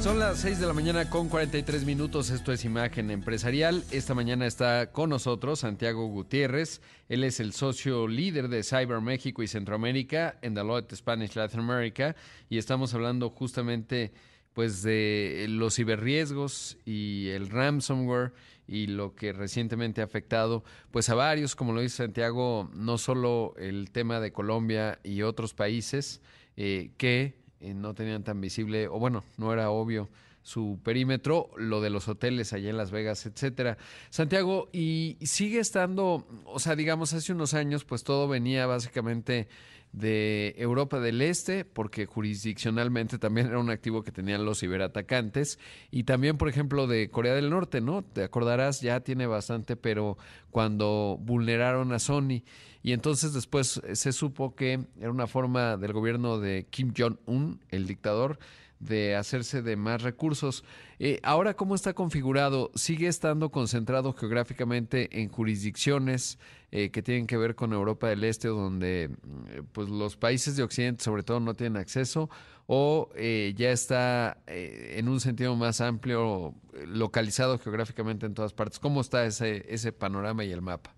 Son 0.00 0.18
las 0.18 0.40
6 0.40 0.58
de 0.58 0.66
la 0.66 0.72
mañana 0.72 1.08
con 1.08 1.28
43 1.28 1.84
minutos. 1.84 2.30
Esto 2.30 2.52
es 2.52 2.64
Imagen 2.64 3.10
Empresarial. 3.10 3.84
Esta 3.90 4.14
mañana 4.14 4.46
está 4.46 4.90
con 4.90 5.10
nosotros 5.10 5.60
Santiago 5.60 6.06
Gutiérrez. 6.06 6.80
Él 7.08 7.24
es 7.24 7.38
el 7.40 7.52
socio 7.52 8.08
líder 8.08 8.48
de 8.48 8.62
Cyber 8.62 9.00
México 9.00 9.42
y 9.42 9.48
Centroamérica 9.48 10.38
en 10.42 10.54
Deloitte 10.54 10.96
Spanish 10.96 11.34
Latin 11.34 11.60
America. 11.60 12.16
Y 12.48 12.58
estamos 12.58 12.94
hablando 12.94 13.30
justamente 13.30 14.12
pues 14.52 14.82
de 14.82 15.46
los 15.48 15.76
ciberriesgos 15.76 16.78
y 16.84 17.28
el 17.28 17.48
ransomware 17.48 18.32
y 18.66 18.86
lo 18.86 19.14
que 19.14 19.32
recientemente 19.32 20.00
ha 20.00 20.04
afectado 20.04 20.64
pues 20.90 21.08
a 21.08 21.14
varios, 21.14 21.56
como 21.56 21.72
lo 21.72 21.80
dice 21.80 21.98
Santiago, 21.98 22.70
no 22.74 22.98
solo 22.98 23.54
el 23.58 23.90
tema 23.90 24.20
de 24.20 24.32
Colombia 24.32 24.98
y 25.02 25.22
otros 25.22 25.54
países 25.54 26.20
eh, 26.56 26.90
que 26.96 27.41
no 27.74 27.94
tenían 27.94 28.24
tan 28.24 28.40
visible, 28.40 28.88
o 28.88 28.98
bueno, 28.98 29.24
no 29.36 29.52
era 29.52 29.70
obvio 29.70 30.08
su 30.42 30.80
perímetro, 30.82 31.50
lo 31.56 31.80
de 31.80 31.90
los 31.90 32.08
hoteles 32.08 32.52
allá 32.52 32.70
en 32.70 32.76
Las 32.76 32.90
Vegas, 32.90 33.26
etcétera. 33.26 33.78
Santiago, 34.10 34.68
y 34.72 35.16
sigue 35.22 35.60
estando, 35.60 36.26
o 36.46 36.58
sea, 36.58 36.76
digamos, 36.76 37.12
hace 37.12 37.32
unos 37.32 37.54
años, 37.54 37.84
pues 37.84 38.04
todo 38.04 38.28
venía 38.28 38.66
básicamente 38.66 39.48
de 39.92 40.54
Europa 40.56 41.00
del 41.00 41.20
Este, 41.20 41.66
porque 41.66 42.06
jurisdiccionalmente 42.06 43.18
también 43.18 43.48
era 43.48 43.58
un 43.58 43.68
activo 43.68 44.02
que 44.02 44.10
tenían 44.10 44.44
los 44.44 44.60
ciberatacantes, 44.60 45.58
y 45.90 46.04
también, 46.04 46.38
por 46.38 46.48
ejemplo, 46.48 46.86
de 46.86 47.10
Corea 47.10 47.34
del 47.34 47.50
Norte, 47.50 47.80
¿no? 47.80 48.02
Te 48.02 48.24
acordarás, 48.24 48.80
ya 48.80 49.00
tiene 49.00 49.26
bastante, 49.26 49.76
pero 49.76 50.16
cuando 50.50 51.18
vulneraron 51.20 51.92
a 51.92 51.98
Sony. 51.98 52.42
Y 52.82 52.92
entonces 52.92 53.32
después 53.32 53.80
se 53.92 54.12
supo 54.12 54.56
que 54.56 54.86
era 54.98 55.10
una 55.10 55.28
forma 55.28 55.76
del 55.76 55.92
gobierno 55.92 56.40
de 56.40 56.66
Kim 56.68 56.92
Jong-un, 56.96 57.60
el 57.68 57.86
dictador, 57.86 58.38
de 58.82 59.14
hacerse 59.14 59.62
de 59.62 59.76
más 59.76 60.02
recursos. 60.02 60.64
Eh, 60.98 61.20
ahora, 61.22 61.54
¿cómo 61.54 61.74
está 61.74 61.94
configurado? 61.94 62.70
¿Sigue 62.74 63.06
estando 63.06 63.50
concentrado 63.50 64.12
geográficamente 64.12 65.20
en 65.20 65.28
jurisdicciones 65.28 66.38
eh, 66.72 66.90
que 66.90 67.02
tienen 67.02 67.26
que 67.26 67.36
ver 67.36 67.54
con 67.54 67.72
Europa 67.72 68.08
del 68.08 68.24
Este, 68.24 68.48
donde 68.48 69.08
mm, 69.08 69.64
pues, 69.72 69.88
los 69.88 70.16
países 70.16 70.56
de 70.56 70.64
Occidente 70.64 71.04
sobre 71.04 71.22
todo 71.22 71.38
no 71.38 71.54
tienen 71.54 71.76
acceso? 71.76 72.28
¿O 72.66 73.10
eh, 73.14 73.54
ya 73.56 73.70
está 73.70 74.42
en 74.46 75.08
un 75.08 75.20
sentido 75.20 75.54
más 75.56 75.80
amplio, 75.80 76.54
localizado 76.86 77.58
geográficamente 77.58 78.26
en 78.26 78.34
todas 78.34 78.52
partes? 78.52 78.78
¿Cómo 78.78 79.00
está 79.00 79.26
ese, 79.26 79.64
ese 79.68 79.92
panorama 79.92 80.44
y 80.44 80.52
el 80.52 80.62
mapa? 80.62 80.94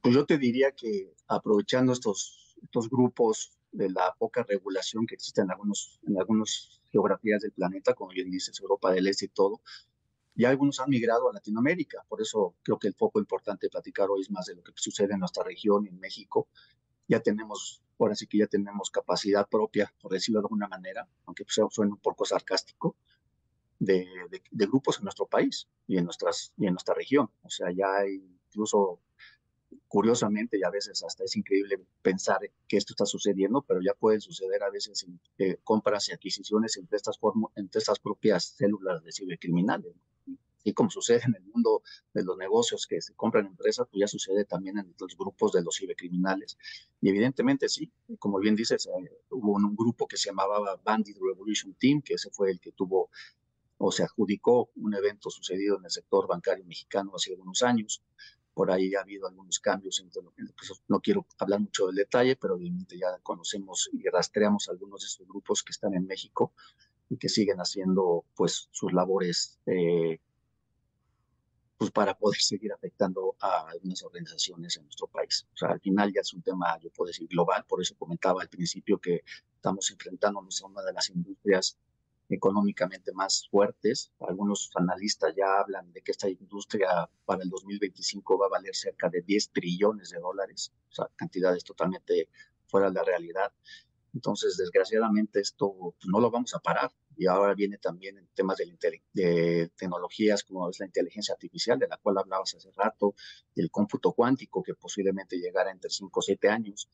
Pues 0.00 0.14
yo 0.14 0.24
te 0.24 0.38
diría 0.38 0.72
que 0.72 1.12
aprovechando 1.28 1.92
estos, 1.92 2.56
estos 2.62 2.88
grupos 2.88 3.52
de 3.72 3.90
la 3.90 4.14
poca 4.18 4.44
regulación 4.44 5.06
que 5.06 5.14
existe 5.14 5.40
en 5.40 5.50
algunos 5.50 5.98
en 6.06 6.18
algunas 6.18 6.80
geografías 6.90 7.42
del 7.42 7.52
planeta, 7.52 7.94
como 7.94 8.10
bien 8.10 8.30
dices, 8.30 8.60
Europa 8.60 8.92
del 8.92 9.06
Este 9.06 9.24
y 9.24 9.28
todo, 9.28 9.62
ya 10.34 10.50
algunos 10.50 10.80
han 10.80 10.90
migrado 10.90 11.28
a 11.28 11.32
Latinoamérica. 11.32 12.04
Por 12.08 12.20
eso 12.20 12.54
creo 12.62 12.78
que 12.78 12.88
el 12.88 12.94
foco 12.94 13.18
importante 13.18 13.66
de 13.66 13.70
platicar 13.70 14.08
hoy 14.10 14.22
es 14.22 14.30
más 14.30 14.46
de 14.46 14.54
lo 14.54 14.62
que 14.62 14.72
sucede 14.76 15.14
en 15.14 15.20
nuestra 15.20 15.44
región, 15.44 15.86
en 15.86 15.98
México. 15.98 16.48
Ya 17.08 17.20
tenemos, 17.20 17.82
ahora 17.98 18.14
sí 18.14 18.26
que 18.26 18.38
ya 18.38 18.46
tenemos 18.46 18.90
capacidad 18.90 19.48
propia, 19.48 19.92
por 20.00 20.12
decirlo 20.12 20.40
de 20.40 20.44
alguna 20.44 20.68
manera, 20.68 21.08
aunque 21.26 21.44
suene 21.48 21.92
un 21.92 21.98
poco 21.98 22.24
sarcástico, 22.24 22.96
de, 23.78 24.06
de, 24.30 24.42
de, 24.48 24.66
grupos 24.66 24.98
en 24.98 25.04
nuestro 25.04 25.26
país 25.26 25.68
y 25.88 25.98
en, 25.98 26.04
nuestras, 26.04 26.52
y 26.56 26.66
en 26.66 26.74
nuestra 26.74 26.94
región. 26.94 27.30
O 27.42 27.50
sea, 27.50 27.72
ya 27.72 27.96
hay 27.96 28.22
incluso 28.46 29.00
curiosamente, 29.92 30.56
y 30.58 30.64
a 30.64 30.70
veces 30.70 31.04
hasta 31.04 31.24
es 31.24 31.36
increíble 31.36 31.78
pensar 32.00 32.38
que 32.66 32.78
esto 32.78 32.94
está 32.94 33.04
sucediendo, 33.04 33.60
pero 33.60 33.82
ya 33.82 33.92
puede 33.92 34.20
suceder 34.20 34.62
a 34.62 34.70
veces 34.70 35.04
eh, 35.36 35.58
compras 35.64 36.08
y 36.08 36.12
adquisiciones 36.12 36.78
entre 36.78 36.96
estas, 36.96 37.18
entre 37.56 37.78
estas 37.78 37.98
propias 37.98 38.54
células 38.56 39.04
de 39.04 39.12
cibercriminales. 39.12 39.92
Y 40.64 40.72
como 40.72 40.88
sucede 40.88 41.20
en 41.26 41.34
el 41.34 41.42
mundo 41.42 41.82
de 42.14 42.24
los 42.24 42.38
negocios 42.38 42.86
que 42.86 43.02
se 43.02 43.12
compran 43.12 43.44
empresas, 43.44 43.86
pues 43.90 44.00
ya 44.00 44.06
sucede 44.06 44.46
también 44.46 44.78
en 44.78 44.94
los 44.98 45.14
grupos 45.14 45.52
de 45.52 45.62
los 45.62 45.76
cibercriminales. 45.76 46.56
Y 47.02 47.10
evidentemente 47.10 47.68
sí, 47.68 47.92
como 48.18 48.38
bien 48.38 48.56
dices, 48.56 48.86
eh, 48.86 49.18
hubo 49.28 49.52
un, 49.52 49.66
un, 49.66 49.76
grupo 49.76 50.08
que 50.08 50.16
se 50.16 50.30
llamaba 50.30 50.80
Bandit 50.82 51.18
Revolution 51.20 51.74
Team, 51.74 52.00
que 52.00 52.14
ese 52.14 52.30
fue 52.30 52.50
el 52.50 52.60
que 52.60 52.72
tuvo 52.72 53.10
o 53.76 53.92
se 53.92 54.04
adjudicó 54.04 54.70
un 54.76 54.94
evento 54.94 55.28
sucedido 55.28 55.76
en 55.76 55.84
el 55.84 55.90
sector 55.90 56.26
bancario 56.26 56.64
mexicano 56.64 57.12
hace 57.14 57.32
algunos 57.32 57.62
años 57.62 58.02
por 58.54 58.70
ahí 58.70 58.94
ha 58.94 59.00
habido 59.00 59.26
algunos 59.26 59.58
cambios, 59.60 60.04
no 60.88 61.00
quiero 61.00 61.26
hablar 61.38 61.60
mucho 61.60 61.86
del 61.86 61.96
detalle, 61.96 62.36
pero 62.36 62.54
obviamente 62.54 62.98
ya 62.98 63.18
conocemos 63.22 63.88
y 63.92 64.08
rastreamos 64.08 64.68
algunos 64.68 65.02
de 65.02 65.06
estos 65.06 65.26
grupos 65.26 65.62
que 65.62 65.70
están 65.70 65.94
en 65.94 66.06
México 66.06 66.52
y 67.08 67.16
que 67.16 67.28
siguen 67.28 67.58
haciendo 67.58 68.24
pues 68.34 68.68
sus 68.70 68.92
labores 68.92 69.58
eh, 69.66 70.20
pues 71.76 71.90
para 71.90 72.16
poder 72.16 72.38
seguir 72.40 72.72
afectando 72.72 73.36
a 73.40 73.68
algunas 73.68 74.02
organizaciones 74.02 74.76
en 74.76 74.84
nuestro 74.84 75.08
país. 75.08 75.46
O 75.52 75.56
sea, 75.56 75.70
al 75.70 75.80
final 75.80 76.12
ya 76.14 76.20
es 76.20 76.32
un 76.32 76.42
tema, 76.42 76.78
yo 76.78 76.90
puedo 76.90 77.08
decir, 77.08 77.28
global, 77.28 77.64
por 77.66 77.80
eso 77.80 77.96
comentaba 77.96 78.42
al 78.42 78.48
principio 78.48 78.98
que 78.98 79.24
estamos 79.56 79.90
enfrentándonos 79.90 80.62
a 80.62 80.66
una 80.66 80.82
de 80.82 80.92
las 80.92 81.10
industrias 81.10 81.78
económicamente 82.34 83.12
más 83.12 83.48
fuertes. 83.50 84.12
Algunos 84.20 84.70
analistas 84.74 85.34
ya 85.36 85.60
hablan 85.60 85.92
de 85.92 86.02
que 86.02 86.12
esta 86.12 86.28
industria 86.28 87.08
para 87.24 87.42
el 87.42 87.50
2025 87.50 88.38
va 88.38 88.46
a 88.46 88.50
valer 88.50 88.74
cerca 88.74 89.08
de 89.08 89.22
10 89.22 89.50
trillones 89.50 90.10
de 90.10 90.18
dólares, 90.18 90.72
o 90.90 90.92
sea, 90.92 91.08
cantidades 91.16 91.64
totalmente 91.64 92.28
fuera 92.66 92.88
de 92.88 92.94
la 92.94 93.04
realidad. 93.04 93.52
Entonces, 94.14 94.56
desgraciadamente, 94.56 95.40
esto 95.40 95.74
pues, 95.74 96.06
no 96.06 96.20
lo 96.20 96.30
vamos 96.30 96.54
a 96.54 96.58
parar. 96.58 96.90
Y 97.16 97.26
ahora 97.26 97.54
viene 97.54 97.76
también 97.78 98.16
en 98.18 98.26
temas 98.34 98.56
de, 98.56 99.70
tecnologías 99.76 100.42
como 100.44 100.68
es 100.70 100.80
la 100.80 100.86
inteligencia 100.86 101.34
artificial, 101.34 101.78
de 101.78 101.88
la 101.88 101.98
cual 101.98 102.18
hablabas 102.18 102.54
hace 102.54 102.70
rato, 102.72 103.14
el 103.54 103.70
cómputo 103.70 104.12
cuántico, 104.12 104.62
que 104.62 104.74
posiblemente 104.74 105.36
llegará 105.38 105.70
entre 105.70 105.90
5 105.90 106.18
o 106.18 106.22
7 106.22 106.48
años 106.48 106.88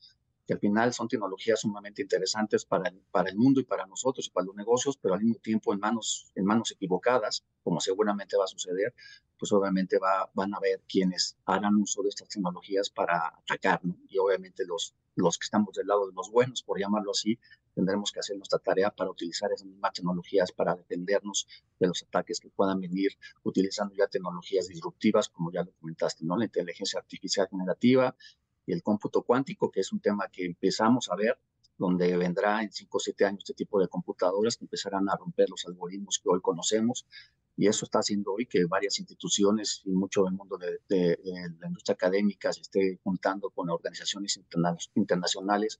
que 0.49 0.53
al 0.53 0.59
final 0.59 0.91
son 0.93 1.07
tecnologías 1.07 1.59
sumamente 1.59 2.01
interesantes 2.01 2.65
para 2.65 2.89
el, 2.89 2.99
para 3.11 3.29
el 3.29 3.37
mundo 3.37 3.59
y 3.59 3.65
para 3.65 3.85
nosotros 3.85 4.25
y 4.25 4.31
para 4.31 4.47
los 4.47 4.55
negocios, 4.55 4.97
pero 4.97 5.13
al 5.13 5.21
mismo 5.21 5.39
tiempo 5.39 5.71
en 5.75 5.79
manos, 5.79 6.31
en 6.33 6.43
manos 6.43 6.71
equivocadas, 6.71 7.45
como 7.61 7.79
seguramente 7.79 8.35
va 8.35 8.45
a 8.45 8.47
suceder, 8.47 8.95
pues 9.37 9.51
obviamente 9.51 9.99
va, 9.99 10.27
van 10.33 10.55
a 10.55 10.57
haber 10.57 10.81
quienes 10.89 11.37
hagan 11.45 11.75
uso 11.75 12.01
de 12.01 12.09
estas 12.09 12.29
tecnologías 12.29 12.89
para 12.89 13.27
atacar, 13.27 13.85
¿no? 13.85 13.95
Y 14.07 14.17
obviamente 14.17 14.65
los, 14.65 14.95
los 15.13 15.37
que 15.37 15.45
estamos 15.45 15.75
del 15.75 15.85
lado 15.85 16.07
de 16.07 16.13
los 16.15 16.31
buenos, 16.31 16.63
por 16.63 16.79
llamarlo 16.79 17.11
así, 17.11 17.37
tendremos 17.75 18.11
que 18.11 18.21
hacer 18.21 18.35
nuestra 18.35 18.57
tarea 18.57 18.89
para 18.89 19.11
utilizar 19.11 19.51
esas 19.51 19.67
mismas 19.67 19.93
tecnologías 19.93 20.51
para 20.51 20.73
defendernos 20.73 21.47
de 21.79 21.87
los 21.89 22.01
ataques 22.01 22.39
que 22.39 22.49
puedan 22.49 22.81
venir 22.81 23.11
utilizando 23.43 23.93
ya 23.93 24.07
tecnologías 24.07 24.67
disruptivas, 24.67 25.29
como 25.29 25.51
ya 25.51 25.63
lo 25.63 25.71
comentaste, 25.73 26.25
¿no? 26.25 26.35
La 26.35 26.45
inteligencia 26.45 26.99
artificial 26.99 27.47
generativa, 27.47 28.15
y 28.69 28.73
el 28.73 28.83
cómputo 28.83 29.23
cuántico, 29.23 29.71
que 29.71 29.79
es 29.79 29.91
un 29.91 29.99
tema 29.99 30.27
que 30.31 30.45
empezamos 30.45 31.09
a 31.09 31.15
ver, 31.15 31.39
donde 31.75 32.15
vendrá 32.17 32.61
en 32.61 32.71
5 32.71 32.97
o 32.97 32.99
7 32.99 33.25
años 33.25 33.39
este 33.39 33.55
tipo 33.55 33.79
de 33.79 33.87
computadoras 33.87 34.57
que 34.57 34.65
empezarán 34.65 35.09
a 35.09 35.15
romper 35.15 35.49
los 35.49 35.65
algoritmos 35.65 36.19
que 36.19 36.29
hoy 36.29 36.39
conocemos 36.39 37.07
y 37.57 37.67
eso 37.67 37.85
está 37.85 37.99
haciendo 37.99 38.33
hoy 38.33 38.45
que 38.45 38.65
varias 38.65 38.99
instituciones 38.99 39.81
y 39.85 39.91
mucho 39.91 40.23
del 40.23 40.33
mundo 40.33 40.59
de, 40.59 41.19
la 41.59 41.67
industria 41.67 41.95
académica 41.95 42.53
se 42.53 42.61
esté 42.61 42.99
juntando 43.03 43.49
con 43.49 43.71
organizaciones 43.71 44.39
internacionales 44.93 45.79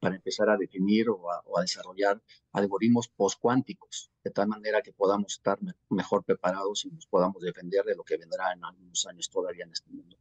para 0.00 0.16
empezar 0.16 0.48
a 0.48 0.56
definir 0.56 1.10
o 1.10 1.30
a, 1.30 1.60
desarrollar 1.60 2.22
algoritmos 2.52 3.08
postcuánticos, 3.08 4.10
de 4.24 4.30
tal 4.30 4.48
manera 4.48 4.80
que 4.80 4.92
podamos 4.94 5.34
estar 5.34 5.58
mejor 5.90 6.24
preparados 6.24 6.86
y 6.86 6.90
nos 6.90 7.06
podamos 7.06 7.42
defender 7.42 7.84
de 7.84 7.96
lo 7.96 8.02
que 8.02 8.16
vendrá 8.16 8.54
en 8.54 8.64
algunos 8.64 9.06
años 9.06 9.28
todavía 9.28 9.64
en 9.64 9.72
este 9.72 9.90
mundo. 9.90 10.16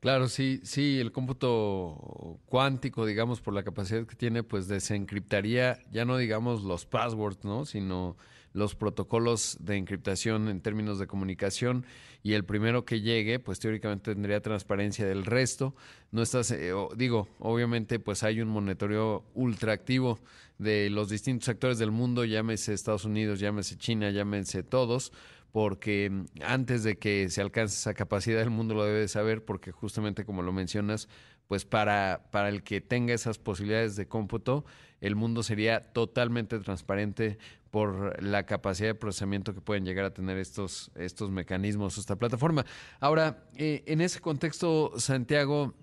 Claro, 0.00 0.28
sí, 0.28 0.60
sí, 0.62 1.00
el 1.00 1.10
cómputo 1.10 2.38
cuántico, 2.46 3.04
digamos, 3.04 3.40
por 3.40 3.52
la 3.52 3.64
capacidad 3.64 4.06
que 4.06 4.14
tiene, 4.14 4.44
pues 4.44 4.68
desencriptaría 4.68 5.80
ya 5.90 6.04
no 6.04 6.16
digamos 6.16 6.62
los 6.62 6.86
passwords, 6.86 7.44
¿no? 7.44 7.64
Sino 7.64 8.16
los 8.52 8.76
protocolos 8.76 9.56
de 9.60 9.76
encriptación 9.76 10.48
en 10.48 10.60
términos 10.60 11.00
de 11.00 11.08
comunicación 11.08 11.84
y 12.22 12.34
el 12.34 12.44
primero 12.44 12.84
que 12.84 13.00
llegue, 13.00 13.40
pues 13.40 13.58
teóricamente 13.58 14.14
tendría 14.14 14.40
transparencia 14.40 15.04
del 15.04 15.24
resto. 15.24 15.74
No 16.12 16.22
estás, 16.22 16.52
eh, 16.52 16.72
digo, 16.96 17.28
obviamente, 17.40 17.98
pues 17.98 18.22
hay 18.22 18.40
un 18.40 18.48
monitoreo 18.48 19.24
ultra 19.34 19.72
activo 19.72 20.20
de 20.58 20.90
los 20.90 21.08
distintos 21.08 21.48
actores 21.48 21.78
del 21.78 21.90
mundo, 21.90 22.24
llámese 22.24 22.72
Estados 22.72 23.04
Unidos, 23.04 23.40
llámese 23.40 23.76
China, 23.76 24.10
llámese 24.10 24.62
todos, 24.62 25.12
porque 25.52 26.10
mm, 26.10 26.24
antes 26.42 26.82
de 26.82 26.98
que 26.98 27.28
se 27.30 27.40
alcance 27.40 27.74
esa 27.76 27.94
capacidad, 27.94 28.40
el 28.42 28.50
mundo 28.50 28.74
lo 28.74 28.84
debe 28.84 29.00
de 29.00 29.08
saber, 29.08 29.44
porque 29.44 29.72
justamente 29.72 30.24
como 30.24 30.42
lo 30.42 30.52
mencionas, 30.52 31.08
pues 31.46 31.64
para, 31.64 32.28
para 32.30 32.50
el 32.50 32.62
que 32.62 32.80
tenga 32.80 33.14
esas 33.14 33.38
posibilidades 33.38 33.96
de 33.96 34.06
cómputo, 34.06 34.64
el 35.00 35.16
mundo 35.16 35.42
sería 35.42 35.92
totalmente 35.92 36.58
transparente 36.58 37.38
por 37.70 38.22
la 38.22 38.44
capacidad 38.46 38.88
de 38.88 38.94
procesamiento 38.94 39.54
que 39.54 39.60
pueden 39.60 39.84
llegar 39.84 40.04
a 40.04 40.14
tener 40.14 40.38
estos, 40.38 40.90
estos 40.94 41.30
mecanismos, 41.30 41.98
esta 41.98 42.16
plataforma. 42.16 42.64
Ahora, 43.00 43.44
eh, 43.56 43.84
en 43.86 44.00
ese 44.00 44.20
contexto, 44.20 44.92
Santiago, 44.98 45.74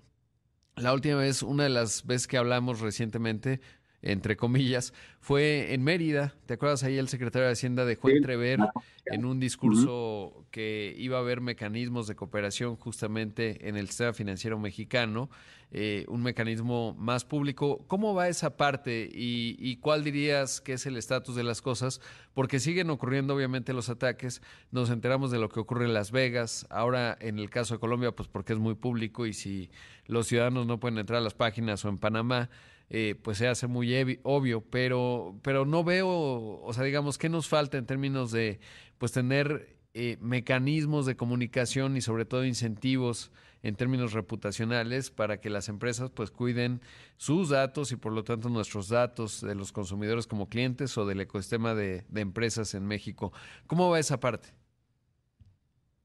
la 0.76 0.92
última 0.92 1.16
vez, 1.16 1.42
una 1.42 1.64
de 1.64 1.70
las 1.70 2.04
veces 2.06 2.26
que 2.26 2.36
hablamos 2.36 2.80
recientemente, 2.80 3.60
entre 4.02 4.36
comillas, 4.36 4.92
fue 5.20 5.74
en 5.74 5.82
Mérida. 5.82 6.34
¿Te 6.46 6.54
acuerdas 6.54 6.84
ahí 6.84 6.98
el 6.98 7.08
secretario 7.08 7.46
de 7.46 7.52
Hacienda 7.52 7.84
dejó 7.84 8.10
entrever 8.10 8.60
en 9.06 9.24
un 9.24 9.40
discurso 9.40 10.44
que 10.50 10.94
iba 10.98 11.16
a 11.16 11.20
haber 11.20 11.40
mecanismos 11.40 12.06
de 12.06 12.14
cooperación 12.14 12.76
justamente 12.76 13.68
en 13.68 13.76
el 13.76 13.88
sistema 13.88 14.12
financiero 14.12 14.58
mexicano, 14.58 15.28
eh, 15.72 16.04
un 16.08 16.22
mecanismo 16.22 16.94
más 16.98 17.24
público? 17.24 17.84
¿Cómo 17.88 18.14
va 18.14 18.28
esa 18.28 18.56
parte 18.56 19.10
y, 19.12 19.56
y 19.58 19.76
cuál 19.76 20.04
dirías 20.04 20.60
que 20.60 20.74
es 20.74 20.86
el 20.86 20.96
estatus 20.96 21.34
de 21.34 21.42
las 21.42 21.60
cosas? 21.60 22.00
Porque 22.34 22.60
siguen 22.60 22.90
ocurriendo 22.90 23.34
obviamente 23.34 23.72
los 23.72 23.88
ataques, 23.88 24.42
nos 24.70 24.90
enteramos 24.90 25.30
de 25.30 25.38
lo 25.38 25.48
que 25.48 25.58
ocurre 25.58 25.86
en 25.86 25.94
Las 25.94 26.12
Vegas, 26.12 26.66
ahora 26.70 27.16
en 27.20 27.38
el 27.38 27.50
caso 27.50 27.74
de 27.74 27.80
Colombia, 27.80 28.12
pues 28.12 28.28
porque 28.28 28.52
es 28.52 28.58
muy 28.58 28.74
público 28.74 29.26
y 29.26 29.32
si 29.32 29.70
los 30.06 30.28
ciudadanos 30.28 30.66
no 30.66 30.78
pueden 30.78 30.98
entrar 30.98 31.18
a 31.18 31.22
las 31.22 31.34
páginas 31.34 31.84
o 31.84 31.88
en 31.88 31.98
Panamá, 31.98 32.48
eh, 32.88 33.16
pues 33.20 33.38
se 33.38 33.48
hace 33.48 33.66
muy 33.66 34.20
obvio, 34.22 34.62
pero, 34.62 35.38
pero 35.42 35.64
no 35.64 35.82
veo, 35.82 36.08
o 36.08 36.72
sea, 36.72 36.84
digamos, 36.84 37.18
¿qué 37.18 37.28
nos 37.28 37.48
falta 37.48 37.78
en 37.78 37.86
términos 37.86 38.30
de 38.30 38.60
pues 38.98 39.12
tener 39.12 39.76
eh, 39.94 40.18
mecanismos 40.20 41.06
de 41.06 41.16
comunicación 41.16 41.96
y 41.96 42.00
sobre 42.00 42.24
todo 42.26 42.44
incentivos 42.44 43.32
en 43.62 43.74
términos 43.74 44.12
reputacionales 44.12 45.10
para 45.10 45.40
que 45.40 45.50
las 45.50 45.68
empresas 45.68 46.10
pues 46.10 46.30
cuiden 46.30 46.80
sus 47.16 47.48
datos 47.48 47.90
y 47.90 47.96
por 47.96 48.12
lo 48.12 48.22
tanto 48.22 48.48
nuestros 48.48 48.88
datos 48.88 49.40
de 49.40 49.54
los 49.54 49.72
consumidores 49.72 50.26
como 50.26 50.48
clientes 50.48 50.96
o 50.98 51.06
del 51.06 51.22
ecosistema 51.22 51.74
de, 51.74 52.04
empresas 52.14 52.74
en 52.74 52.86
México. 52.86 53.32
¿Cómo 53.66 53.90
va 53.90 53.98
esa 53.98 54.20
parte? 54.20 54.54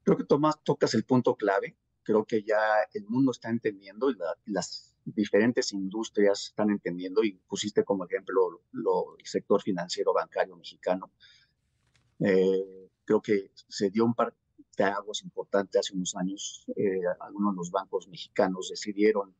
Creo 0.03 0.17
que 0.17 0.23
Tomás 0.23 0.63
tocas 0.63 0.93
el 0.95 1.03
punto 1.03 1.36
clave. 1.36 1.75
Creo 2.01 2.25
que 2.25 2.41
ya 2.41 2.59
el 2.93 3.05
mundo 3.07 3.32
está 3.32 3.49
entendiendo 3.49 4.09
y 4.09 4.15
las 4.45 4.91
diferentes 5.06 5.74
industrias 5.74 6.47
están 6.47 6.70
entendiendo, 6.70 7.24
y 7.24 7.34
pusiste 7.47 7.84
como 7.84 8.06
ejemplo 8.06 8.62
lo, 8.72 9.18
el 9.18 9.26
sector 9.26 9.62
financiero 9.62 10.14
bancario 10.14 10.56
mexicano. 10.56 11.12
Eh, 12.20 12.89
creo 13.06 13.22
que 13.22 13.52
se 13.68 13.89
dio 13.89 14.06
un 14.06 14.14
par 14.14 14.34
de 14.78 14.84
aguas 14.84 15.24
importantes 15.24 15.80
hace 15.80 15.95
unos 15.95 16.16
años. 16.16 16.66
Eh, 16.76 17.02
algunos 17.20 17.54
de 17.54 17.58
los 17.58 17.72
bancos 17.72 18.08
mexicanos 18.08 18.70
decidieron 18.70 19.36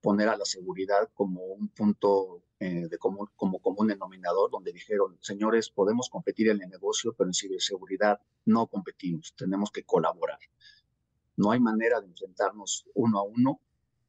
poner 0.00 0.28
a 0.28 0.36
la 0.36 0.44
seguridad 0.44 1.08
como 1.14 1.44
un 1.44 1.68
punto 1.68 2.42
eh, 2.58 2.88
de 2.88 2.98
común, 2.98 3.28
como 3.36 3.60
común 3.60 3.88
denominador, 3.88 4.50
donde 4.50 4.72
dijeron, 4.72 5.16
señores, 5.20 5.70
podemos 5.70 6.08
competir 6.08 6.48
en 6.48 6.60
el 6.62 6.68
negocio, 6.68 7.14
pero 7.16 7.28
en 7.28 7.34
ciberseguridad 7.34 8.20
no 8.44 8.66
competimos, 8.66 9.34
tenemos 9.36 9.70
que 9.70 9.84
colaborar. 9.84 10.38
No 11.36 11.50
hay 11.50 11.60
manera 11.60 12.00
de 12.00 12.08
enfrentarnos 12.08 12.86
uno 12.94 13.18
a 13.18 13.22
uno 13.22 13.60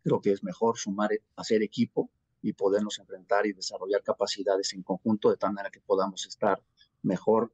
creo 0.03 0.21
que 0.21 0.31
es 0.31 0.43
mejor 0.43 0.77
sumar, 0.77 1.13
eh, 1.13 1.23
hacer 1.35 1.63
equipo 1.63 2.11
y 2.41 2.53
podernos 2.53 2.99
enfrentar 2.99 3.45
y 3.45 3.53
desarrollar 3.53 4.03
capacidades 4.03 4.73
en 4.73 4.83
conjunto 4.83 5.29
de 5.29 5.37
tal 5.37 5.53
manera 5.53 5.71
que 5.71 5.79
podamos 5.79 6.25
estar 6.25 6.61
mejor, 7.01 7.53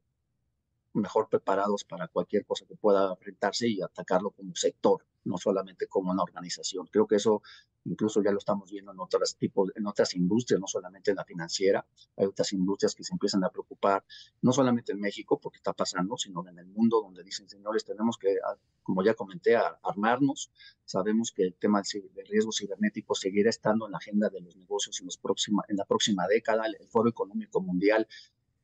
mejor 0.93 1.29
preparados 1.29 1.83
para 1.83 2.07
cualquier 2.07 2.45
cosa 2.45 2.65
que 2.65 2.75
pueda 2.75 3.11
enfrentarse 3.11 3.67
y 3.67 3.81
atacarlo 3.81 4.31
como 4.31 4.55
sector 4.55 5.05
no 5.23 5.37
solamente 5.37 5.87
como 5.87 6.11
una 6.11 6.23
organización. 6.23 6.87
Creo 6.87 7.07
que 7.07 7.15
eso 7.15 7.41
incluso 7.85 8.21
ya 8.21 8.31
lo 8.31 8.37
estamos 8.37 8.71
viendo 8.71 8.91
en 8.91 8.99
otros 8.99 9.35
tipos, 9.37 9.71
en 9.75 9.87
otras 9.87 10.15
industrias, 10.15 10.59
no 10.59 10.67
solamente 10.67 11.11
en 11.11 11.17
la 11.17 11.25
financiera. 11.25 11.85
Hay 12.17 12.25
otras 12.25 12.53
industrias 12.53 12.95
que 12.95 13.03
se 13.03 13.13
empiezan 13.13 13.43
a 13.43 13.49
preocupar, 13.49 14.03
no 14.41 14.51
solamente 14.51 14.91
en 14.91 14.99
México, 14.99 15.39
porque 15.39 15.57
está 15.57 15.73
pasando, 15.73 16.17
sino 16.17 16.47
en 16.47 16.59
el 16.59 16.67
mundo, 16.67 17.01
donde 17.01 17.23
dicen, 17.23 17.49
señores, 17.49 17.85
tenemos 17.85 18.17
que, 18.17 18.35
ah, 18.45 18.55
como 18.83 19.03
ya 19.03 19.13
comenté, 19.13 19.55
armarnos. 19.55 20.51
Sabemos 20.85 21.31
que 21.31 21.43
el 21.43 21.55
tema 21.55 21.81
del 21.81 22.27
riesgo 22.27 22.51
cibernético 22.51 23.15
seguirá 23.15 23.49
estando 23.49 23.85
en 23.85 23.91
la 23.91 23.97
agenda 23.97 24.29
de 24.29 24.41
los 24.41 24.55
negocios 24.55 24.99
en, 24.99 25.05
los 25.05 25.17
próxima, 25.17 25.63
la 25.69 25.85
próxima 25.85 26.27
década. 26.27 26.65
El 26.65 26.87
Foro 26.87 27.09
Económico 27.09 27.61
Mundial 27.61 28.07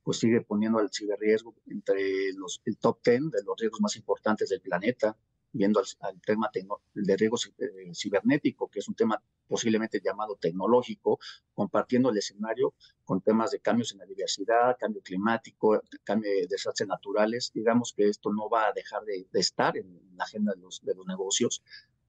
pues 0.04 0.20
sigue 0.20 0.42
poniendo 0.42 0.80
el 0.80 0.92
ciberriesgo 0.94 1.56
entre 1.66 2.32
los, 2.34 2.62
el 2.66 2.78
top 2.78 3.00
10 3.04 3.32
de 3.32 3.44
los 3.44 3.58
riesgos 3.58 3.82
más 3.82 3.96
importantes 3.96 4.50
del 4.50 4.62
planeta 4.62 5.18
viendo 5.56 5.80
al, 5.80 6.22
tema 6.22 6.50
de 6.94 7.18
riesgo 7.18 7.38
eh, 7.58 7.92
cibernético, 7.94 8.68
que 8.68 8.80
es 8.80 8.88
un 8.90 8.96
tema 8.96 9.22
posiblemente 9.48 10.02
llamado 10.04 10.36
tecnológico, 10.36 11.18
compartiendo 11.54 12.10
el 12.10 12.18
escenario 12.18 12.74
con 13.06 13.22
temas 13.22 13.52
de 13.52 13.60
cambios 13.60 13.94
en 13.94 14.00
la 14.00 14.06
diversidad, 14.06 14.76
cambio 14.78 15.02
climático, 15.02 15.82
cambio 16.04 16.30
de 16.30 16.48
desastres 16.48 16.90
naturales. 16.90 17.52
Digamos 17.54 17.94
que 17.96 18.10
esto 18.10 18.34
no 18.34 18.50
va 18.50 18.68
a 18.68 18.74
dejar 18.74 19.04
de, 19.06 19.28
estar 19.34 19.78
en, 19.78 20.02
la 20.18 20.26
agenda 20.26 20.54
de 20.54 20.62
los, 20.62 20.84
de 20.84 20.94
los 20.94 21.06
negocios. 21.06 21.64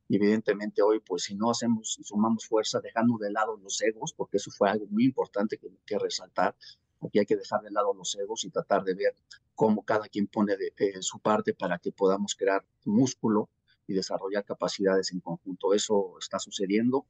Evidentemente 0.09 0.83
hoy, 0.83 1.01
pues 1.01 1.25
si 1.25 1.37
no 1.37 1.51
hacemos, 1.51 1.99
sumamos 2.03 2.47
fuerza, 2.47 2.81
dejando 2.81 3.17
de 3.19 3.31
lado 3.31 3.57
los 3.57 3.81
egos, 3.83 4.13
porque 4.13 4.39
eso 4.39 4.51
fue 4.51 4.71
algo 4.71 4.87
muy 4.87 5.05
importante 5.05 5.57
que, 5.59 5.69
que 5.85 5.99
resaltar, 5.99 6.57
Aquí 7.03 7.19
hay 7.19 7.27
que 7.27 7.37
dejar 7.37 7.63
de 7.63 7.71
lado 7.71 7.93
los 7.95 8.15
egos 8.17 8.45
y 8.45 8.51
tratar 8.51 8.85
de 8.85 8.95
ver 8.95 9.15
cómo 9.55 9.85
cada 9.85 10.09
quien 10.09 10.27
pone 10.27 10.57
de, 10.57 10.73
eh, 10.77 11.03
su 11.03 11.21
parte 11.21 11.55
para 11.55 11.79
que 11.79 11.93
podamos 11.93 12.35
crear 12.35 12.65
músculo 12.85 13.51
y 13.87 13.95
desarrollar 13.95 14.45
capacidades 14.45 15.13
en 15.13 15.21
conjunto. 15.21 15.75
Eso 15.75 16.17
está 16.19 16.39
sucediendo. 16.39 17.07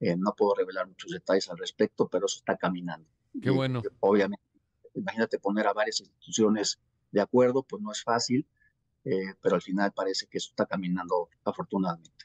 Eh, 0.00 0.16
no 0.16 0.34
puedo 0.36 0.54
revelar 0.54 0.86
muchos 0.86 1.10
detalles 1.10 1.48
al 1.48 1.58
respecto, 1.58 2.08
pero 2.08 2.26
eso 2.26 2.38
está 2.38 2.56
caminando. 2.56 3.08
Qué 3.40 3.50
bueno. 3.50 3.82
obviamente, 4.00 4.44
imagínate 4.94 5.38
poner 5.38 5.66
a 5.66 5.72
varias 5.72 6.00
instituciones 6.00 6.78
de 7.10 7.20
acuerdo, 7.20 7.62
pues 7.62 7.82
no 7.82 7.92
es 7.92 8.02
fácil, 8.02 8.46
eh, 9.04 9.34
pero 9.40 9.54
al 9.54 9.62
final 9.62 9.92
parece 9.92 10.26
que 10.26 10.38
eso 10.38 10.50
está 10.50 10.66
caminando 10.66 11.28
afortunadamente 11.44 12.17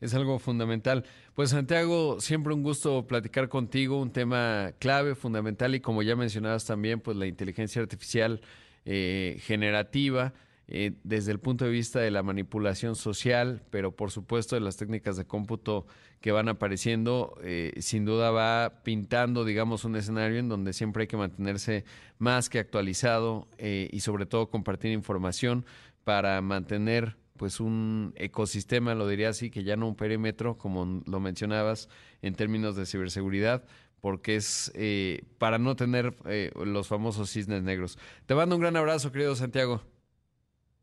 es 0.00 0.14
algo 0.14 0.38
fundamental. 0.38 1.04
Pues 1.34 1.50
Santiago, 1.50 2.20
siempre 2.20 2.54
un 2.54 2.62
gusto 2.62 3.06
platicar 3.06 3.48
contigo, 3.48 4.00
un 4.00 4.12
tema 4.12 4.72
clave, 4.78 5.14
fundamental 5.14 5.74
y 5.74 5.80
como 5.80 6.02
ya 6.02 6.16
mencionabas 6.16 6.64
también, 6.64 7.00
pues 7.00 7.16
la 7.16 7.26
inteligencia 7.26 7.82
artificial 7.82 8.40
eh, 8.84 9.38
generativa. 9.40 10.32
Eh, 10.70 10.92
desde 11.02 11.32
el 11.32 11.40
punto 11.40 11.64
de 11.64 11.70
vista 11.70 11.98
de 11.98 12.10
la 12.10 12.22
manipulación 12.22 12.94
social, 12.94 13.62
pero 13.70 13.96
por 13.96 14.10
supuesto 14.10 14.54
de 14.54 14.60
las 14.60 14.76
técnicas 14.76 15.16
de 15.16 15.24
cómputo 15.24 15.86
que 16.20 16.30
van 16.30 16.50
apareciendo, 16.50 17.38
eh, 17.42 17.72
sin 17.78 18.04
duda 18.04 18.30
va 18.30 18.82
pintando, 18.84 19.46
digamos, 19.46 19.86
un 19.86 19.96
escenario 19.96 20.38
en 20.38 20.50
donde 20.50 20.74
siempre 20.74 21.02
hay 21.02 21.06
que 21.06 21.16
mantenerse 21.16 21.86
más 22.18 22.50
que 22.50 22.58
actualizado 22.58 23.48
y 23.58 24.00
sobre 24.00 24.26
todo 24.26 24.50
compartir 24.50 24.92
información 24.92 25.64
para 26.04 26.42
mantener 26.42 27.16
pues 27.38 27.60
un 27.60 28.12
ecosistema, 28.16 28.94
lo 28.94 29.08
diría 29.08 29.30
así, 29.30 29.50
que 29.50 29.64
ya 29.64 29.76
no 29.76 29.88
un 29.88 29.94
perímetro, 29.94 30.58
como 30.58 31.02
lo 31.06 31.20
mencionabas, 31.20 31.88
en 32.20 32.34
términos 32.34 32.76
de 32.76 32.84
ciberseguridad, 32.84 33.64
porque 34.00 34.36
es 34.36 34.70
eh, 34.74 35.22
para 35.38 35.58
no 35.58 35.76
tener 35.76 36.14
eh, 36.26 36.52
los 36.54 36.88
famosos 36.88 37.30
cisnes 37.30 37.62
negros. 37.62 37.98
Te 38.26 38.34
mando 38.34 38.56
un 38.56 38.60
gran 38.60 38.76
abrazo, 38.76 39.10
querido 39.10 39.34
Santiago. 39.34 39.80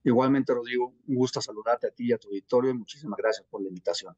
Igualmente, 0.04 0.54
Rodrigo, 0.54 0.94
un 1.08 1.16
gusto 1.16 1.42
saludarte 1.42 1.88
a 1.88 1.92
ti 1.92 2.06
y 2.08 2.14
a 2.14 2.18
tu 2.18 2.30
auditorio 2.30 2.72
y 2.72 2.76
muchísimas 2.76 3.18
gracias 3.18 3.46
por 3.48 3.62
la 3.62 3.68
invitación. 3.68 4.16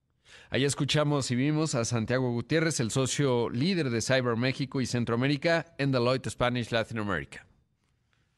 Ahí 0.50 0.66
escuchamos 0.66 1.32
y 1.32 1.36
vimos 1.36 1.76
a 1.76 1.86
Santiago 1.86 2.32
Gutiérrez, 2.32 2.80
el 2.82 2.92
socio 2.92 3.50
líder 3.50 3.90
de 3.90 4.02
Cyber 4.02 4.36
México 4.36 4.82
y 4.82 4.86
Centroamérica 4.86 5.74
en 5.78 5.92
Deloitte 5.92 6.30
Spanish 6.30 6.72
Latin 6.72 7.00
America. 7.00 7.47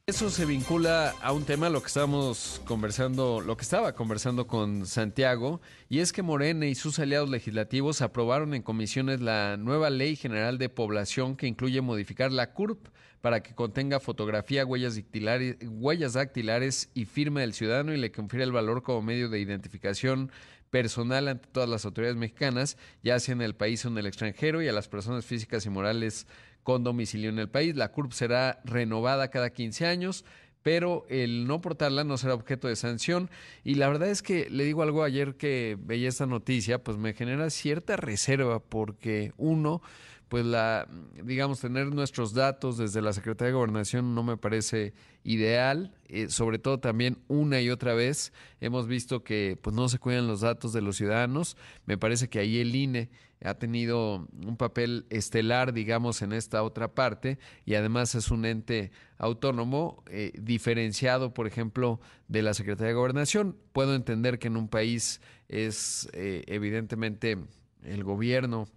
Eso 0.10 0.32
se 0.32 0.44
vincula 0.46 1.14
a 1.22 1.32
un 1.34 1.46
tema, 1.46 1.70
lo 1.70 1.82
que 1.82 1.88
estábamos 1.88 2.64
conversando, 2.66 3.42
lo 3.42 3.56
que 3.56 3.62
estaba 3.62 3.94
conversando 3.94 4.48
con 4.48 4.88
Santiago, 4.88 5.62
y 5.88 6.00
es 6.00 6.12
que 6.14 6.24
Morena 6.24 6.66
y 6.66 6.74
sus 6.74 6.98
aliados 6.98 7.30
legislativos 7.30 8.02
aprobaron 8.02 8.56
en 8.56 8.64
comisiones 8.64 9.22
la 9.22 9.56
nueva 9.58 9.92
Ley 9.92 10.16
General 10.16 10.58
de 10.58 10.68
Población 10.68 11.36
que 11.36 11.46
incluye 11.46 11.80
modificar 11.82 12.32
la 12.32 12.54
CURP 12.54 12.88
para 13.22 13.44
que 13.44 13.54
contenga 13.54 14.00
fotografía, 14.00 14.66
huellas 14.66 14.96
dactilares, 14.96 15.58
huellas 15.62 16.14
dactilares 16.14 16.90
y 16.96 17.06
firma 17.06 17.42
del 17.42 17.54
ciudadano 17.54 17.94
y 17.94 17.98
le 17.98 18.12
confiere 18.12 18.46
el 18.46 18.52
valor 18.52 18.82
como 18.82 19.04
medio 19.04 19.30
de 19.30 19.40
identificación 19.40 20.32
personal 20.72 21.28
ante 21.28 21.48
todas 21.50 21.70
las 21.70 21.86
autoridades 21.86 22.18
mexicanas, 22.18 22.78
ya 23.04 23.20
sea 23.20 23.34
en 23.34 23.42
el 23.42 23.56
país 23.56 23.86
o 23.86 23.90
en 23.90 23.98
el 24.00 24.08
extranjero, 24.08 24.62
y 24.62 24.68
a 24.68 24.74
las 24.74 24.88
personas 24.88 25.26
físicas 25.26 25.66
y 25.66 25.70
morales 25.70 26.28
con 26.70 26.84
domicilio 26.84 27.32
en 27.32 27.40
el 27.40 27.50
país. 27.50 27.76
La 27.76 27.92
CURP 27.92 28.12
será 28.12 28.62
renovada 28.64 29.32
cada 29.32 29.50
15 29.50 29.88
años, 29.88 30.24
pero 30.62 31.04
el 31.10 31.48
no 31.48 31.62
portarla 31.62 32.04
no 32.04 32.16
será 32.16 32.36
objeto 32.36 32.68
de 32.68 32.76
sanción. 32.76 33.32
Y 33.64 33.74
la 33.74 33.88
verdad 33.88 34.10
es 34.10 34.22
que 34.22 34.52
le 34.52 34.66
digo 34.66 34.84
algo 34.84 35.02
ayer 35.02 35.36
que 35.36 35.80
veía 35.82 36.08
esta 36.08 36.28
noticia, 36.28 36.84
pues 36.84 36.96
me 37.00 37.16
genera 37.16 37.50
cierta 37.50 37.98
reserva 37.98 38.60
porque 38.60 39.34
uno, 39.38 39.82
pues 40.28 40.46
la, 40.46 40.88
digamos, 41.24 41.60
tener 41.60 41.88
nuestros 41.88 42.36
datos 42.36 42.78
desde 42.78 43.02
la 43.02 43.14
Secretaría 43.14 43.48
de 43.48 43.58
Gobernación 43.58 44.14
no 44.14 44.22
me 44.22 44.38
parece 44.38 44.94
ideal, 45.24 45.96
eh, 46.08 46.30
sobre 46.30 46.60
todo 46.60 46.80
también 46.80 47.18
una 47.28 47.62
y 47.62 47.72
otra 47.72 47.96
vez 47.96 48.32
hemos 48.62 48.86
visto 48.88 49.24
que 49.24 49.58
pues 49.60 49.76
no 49.76 49.90
se 49.90 49.98
cuidan 49.98 50.28
los 50.28 50.42
datos 50.42 50.72
de 50.72 50.82
los 50.82 50.98
ciudadanos, 50.98 51.58
me 51.88 51.98
parece 51.98 52.30
que 52.30 52.38
ahí 52.38 52.60
el 52.60 52.76
INE 52.76 53.10
ha 53.44 53.54
tenido 53.54 54.28
un 54.46 54.58
papel 54.58 55.06
estelar, 55.10 55.74
digamos, 55.74 56.22
en 56.22 56.34
esta 56.34 56.64
otra 56.64 56.94
parte 56.94 57.40
y 57.66 57.76
además 57.76 58.16
es 58.16 58.32
un 58.32 58.46
ente 58.46 58.92
autónomo 59.18 60.04
eh, 60.08 60.32
diferenciado, 60.40 61.34
por 61.34 61.48
ejemplo, 61.48 62.00
de 62.28 62.42
la 62.42 62.54
Secretaría 62.54 62.90
de 62.90 62.96
Gobernación. 62.96 63.56
Puedo 63.72 63.96
entender 63.96 64.40
que 64.40 64.48
en 64.48 64.58
un 64.58 64.68
país 64.68 65.22
es 65.48 66.10
eh, 66.14 66.44
evidentemente 66.48 67.38
el 67.84 68.04
gobierno 68.04 68.68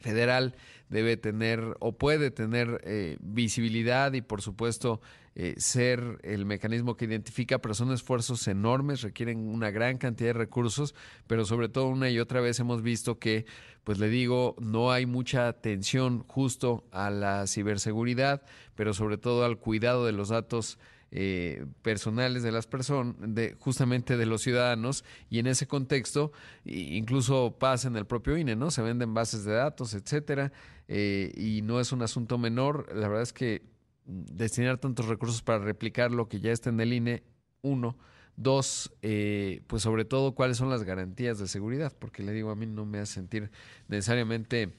federal 0.00 0.54
debe 0.88 1.16
tener 1.16 1.76
o 1.80 1.92
puede 1.92 2.30
tener 2.30 2.80
eh, 2.84 3.16
visibilidad 3.20 4.12
y 4.12 4.22
por 4.22 4.42
supuesto 4.42 5.00
eh, 5.36 5.54
ser 5.58 6.18
el 6.24 6.44
mecanismo 6.44 6.96
que 6.96 7.04
identifica, 7.04 7.60
pero 7.60 7.72
son 7.72 7.92
esfuerzos 7.92 8.48
enormes, 8.48 9.02
requieren 9.02 9.38
una 9.48 9.70
gran 9.70 9.96
cantidad 9.96 10.30
de 10.30 10.34
recursos, 10.34 10.94
pero 11.28 11.44
sobre 11.44 11.68
todo 11.68 11.86
una 11.86 12.10
y 12.10 12.18
otra 12.18 12.40
vez 12.40 12.58
hemos 12.58 12.82
visto 12.82 13.20
que, 13.20 13.46
pues 13.84 13.98
le 13.98 14.08
digo, 14.08 14.56
no 14.58 14.90
hay 14.90 15.06
mucha 15.06 15.46
atención 15.46 16.24
justo 16.26 16.84
a 16.90 17.10
la 17.10 17.46
ciberseguridad, 17.46 18.42
pero 18.74 18.92
sobre 18.92 19.18
todo 19.18 19.44
al 19.44 19.58
cuidado 19.58 20.04
de 20.04 20.12
los 20.12 20.30
datos 20.30 20.80
eh, 21.12 21.66
personales 21.82 22.42
de 22.42 22.52
las 22.52 22.66
personas, 22.66 23.14
de, 23.18 23.56
justamente 23.58 24.16
de 24.16 24.26
los 24.26 24.42
ciudadanos, 24.42 25.04
y 25.28 25.38
en 25.38 25.46
ese 25.46 25.66
contexto 25.66 26.32
incluso 26.64 27.56
pasa 27.58 27.88
en 27.88 27.96
el 27.96 28.06
propio 28.06 28.36
INE, 28.36 28.56
¿no? 28.56 28.70
Se 28.70 28.82
venden 28.82 29.14
bases 29.14 29.44
de 29.44 29.52
datos, 29.52 29.94
etcétera, 29.94 30.52
eh, 30.88 31.32
y 31.36 31.62
no 31.62 31.80
es 31.80 31.92
un 31.92 32.02
asunto 32.02 32.38
menor. 32.38 32.86
La 32.94 33.08
verdad 33.08 33.22
es 33.22 33.32
que 33.32 33.62
destinar 34.06 34.78
tantos 34.78 35.06
recursos 35.06 35.42
para 35.42 35.58
replicar 35.58 36.10
lo 36.10 36.28
que 36.28 36.40
ya 36.40 36.52
está 36.52 36.70
en 36.70 36.80
el 36.80 36.92
INE, 36.92 37.22
uno, 37.62 37.96
Dos, 38.40 38.90
eh, 39.02 39.60
pues 39.66 39.82
sobre 39.82 40.06
todo 40.06 40.34
cuáles 40.34 40.56
son 40.56 40.70
las 40.70 40.82
garantías 40.82 41.38
de 41.38 41.46
seguridad, 41.46 41.92
porque 41.98 42.22
le 42.22 42.32
digo 42.32 42.50
a 42.50 42.56
mí 42.56 42.64
no 42.64 42.86
me 42.86 42.98
hace 42.98 43.12
sentir 43.14 43.50
necesariamente 43.86 44.72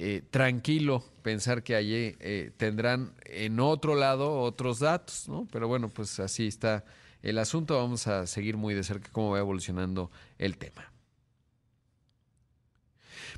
eh, 0.00 0.22
tranquilo 0.30 1.02
pensar 1.22 1.64
que 1.64 1.74
allí 1.74 2.14
eh, 2.20 2.52
tendrán 2.56 3.14
en 3.24 3.58
otro 3.58 3.96
lado 3.96 4.42
otros 4.42 4.78
datos, 4.78 5.28
¿no? 5.28 5.48
Pero 5.50 5.66
bueno, 5.66 5.88
pues 5.88 6.20
así 6.20 6.46
está 6.46 6.84
el 7.20 7.36
asunto. 7.36 7.76
Vamos 7.76 8.06
a 8.06 8.28
seguir 8.28 8.56
muy 8.56 8.74
de 8.74 8.84
cerca 8.84 9.08
cómo 9.10 9.32
va 9.32 9.40
evolucionando 9.40 10.12
el 10.38 10.56
tema. 10.56 10.92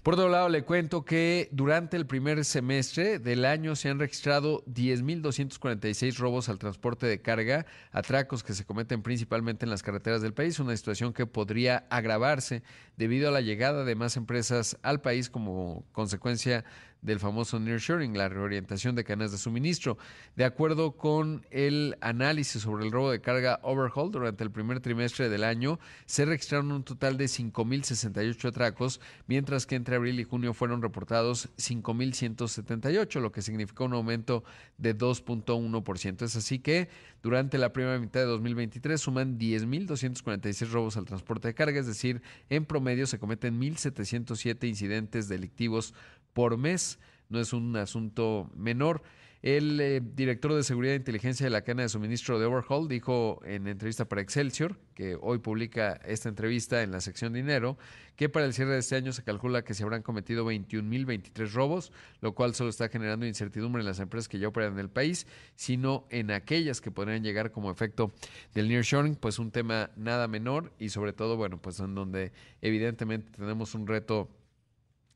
Por 0.02 0.14
otro 0.14 0.30
lado, 0.30 0.48
le 0.48 0.64
cuento 0.64 1.04
que 1.04 1.50
durante 1.52 1.98
el 1.98 2.06
primer 2.06 2.42
semestre 2.46 3.18
del 3.18 3.44
año 3.44 3.76
se 3.76 3.90
han 3.90 3.98
registrado 3.98 4.64
10.246 4.64 6.16
robos 6.16 6.48
al 6.48 6.58
transporte 6.58 7.06
de 7.06 7.20
carga, 7.20 7.66
atracos 7.92 8.42
que 8.42 8.54
se 8.54 8.64
cometen 8.64 9.02
principalmente 9.02 9.66
en 9.66 9.70
las 9.70 9.82
carreteras 9.82 10.22
del 10.22 10.32
país, 10.32 10.58
una 10.58 10.74
situación 10.74 11.12
que 11.12 11.26
podría 11.26 11.86
agravarse 11.90 12.62
debido 12.96 13.28
a 13.28 13.32
la 13.32 13.42
llegada 13.42 13.84
de 13.84 13.94
más 13.94 14.16
empresas 14.16 14.78
al 14.80 15.02
país 15.02 15.28
como 15.28 15.84
consecuencia 15.92 16.64
del 17.02 17.18
famoso 17.18 17.58
nearshoring, 17.58 18.16
la 18.16 18.28
reorientación 18.28 18.94
de 18.94 19.04
cadenas 19.04 19.32
de 19.32 19.38
suministro. 19.38 19.98
De 20.36 20.44
acuerdo 20.44 20.92
con 20.92 21.46
el 21.50 21.96
análisis 22.00 22.62
sobre 22.62 22.84
el 22.84 22.92
robo 22.92 23.10
de 23.10 23.20
carga 23.20 23.60
overhaul 23.62 24.10
durante 24.10 24.44
el 24.44 24.50
primer 24.50 24.80
trimestre 24.80 25.28
del 25.28 25.44
año, 25.44 25.78
se 26.06 26.24
registraron 26.24 26.72
un 26.72 26.84
total 26.84 27.16
de 27.16 27.26
5.068 27.26 28.48
atracos, 28.48 29.00
mientras 29.26 29.66
que 29.66 29.76
entre 29.76 29.96
abril 29.96 30.20
y 30.20 30.24
junio 30.24 30.54
fueron 30.54 30.82
reportados 30.82 31.48
5.178, 31.56 33.20
lo 33.20 33.32
que 33.32 33.42
significó 33.42 33.84
un 33.84 33.94
aumento 33.94 34.44
de 34.78 34.96
2.1%. 34.96 36.22
Es 36.22 36.36
así 36.36 36.58
que 36.58 36.88
durante 37.22 37.58
la 37.58 37.72
primera 37.72 37.98
mitad 37.98 38.20
de 38.20 38.26
2023 38.26 39.00
suman 39.00 39.38
10.246 39.38 40.70
robos 40.70 40.96
al 40.96 41.04
transporte 41.04 41.48
de 41.48 41.54
carga, 41.54 41.80
es 41.80 41.86
decir, 41.86 42.22
en 42.48 42.64
promedio 42.64 43.06
se 43.06 43.18
cometen 43.18 43.60
1.707 43.60 44.68
incidentes 44.68 45.28
delictivos 45.28 45.94
por 46.32 46.56
mes. 46.56 46.98
No 47.28 47.40
es 47.40 47.52
un 47.52 47.76
asunto 47.76 48.50
menor. 48.54 49.02
El 49.42 49.80
eh, 49.80 50.02
director 50.02 50.52
de 50.52 50.62
Seguridad 50.62 50.92
e 50.92 50.96
Inteligencia 50.98 51.44
de 51.44 51.50
la 51.50 51.62
cadena 51.62 51.84
de 51.84 51.88
suministro 51.88 52.38
de 52.38 52.44
Overhaul 52.44 52.88
dijo 52.88 53.40
en 53.46 53.68
entrevista 53.68 54.06
para 54.06 54.20
Excelsior, 54.20 54.78
que 54.94 55.16
hoy 55.18 55.38
publica 55.38 55.98
esta 56.04 56.28
entrevista 56.28 56.82
en 56.82 56.90
la 56.90 57.00
sección 57.00 57.32
dinero, 57.32 57.78
que 58.16 58.28
para 58.28 58.44
el 58.44 58.52
cierre 58.52 58.72
de 58.72 58.80
este 58.80 58.96
año 58.96 59.12
se 59.14 59.22
calcula 59.22 59.64
que 59.64 59.72
se 59.72 59.82
habrán 59.82 60.02
cometido 60.02 60.44
21.023 60.44 61.52
robos, 61.52 61.90
lo 62.20 62.34
cual 62.34 62.54
solo 62.54 62.68
está 62.68 62.90
generando 62.90 63.24
incertidumbre 63.24 63.80
en 63.80 63.86
las 63.86 63.98
empresas 63.98 64.28
que 64.28 64.38
ya 64.38 64.48
operan 64.48 64.74
en 64.74 64.78
el 64.78 64.90
país, 64.90 65.26
sino 65.56 66.06
en 66.10 66.32
aquellas 66.32 66.82
que 66.82 66.90
podrían 66.90 67.22
llegar 67.22 67.50
como 67.50 67.70
efecto 67.70 68.12
del 68.52 68.68
nearshoring, 68.68 69.14
pues 69.14 69.38
un 69.38 69.52
tema 69.52 69.90
nada 69.96 70.28
menor 70.28 70.70
y 70.78 70.90
sobre 70.90 71.14
todo, 71.14 71.38
bueno, 71.38 71.56
pues 71.62 71.80
en 71.80 71.94
donde 71.94 72.32
evidentemente 72.60 73.30
tenemos 73.38 73.74
un 73.74 73.86
reto 73.86 74.28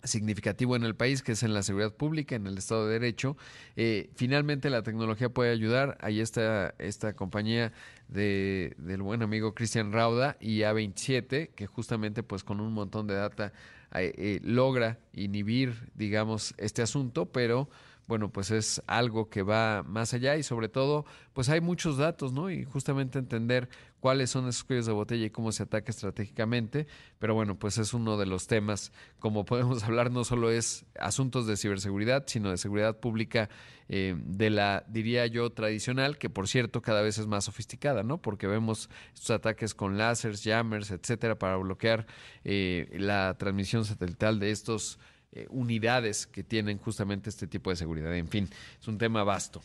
significativo 0.04 0.76
en 0.76 0.84
el 0.84 0.94
país, 0.94 1.22
que 1.22 1.32
es 1.32 1.42
en 1.42 1.54
la 1.54 1.62
seguridad 1.62 1.92
pública, 1.92 2.36
en 2.36 2.46
el 2.46 2.58
Estado 2.58 2.86
de 2.86 2.94
Derecho. 2.94 3.36
Eh, 3.76 4.10
finalmente 4.14 4.70
la 4.70 4.82
tecnología 4.82 5.28
puede 5.28 5.50
ayudar. 5.50 5.98
Ahí 6.00 6.20
está 6.20 6.74
esta 6.78 7.14
compañía 7.14 7.72
de, 8.08 8.74
del 8.78 9.02
buen 9.02 9.22
amigo 9.22 9.54
Cristian 9.54 9.92
Rauda 9.92 10.36
y 10.40 10.60
A27, 10.60 11.50
que 11.54 11.66
justamente 11.66 12.22
pues 12.22 12.44
con 12.44 12.60
un 12.60 12.72
montón 12.72 13.06
de 13.06 13.14
data 13.14 13.52
eh, 13.94 14.12
eh, 14.16 14.40
logra 14.42 14.98
inhibir, 15.12 15.90
digamos, 15.94 16.54
este 16.58 16.82
asunto, 16.82 17.26
pero 17.26 17.68
bueno, 18.06 18.30
pues 18.30 18.50
es 18.50 18.82
algo 18.86 19.28
que 19.30 19.42
va 19.42 19.82
más 19.82 20.12
allá 20.12 20.36
y 20.36 20.42
sobre 20.42 20.68
todo, 20.68 21.06
pues 21.32 21.48
hay 21.48 21.60
muchos 21.60 21.96
datos, 21.96 22.32
¿no? 22.32 22.50
Y 22.50 22.64
justamente 22.64 23.18
entender 23.18 23.68
cuáles 24.00 24.30
son 24.30 24.46
esos 24.46 24.64
cuellos 24.64 24.84
de 24.84 24.92
botella 24.92 25.24
y 25.24 25.30
cómo 25.30 25.50
se 25.52 25.62
ataca 25.62 25.90
estratégicamente. 25.90 26.86
Pero 27.18 27.34
bueno, 27.34 27.58
pues 27.58 27.78
es 27.78 27.94
uno 27.94 28.18
de 28.18 28.26
los 28.26 28.46
temas, 28.46 28.92
como 29.18 29.46
podemos 29.46 29.82
hablar, 29.84 30.10
no 30.10 30.24
solo 30.24 30.50
es 30.50 30.84
asuntos 31.00 31.46
de 31.46 31.56
ciberseguridad, 31.56 32.24
sino 32.26 32.50
de 32.50 32.58
seguridad 32.58 32.98
pública 33.00 33.48
eh, 33.88 34.14
de 34.18 34.50
la, 34.50 34.84
diría 34.88 35.26
yo, 35.26 35.50
tradicional, 35.50 36.18
que 36.18 36.28
por 36.28 36.48
cierto 36.48 36.82
cada 36.82 37.00
vez 37.00 37.16
es 37.18 37.26
más 37.26 37.44
sofisticada, 37.44 38.02
¿no? 38.02 38.20
Porque 38.20 38.46
vemos 38.46 38.90
estos 39.14 39.30
ataques 39.30 39.74
con 39.74 39.96
láseres, 39.96 40.42
jammers, 40.42 40.90
etcétera, 40.90 41.38
para 41.38 41.56
bloquear 41.56 42.06
eh, 42.44 42.88
la 42.98 43.36
transmisión 43.38 43.86
satelital 43.86 44.38
de 44.38 44.50
estos 44.50 44.98
eh, 45.36 45.48
unidades 45.50 46.28
que 46.28 46.44
tienen 46.44 46.78
justamente 46.78 47.28
este 47.28 47.48
tipo 47.48 47.68
de 47.70 47.74
seguridad. 47.74 48.14
En 48.14 48.28
fin, 48.28 48.48
es 48.80 48.86
un 48.86 48.98
tema 48.98 49.24
vasto. 49.24 49.60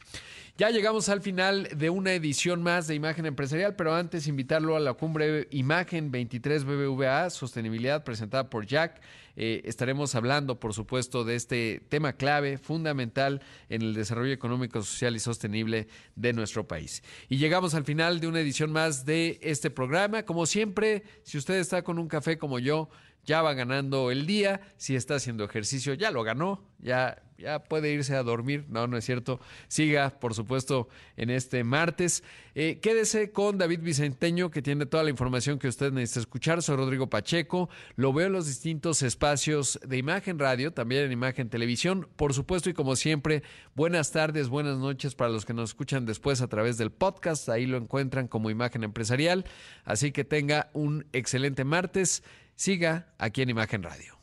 Ya 0.57 0.71
llegamos 0.71 1.09
al 1.09 1.21
final 1.21 1.69
de 1.77 1.91
una 1.91 2.11
edición 2.13 2.63
más 2.63 2.87
de 2.87 2.95
Imagen 2.95 3.27
Empresarial, 3.27 3.75
pero 3.75 3.93
antes 3.93 4.25
invitarlo 4.25 4.75
a 4.75 4.79
la 4.79 4.93
cumbre 4.93 5.47
Imagen 5.51 6.09
23 6.09 6.63
BBVA, 6.63 7.29
Sostenibilidad, 7.29 8.03
presentada 8.03 8.49
por 8.49 8.65
Jack. 8.65 8.99
Eh, 9.35 9.61
estaremos 9.65 10.15
hablando, 10.15 10.59
por 10.59 10.73
supuesto, 10.73 11.23
de 11.23 11.35
este 11.35 11.81
tema 11.87 12.13
clave, 12.13 12.57
fundamental 12.57 13.41
en 13.69 13.83
el 13.83 13.93
desarrollo 13.93 14.33
económico, 14.33 14.81
social 14.81 15.15
y 15.15 15.19
sostenible 15.19 15.87
de 16.15 16.33
nuestro 16.33 16.67
país. 16.67 17.03
Y 17.29 17.37
llegamos 17.37 17.75
al 17.75 17.85
final 17.85 18.19
de 18.19 18.27
una 18.27 18.39
edición 18.39 18.71
más 18.71 19.05
de 19.05 19.39
este 19.43 19.69
programa. 19.69 20.23
Como 20.23 20.47
siempre, 20.47 21.03
si 21.23 21.37
usted 21.37 21.55
está 21.55 21.83
con 21.83 21.99
un 21.99 22.07
café 22.07 22.39
como 22.39 22.57
yo, 22.57 22.89
ya 23.29 23.43
va 23.43 23.53
ganando 23.53 24.09
el 24.09 24.25
día. 24.25 24.59
Si 24.77 24.95
está 24.95 25.13
haciendo 25.15 25.43
ejercicio, 25.43 25.93
ya 25.93 26.09
lo 26.09 26.23
ganó. 26.23 26.63
Ya, 26.79 27.21
ya 27.37 27.59
puede 27.63 27.93
irse 27.93 28.15
a 28.15 28.23
dormir. 28.23 28.65
No, 28.69 28.87
no 28.87 28.97
es 28.97 29.05
cierto. 29.05 29.39
Siga, 29.67 30.09
por 30.09 30.33
supuesto, 30.33 30.89
en 31.15 31.29
este 31.29 31.63
martes. 31.63 32.23
Eh, 32.55 32.79
quédese 32.81 33.31
con 33.31 33.59
David 33.59 33.81
Vicenteño, 33.81 34.49
que 34.49 34.63
tiene 34.63 34.87
toda 34.87 35.03
la 35.03 35.11
información 35.11 35.59
que 35.59 35.67
usted 35.67 35.91
necesita 35.91 36.21
escuchar. 36.21 36.63
Soy 36.63 36.77
Rodrigo 36.77 37.07
Pacheco. 37.07 37.69
Lo 37.95 38.13
veo 38.13 38.25
en 38.27 38.33
los 38.33 38.47
distintos 38.47 39.03
espacios 39.03 39.79
de 39.85 39.97
Imagen 39.97 40.39
Radio, 40.39 40.73
también 40.73 41.03
en 41.03 41.11
Imagen 41.11 41.49
Televisión. 41.49 42.07
Por 42.15 42.33
supuesto, 42.33 42.71
y 42.71 42.73
como 42.73 42.95
siempre, 42.95 43.43
buenas 43.75 44.11
tardes, 44.11 44.49
buenas 44.49 44.79
noches 44.79 45.13
para 45.13 45.29
los 45.29 45.45
que 45.45 45.53
nos 45.53 45.69
escuchan 45.69 46.07
después 46.07 46.41
a 46.41 46.47
través 46.47 46.79
del 46.79 46.91
podcast. 46.91 47.47
Ahí 47.47 47.67
lo 47.67 47.77
encuentran 47.77 48.27
como 48.27 48.49
Imagen 48.49 48.83
Empresarial. 48.83 49.45
Así 49.83 50.11
que 50.11 50.23
tenga 50.23 50.71
un 50.73 51.05
excelente 51.13 51.63
martes. 51.63 52.23
Siga 52.59 53.07
aquí 53.17 53.41
en 53.41 53.49
Imagen 53.51 53.83
Radio. 53.83 54.19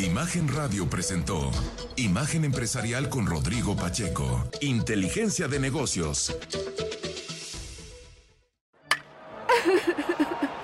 Imagen 0.00 0.48
Radio 0.52 0.90
presentó 0.90 1.52
Imagen 1.94 2.44
Empresarial 2.44 3.08
con 3.08 3.26
Rodrigo 3.26 3.76
Pacheco. 3.76 4.50
Inteligencia 4.60 5.46
de 5.46 5.60
negocios. 5.60 6.36